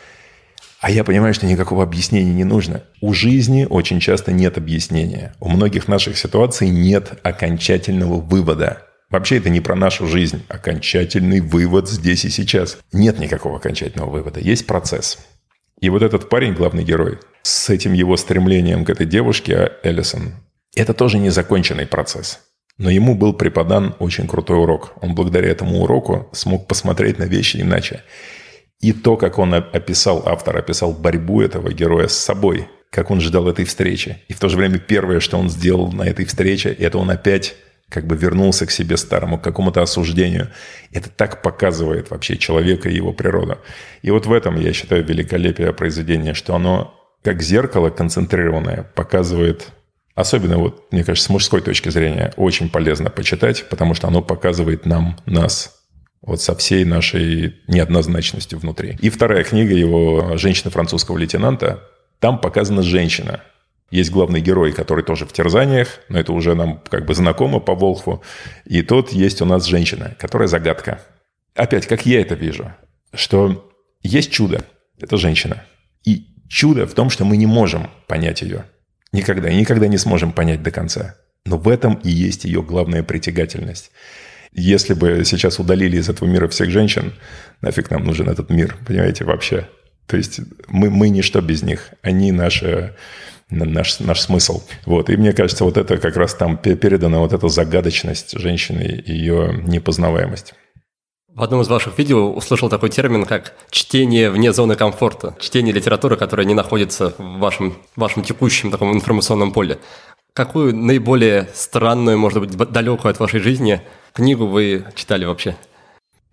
[0.79, 2.83] а я понимаю, что никакого объяснения не нужно.
[3.01, 5.33] У жизни очень часто нет объяснения.
[5.39, 8.83] У многих наших ситуаций нет окончательного вывода.
[9.09, 10.43] Вообще это не про нашу жизнь.
[10.49, 12.77] Окончательный вывод здесь и сейчас.
[12.91, 14.39] Нет никакого окончательного вывода.
[14.39, 15.17] Есть процесс.
[15.79, 20.33] И вот этот парень, главный герой, с этим его стремлением к этой девушке, Эллисон,
[20.75, 22.39] это тоже незаконченный процесс.
[22.77, 24.93] Но ему был преподан очень крутой урок.
[25.01, 28.03] Он благодаря этому уроку смог посмотреть на вещи иначе.
[28.81, 33.47] И то, как он описал, автор описал борьбу этого героя с собой, как он ждал
[33.49, 34.21] этой встречи.
[34.27, 37.55] И в то же время первое, что он сделал на этой встрече, это он опять
[37.89, 40.49] как бы вернулся к себе старому, к какому-то осуждению.
[40.91, 43.57] Это так показывает вообще человека и его природу.
[44.01, 46.93] И вот в этом, я считаю, великолепие произведения, что оно
[47.23, 49.71] как зеркало концентрированное показывает
[50.17, 54.87] Особенно, вот, мне кажется, с мужской точки зрения очень полезно почитать, потому что оно показывает
[54.87, 55.76] нам, нас,
[56.22, 58.98] вот со всей нашей неоднозначностью внутри.
[59.02, 61.84] И вторая книга его «Женщина французского лейтенанта».
[62.19, 63.41] Там показана женщина.
[63.91, 67.73] Есть главный герой, который тоже в терзаниях, но это уже нам как бы знакомо по
[67.76, 68.22] Волхву.
[68.65, 71.02] И тут есть у нас женщина, которая загадка.
[71.56, 72.73] Опять, как я это вижу,
[73.14, 73.72] что
[74.03, 74.65] есть чудо,
[74.99, 75.64] это женщина.
[76.03, 78.65] И чудо в том, что мы не можем понять ее.
[79.14, 81.15] Никогда, никогда не сможем понять до конца.
[81.45, 83.91] Но в этом и есть ее главная притягательность.
[84.53, 87.14] Если бы сейчас удалили из этого мира всех женщин,
[87.61, 89.68] нафиг нам нужен этот мир, понимаете, вообще.
[90.07, 91.90] То есть мы, мы ничто без них.
[92.02, 92.95] Они наши,
[93.49, 94.64] наш, наш смысл.
[94.86, 95.10] Вот.
[95.10, 100.53] И мне кажется, вот это как раз там передана вот эта загадочность женщины, ее непознаваемость.
[101.38, 106.18] В одном из ваших видео услышал такой термин, как чтение вне зоны комфорта, чтение литературы,
[106.18, 109.78] которая не находится в вашем, вашем текущем таком информационном поле.
[110.38, 113.81] Какую наиболее странную, может быть, далекую от вашей жизни
[114.14, 115.55] книгу вы читали вообще?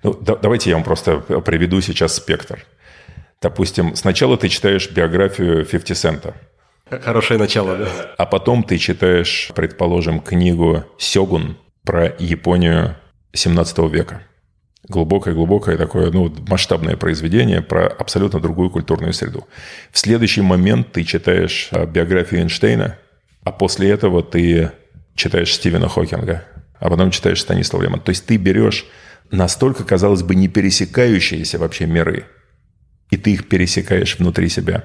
[0.03, 2.67] Ну, да, давайте я вам просто приведу сейчас спектр.
[3.41, 6.35] Допустим, сначала ты читаешь биографию 50 Цента.
[6.91, 7.89] Хорошее начало, да.
[8.19, 12.97] А потом ты читаешь, предположим, книгу «Сёгун» про Японию
[13.33, 14.21] 17 века.
[14.87, 19.49] Глубокое-глубокое такое ну, масштабное произведение про абсолютно другую культурную среду.
[19.93, 22.99] В следующий момент ты читаешь а, биографию Эйнштейна,
[23.45, 24.73] а после этого ты
[25.15, 26.45] читаешь Стивена Хокинга,
[26.81, 28.01] а потом читаешь Станислава Лемон.
[28.01, 28.87] То есть ты берешь
[29.31, 32.27] настолько, казалось бы, не пересекающиеся вообще миры,
[33.11, 34.85] и ты их пересекаешь внутри себя.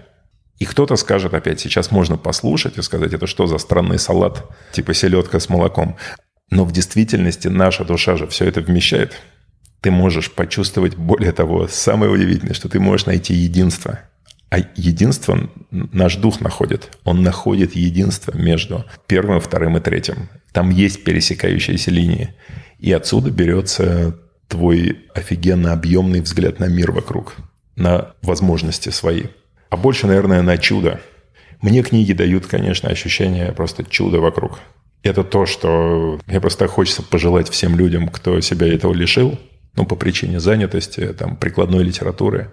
[0.59, 4.93] И кто-то скажет опять, сейчас можно послушать и сказать, это что за странный салат, типа
[4.93, 5.95] селедка с молоком.
[6.51, 9.15] Но в действительности наша душа же все это вмещает.
[9.81, 13.99] Ты можешь почувствовать, более того, самое удивительное, что ты можешь найти единство.
[14.49, 16.97] А единство наш дух находит.
[17.03, 20.29] Он находит единство между первым, вторым и третьим.
[20.51, 22.33] Там есть пересекающиеся линии.
[22.79, 24.17] И отсюда берется
[24.47, 27.35] твой офигенно объемный взгляд на мир вокруг,
[27.75, 29.25] на возможности свои.
[29.69, 30.99] А больше, наверное, на чудо.
[31.61, 34.59] Мне книги дают, конечно, ощущение просто чуда вокруг.
[35.03, 39.37] Это то, что мне просто хочется пожелать всем людям, кто себя этого лишил,
[39.75, 42.49] ну, по причине занятости, там, прикладной литературы,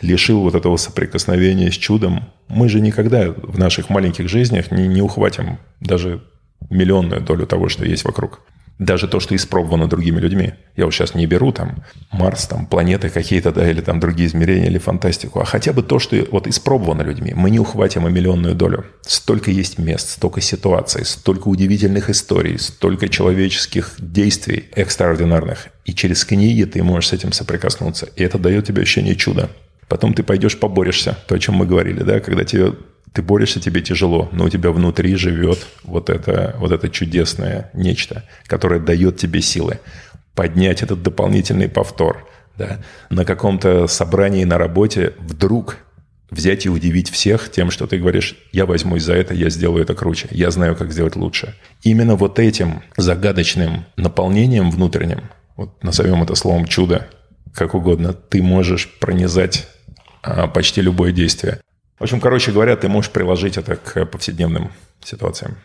[0.00, 2.24] лишил вот этого соприкосновения с чудом.
[2.48, 6.22] Мы же никогда в наших маленьких жизнях не, не ухватим даже
[6.70, 8.40] миллионную долю того, что есть вокруг.
[8.80, 10.54] Даже то, что испробовано другими людьми.
[10.74, 14.66] Я вот сейчас не беру там Марс, там планеты какие-то, да, или там другие измерения,
[14.66, 17.32] или фантастику, а хотя бы то, что вот испробовано людьми.
[17.36, 18.84] Мы не ухватим и миллионную долю.
[19.02, 25.68] Столько есть мест, столько ситуаций, столько удивительных историй, столько человеческих действий экстраординарных.
[25.84, 28.08] И через книги ты можешь с этим соприкоснуться.
[28.16, 29.50] И это дает тебе ощущение чуда.
[29.88, 32.72] Потом ты пойдешь поборешься, то, о чем мы говорили, да, когда тебе
[33.12, 38.24] ты борешься, тебе тяжело, но у тебя внутри живет вот это, вот это чудесное нечто,
[38.46, 39.78] которое дает тебе силы
[40.34, 42.26] поднять этот дополнительный повтор.
[42.58, 42.80] Да?
[43.10, 45.78] На каком-то собрании на работе вдруг
[46.30, 49.94] взять и удивить всех тем, что ты говоришь, я возьмусь за это, я сделаю это
[49.94, 51.54] круче, я знаю, как сделать лучше.
[51.82, 57.06] Именно вот этим загадочным наполнением внутренним, вот назовем это словом чудо,
[57.54, 59.68] как угодно, ты можешь пронизать
[60.54, 61.60] почти любое действие.
[61.98, 64.72] В общем, короче говоря, ты можешь приложить это к повседневным
[65.02, 65.56] ситуациям.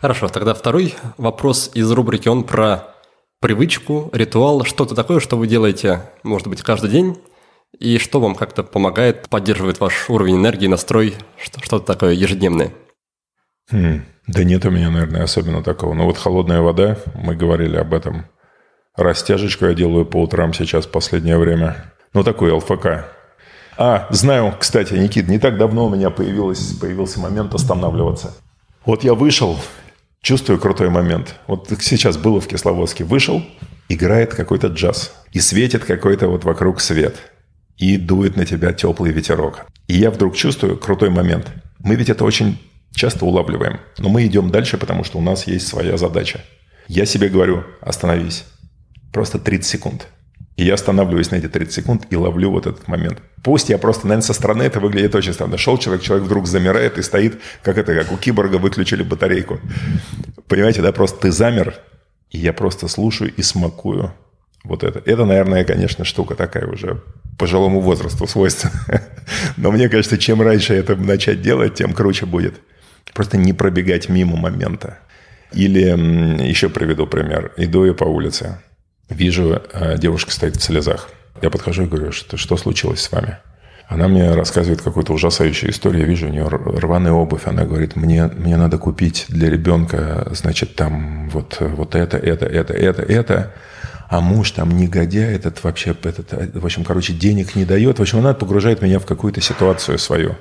[0.00, 2.94] Хорошо, тогда второй вопрос из рубрики, он про
[3.40, 7.18] привычку, ритуал, что-то такое, что вы делаете, может быть, каждый день,
[7.78, 12.72] и что вам как-то помогает, поддерживает ваш уровень энергии, настрой, что-то такое ежедневное?
[13.70, 15.94] Хм, да нет у меня, наверное, особенно такого.
[15.94, 18.26] Но вот холодная вода, мы говорили об этом.
[18.96, 21.92] Растяжечку я делаю по утрам сейчас в последнее время.
[22.12, 23.06] Ну, такой ЛФК,
[23.80, 28.34] а, знаю, кстати, Никит, не так давно у меня появилось, появился момент останавливаться.
[28.84, 29.56] Вот я вышел,
[30.20, 31.36] чувствую крутой момент.
[31.46, 33.04] Вот сейчас было в Кисловодске.
[33.04, 33.42] Вышел,
[33.88, 35.14] играет какой-то джаз.
[35.32, 37.16] И светит какой-то вот вокруг свет.
[37.78, 39.66] И дует на тебя теплый ветерок.
[39.86, 41.50] И я вдруг чувствую крутой момент.
[41.78, 42.58] Мы ведь это очень
[42.94, 43.80] часто улавливаем.
[43.96, 46.42] Но мы идем дальше, потому что у нас есть своя задача.
[46.86, 48.44] Я себе говорю, остановись.
[49.10, 50.06] Просто 30 секунд.
[50.60, 53.22] И я останавливаюсь на эти 30 секунд и ловлю вот этот момент.
[53.42, 55.56] Пусть я просто, наверное, со стороны это выглядит очень странно.
[55.56, 59.58] Шел человек, человек вдруг замирает и стоит, как это, как у киборга выключили батарейку.
[60.48, 61.76] Понимаете, да, просто ты замер,
[62.30, 64.12] и я просто слушаю и смакую
[64.62, 65.00] вот это.
[65.06, 67.02] Это, наверное, конечно, штука такая уже
[67.38, 68.84] пожилому возрасту свойственна.
[69.56, 72.60] Но мне кажется, чем раньше это начать делать, тем круче будет.
[73.14, 74.98] Просто не пробегать мимо момента.
[75.54, 75.84] Или
[76.46, 77.50] еще приведу пример.
[77.56, 78.58] Иду я по улице,
[79.10, 81.08] Вижу, э, девушка стоит в слезах.
[81.42, 83.38] Я подхожу и говорю, что, что случилось с вами?
[83.88, 86.02] Она мне рассказывает какую-то ужасающую историю.
[86.02, 87.46] Я вижу у нее рваная обувь.
[87.46, 92.72] Она говорит, мне, мне надо купить для ребенка, значит, там вот, вот это, это, это,
[92.72, 93.52] это, это.
[94.08, 97.98] А муж там негодяй этот вообще, этот, в общем, короче, денег не дает.
[97.98, 100.36] В общем, она погружает меня в какую-то ситуацию свою.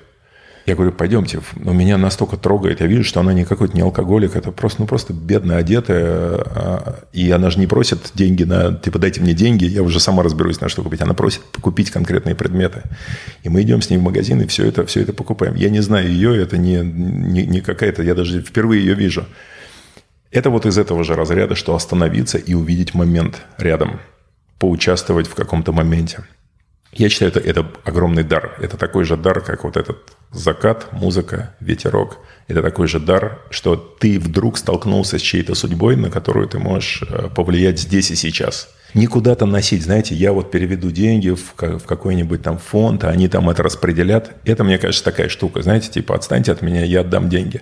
[0.69, 1.41] Я говорю, пойдемте.
[1.55, 2.79] Но меня настолько трогает.
[2.79, 4.35] Я вижу, что она не какой-то не алкоголик.
[4.35, 6.05] Это просто, ну, просто бедно одетая.
[6.05, 8.75] А, и она же не просит деньги на...
[8.75, 11.01] Типа, дайте мне деньги, я уже сама разберусь, на что купить.
[11.01, 12.83] Она просит купить конкретные предметы.
[13.41, 15.55] И мы идем с ней в магазин и все это, все это покупаем.
[15.55, 18.03] Я не знаю ее, это не, не, не какая-то...
[18.03, 19.25] Я даже впервые ее вижу.
[20.29, 24.01] Это вот из этого же разряда, что остановиться и увидеть момент рядом.
[24.59, 26.25] Поучаствовать в каком-то моменте.
[26.91, 28.57] Я считаю, это, это огромный дар.
[28.59, 29.97] Это такой же дар, как вот этот
[30.31, 32.17] закат, музыка, ветерок.
[32.47, 37.03] Это такой же дар, что ты вдруг столкнулся с чьей-то судьбой, на которую ты можешь
[37.07, 38.69] э, повлиять здесь и сейчас.
[38.95, 43.27] Не куда-то носить, знаете, я вот переведу деньги в, в какой-нибудь там фонд, а они
[43.27, 44.31] там это распределят.
[44.45, 47.61] Это, мне кажется, такая штука, знаете, типа отстаньте от меня, я отдам деньги.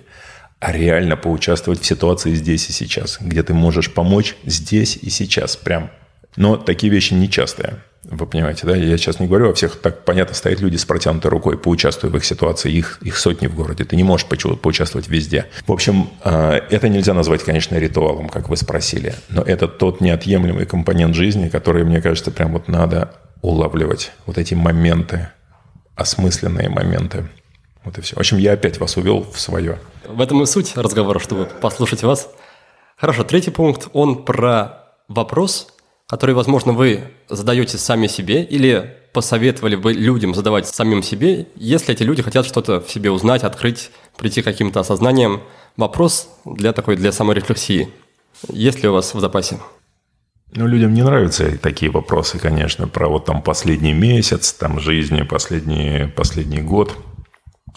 [0.58, 5.54] А реально поучаствовать в ситуации здесь и сейчас, где ты можешь помочь здесь и сейчас
[5.54, 5.90] прям.
[6.36, 7.82] Но такие вещи нечастые.
[8.04, 8.76] Вы понимаете, да?
[8.76, 9.76] Я сейчас не говорю о всех.
[9.80, 12.72] Так, понятно, стоят люди с протянутой рукой, поучаствуй в их ситуации.
[12.72, 13.84] Их, их сотни в городе.
[13.84, 15.46] Ты не можешь поучаствовать везде.
[15.66, 19.14] В общем, э, это нельзя назвать, конечно, ритуалом, как вы спросили.
[19.28, 24.12] Но это тот неотъемлемый компонент жизни, который, мне кажется, прям вот надо улавливать.
[24.26, 25.28] Вот эти моменты,
[25.94, 27.28] осмысленные моменты.
[27.84, 28.16] Вот и все.
[28.16, 29.78] В общем, я опять вас увел в свое.
[30.06, 32.30] В этом и суть разговора, чтобы послушать вас.
[32.96, 35.68] Хорошо, третий пункт, он про вопрос,
[36.08, 42.02] который, возможно, вы задаете сами себе или посоветовали бы людям задавать самим себе, если эти
[42.02, 45.42] люди хотят что-то в себе узнать, открыть, прийти к каким-то осознаниям.
[45.76, 47.88] Вопрос для такой, для саморефлексии.
[48.48, 49.58] Есть ли у вас в запасе?
[50.54, 56.08] Ну, людям не нравятся такие вопросы, конечно, про вот там последний месяц, там жизни, последний,
[56.16, 56.96] последний год.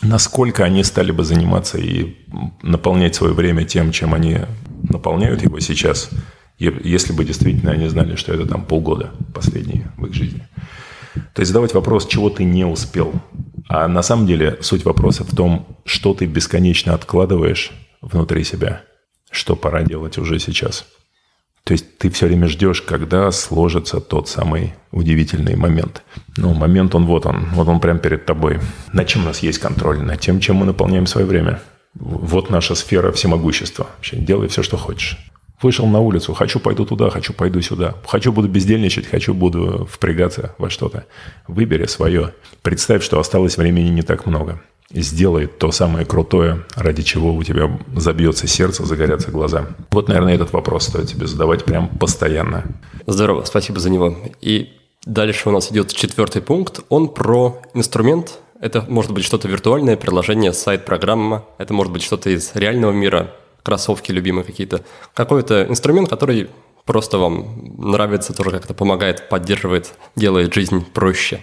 [0.02, 2.16] Насколько они стали бы заниматься и
[2.62, 4.38] наполнять свое время тем, чем они
[4.84, 6.10] наполняют его сейчас,
[6.84, 10.48] если бы действительно они знали, что это там полгода последние в их жизни.
[11.34, 13.14] То есть задавать вопрос, чего ты не успел.
[13.68, 17.72] А на самом деле суть вопроса в том, что ты бесконечно откладываешь
[18.02, 18.84] внутри себя,
[19.30, 20.86] что пора делать уже сейчас–
[21.64, 26.04] то есть ты все время ждешь, когда сложится тот самый удивительный момент.
[26.38, 28.60] Ну, момент он вот он, вот он прямо перед тобой.
[28.94, 30.02] На чем у нас есть контроль?
[30.02, 31.62] На тем, чем мы наполняем свое время.
[31.94, 33.88] Вот наша сфера всемогущества.
[33.98, 35.18] Вообще, делай все, что хочешь.
[35.62, 37.96] Вышел на улицу, хочу пойду туда, хочу пойду сюда.
[38.08, 41.06] Хочу буду бездельничать, хочу буду впрягаться во что-то.
[41.48, 42.34] Выбери свое.
[42.62, 44.62] Представь, что осталось времени не так много
[44.94, 49.68] сделает то самое крутое, ради чего у тебя забьется сердце, загорятся глаза.
[49.92, 52.66] Вот, наверное, этот вопрос стоит тебе задавать прям постоянно.
[53.08, 54.18] Здорово, спасибо за него.
[54.42, 54.74] И
[55.06, 56.82] дальше у нас идет четвертый пункт.
[56.90, 58.40] Он про инструмент.
[58.60, 61.46] Это может быть что-то виртуальное, приложение, сайт, программа.
[61.58, 63.32] Это может быть что-то из реального мира,
[63.64, 64.82] кроссовки любимые какие-то.
[65.14, 66.50] Какой-то инструмент, который
[66.86, 71.42] просто вам нравится, тоже как-то помогает, поддерживает, делает жизнь проще.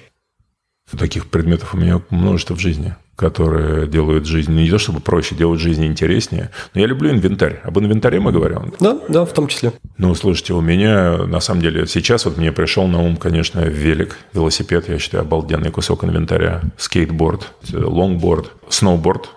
[0.99, 5.61] Таких предметов у меня множество в жизни которые делают жизнь не то чтобы проще, делают
[5.61, 6.51] жизнь интереснее.
[6.73, 7.61] Но я люблю инвентарь.
[7.65, 8.73] Об инвентаре мы говорим.
[8.79, 9.73] Да, да, в том числе.
[9.97, 14.19] Ну, слушайте, у меня, на самом деле, сейчас вот мне пришел на ум, конечно, велик,
[14.33, 19.31] велосипед, я считаю, обалденный кусок инвентаря, скейтборд, лонгборд, сноуборд.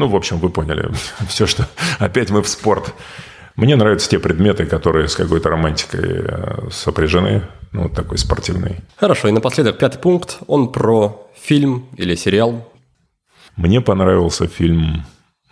[0.00, 0.90] Ну, в общем, вы поняли.
[1.28, 1.68] Все, что...
[1.98, 2.94] Опять мы в спорт.
[3.56, 7.42] Мне нравятся те предметы, которые с какой-то романтикой э, сопряжены.
[7.72, 8.76] Ну, вот такой спортивный.
[8.96, 10.38] Хорошо, и напоследок пятый пункт.
[10.46, 12.66] Он про фильм или сериал,
[13.56, 15.04] мне понравился фильм,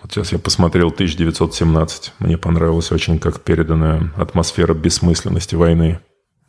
[0.03, 2.13] вот сейчас я посмотрел 1917.
[2.21, 6.01] Мне понравилась очень как переданная атмосфера бессмысленности войны.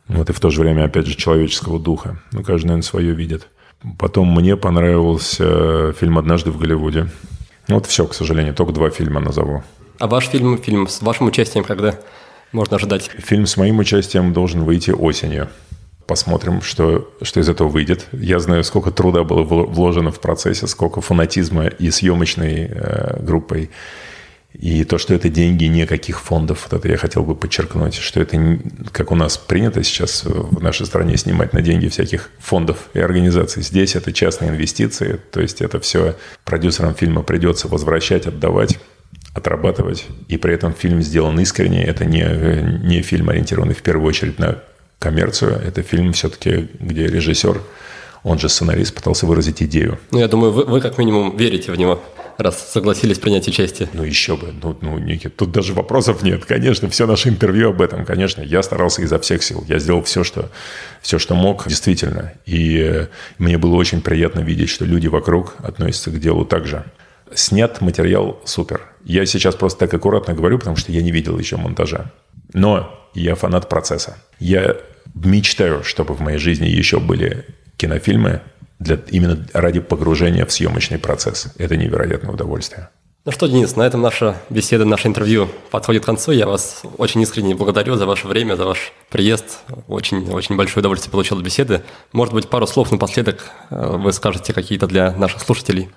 [0.08, 2.18] Вот и в то же время, опять же, человеческого духа.
[2.32, 3.48] Ну, каждый, наверное, свое видит.
[3.98, 7.08] Потом мне понравился фильм «Однажды в Голливуде».
[7.70, 9.62] Вот все, к сожалению, только два фильма назову.
[9.98, 11.98] А ваш фильм, фильм с вашим участием когда
[12.52, 13.10] можно ожидать?
[13.18, 15.48] Фильм с моим участием должен выйти осенью
[16.10, 18.08] посмотрим, что, что из этого выйдет.
[18.10, 23.70] Я знаю, сколько труда было вложено в процессе, сколько фанатизма и съемочной э, группой.
[24.52, 28.58] И то, что это деньги никаких фондов, вот это я хотел бы подчеркнуть, что это,
[28.90, 33.62] как у нас принято сейчас в нашей стране снимать на деньги всяких фондов и организаций.
[33.62, 38.78] Здесь это частные инвестиции, то есть это все продюсерам фильма придется возвращать, отдавать
[39.32, 41.84] отрабатывать, и при этом фильм сделан искренне.
[41.84, 42.24] Это не,
[42.84, 44.62] не фильм, ориентированный в первую очередь на
[44.98, 45.60] коммерцию.
[45.64, 47.60] Это фильм все-таки, где режиссер,
[48.24, 49.98] он же сценарист, пытался выразить идею.
[50.10, 52.02] Ну, я думаю, вы, вы как минимум верите в него,
[52.40, 53.88] раз согласились принять участие.
[53.92, 54.52] Ну, еще бы.
[54.62, 56.44] Ну, ну Никит, тут даже вопросов нет.
[56.44, 58.04] Конечно, все наше интервью об этом.
[58.04, 59.64] Конечно, я старался изо всех сил.
[59.68, 60.50] Я сделал все, что,
[61.00, 62.32] все, что мог, действительно.
[62.46, 63.06] И э,
[63.38, 66.84] мне было очень приятно видеть, что люди вокруг относятся к делу так же.
[67.34, 68.82] Снят материал супер.
[69.04, 72.12] Я сейчас просто так аккуратно говорю, потому что я не видел еще монтажа.
[72.52, 74.16] Но я фанат процесса.
[74.38, 74.76] Я
[75.14, 77.44] мечтаю, чтобы в моей жизни еще были
[77.76, 78.42] кинофильмы
[78.80, 81.52] для, именно ради погружения в съемочный процесс.
[81.58, 82.88] Это невероятное удовольствие.
[83.26, 86.32] Ну что, Денис, на этом наша беседа, наше интервью подходит к концу.
[86.32, 89.58] Я вас очень искренне благодарю за ваше время, за ваш приезд.
[89.88, 91.82] Очень, очень большое удовольствие получил от беседы.
[92.12, 95.90] Может быть, пару слов напоследок э, вы скажете какие-то для наших слушателей?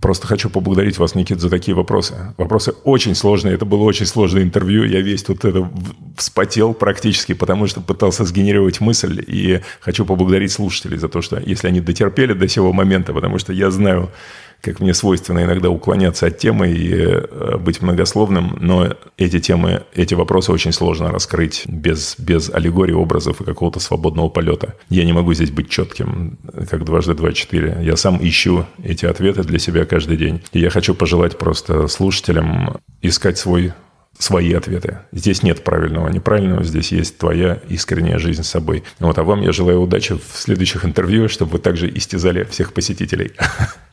[0.00, 2.34] Просто хочу поблагодарить вас, Никит, за такие вопросы.
[2.36, 3.54] Вопросы очень сложные.
[3.54, 4.84] Это было очень сложное интервью.
[4.84, 5.70] Я весь тут это
[6.16, 9.24] вспотел практически, потому что пытался сгенерировать мысль.
[9.26, 13.54] И хочу поблагодарить слушателей за то, что если они дотерпели до сего момента, потому что
[13.54, 14.10] я знаю,
[14.60, 20.14] как мне свойственно иногда уклоняться от темы и э, быть многословным, но эти темы, эти
[20.14, 24.74] вопросы очень сложно раскрыть без, без аллегории, образов и какого-то свободного полета.
[24.88, 26.38] Я не могу здесь быть четким,
[26.68, 27.78] как дважды два четыре.
[27.82, 30.42] Я сам ищу эти ответы для себя каждый день.
[30.52, 33.72] И я хочу пожелать просто слушателям искать свой
[34.18, 34.98] свои ответы.
[35.12, 38.84] Здесь нет правильного, неправильного, здесь есть твоя искренняя жизнь с собой.
[38.98, 43.32] Вот, а вам я желаю удачи в следующих интервью, чтобы вы также истязали всех посетителей.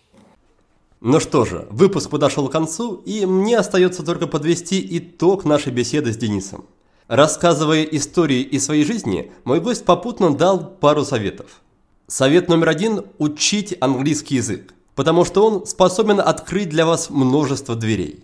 [0.99, 6.11] Ну что же, выпуск подошел к концу, и мне остается только подвести итог нашей беседы
[6.11, 6.65] с Денисом.
[7.07, 11.61] Рассказывая истории из своей жизни, мой гость попутно дал пару советов.
[12.07, 18.23] Совет номер один– учить английский язык, потому что он способен открыть для вас множество дверей.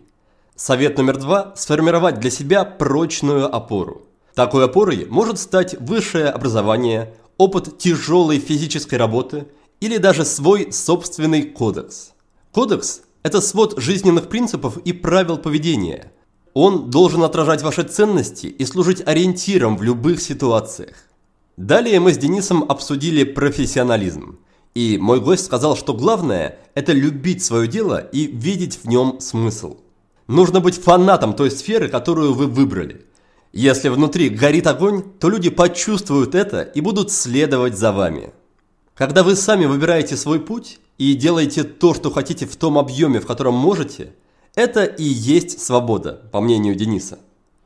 [0.56, 4.02] Совет номер два– сформировать для себя прочную опору.
[4.34, 9.46] Такой опорой может стать высшее образование, опыт тяжелой физической работы
[9.80, 12.13] или даже свой собственный кодекс.
[12.54, 16.12] Кодекс– это свод жизненных принципов и правил поведения.
[16.54, 20.96] Он должен отражать ваши ценности и служить ориентиром в любых ситуациях.
[21.58, 24.38] Далее мы с Денисом обсудили профессионализм.
[24.76, 29.78] И мой гость сказал, что главное– это любить свое дело и видеть в нем смысл.
[30.28, 33.08] Нужно быть фанатом той сферы, которую вы выбрали.
[33.52, 38.32] Если внутри горит огонь, то люди почувствуют это и будут следовать за вами.
[38.94, 43.28] Когда вы сами выбираете свой путь и делаете то, что хотите в том объеме, в
[43.28, 44.14] котором можете,
[44.56, 47.20] это и есть свобода, по мнению Дениса.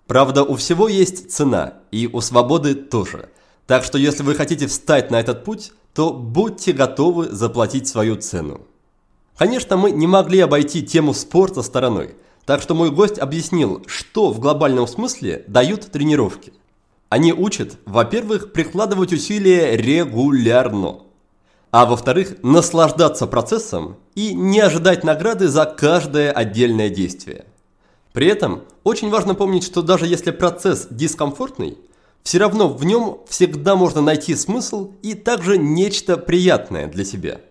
[0.08, 3.30] Правда, у всего есть цена, и у свободы тоже.
[3.66, 8.62] Так что если вы хотите встать на этот путь, то будьте готовы заплатить свою цену.
[9.38, 14.40] Конечно, мы не могли обойти тему спорта стороной, так что мой гость объяснил, что в
[14.40, 16.54] глобальном смысле дают тренировки.
[17.10, 21.02] Они учат, во-первых, прикладывать усилия регулярно–
[21.78, 27.46] а во-вторых, наслаждаться процессом и не ожидать награды за каждое отдельное действие.
[28.14, 31.78] При этом очень важно помнить, что даже если процесс дискомфортный,
[32.24, 37.42] все равно в нем всегда можно найти смысл и также нечто приятное для себя.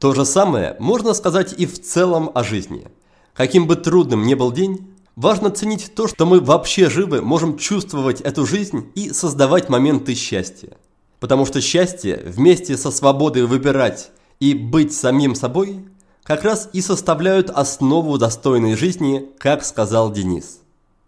[0.00, 2.88] То же самое можно сказать и в целом о жизни.
[3.32, 8.22] Каким бы трудным ни был день, важно ценить то, что мы вообще живы, можем чувствовать
[8.22, 10.76] эту жизнь и создавать моменты счастья.
[11.20, 15.84] Потому что счастье вместе со свободой выбирать и быть самим собой
[16.22, 20.60] как раз и составляют основу достойной жизни, как сказал Денис.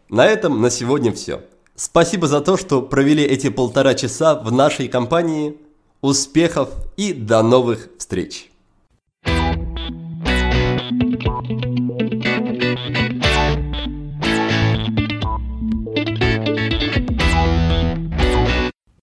[0.08, 1.42] На этом на сегодня все.
[1.76, 5.56] Спасибо за то, что провели эти полтора часа в нашей компании.
[6.00, 8.49] Успехов и до новых встреч!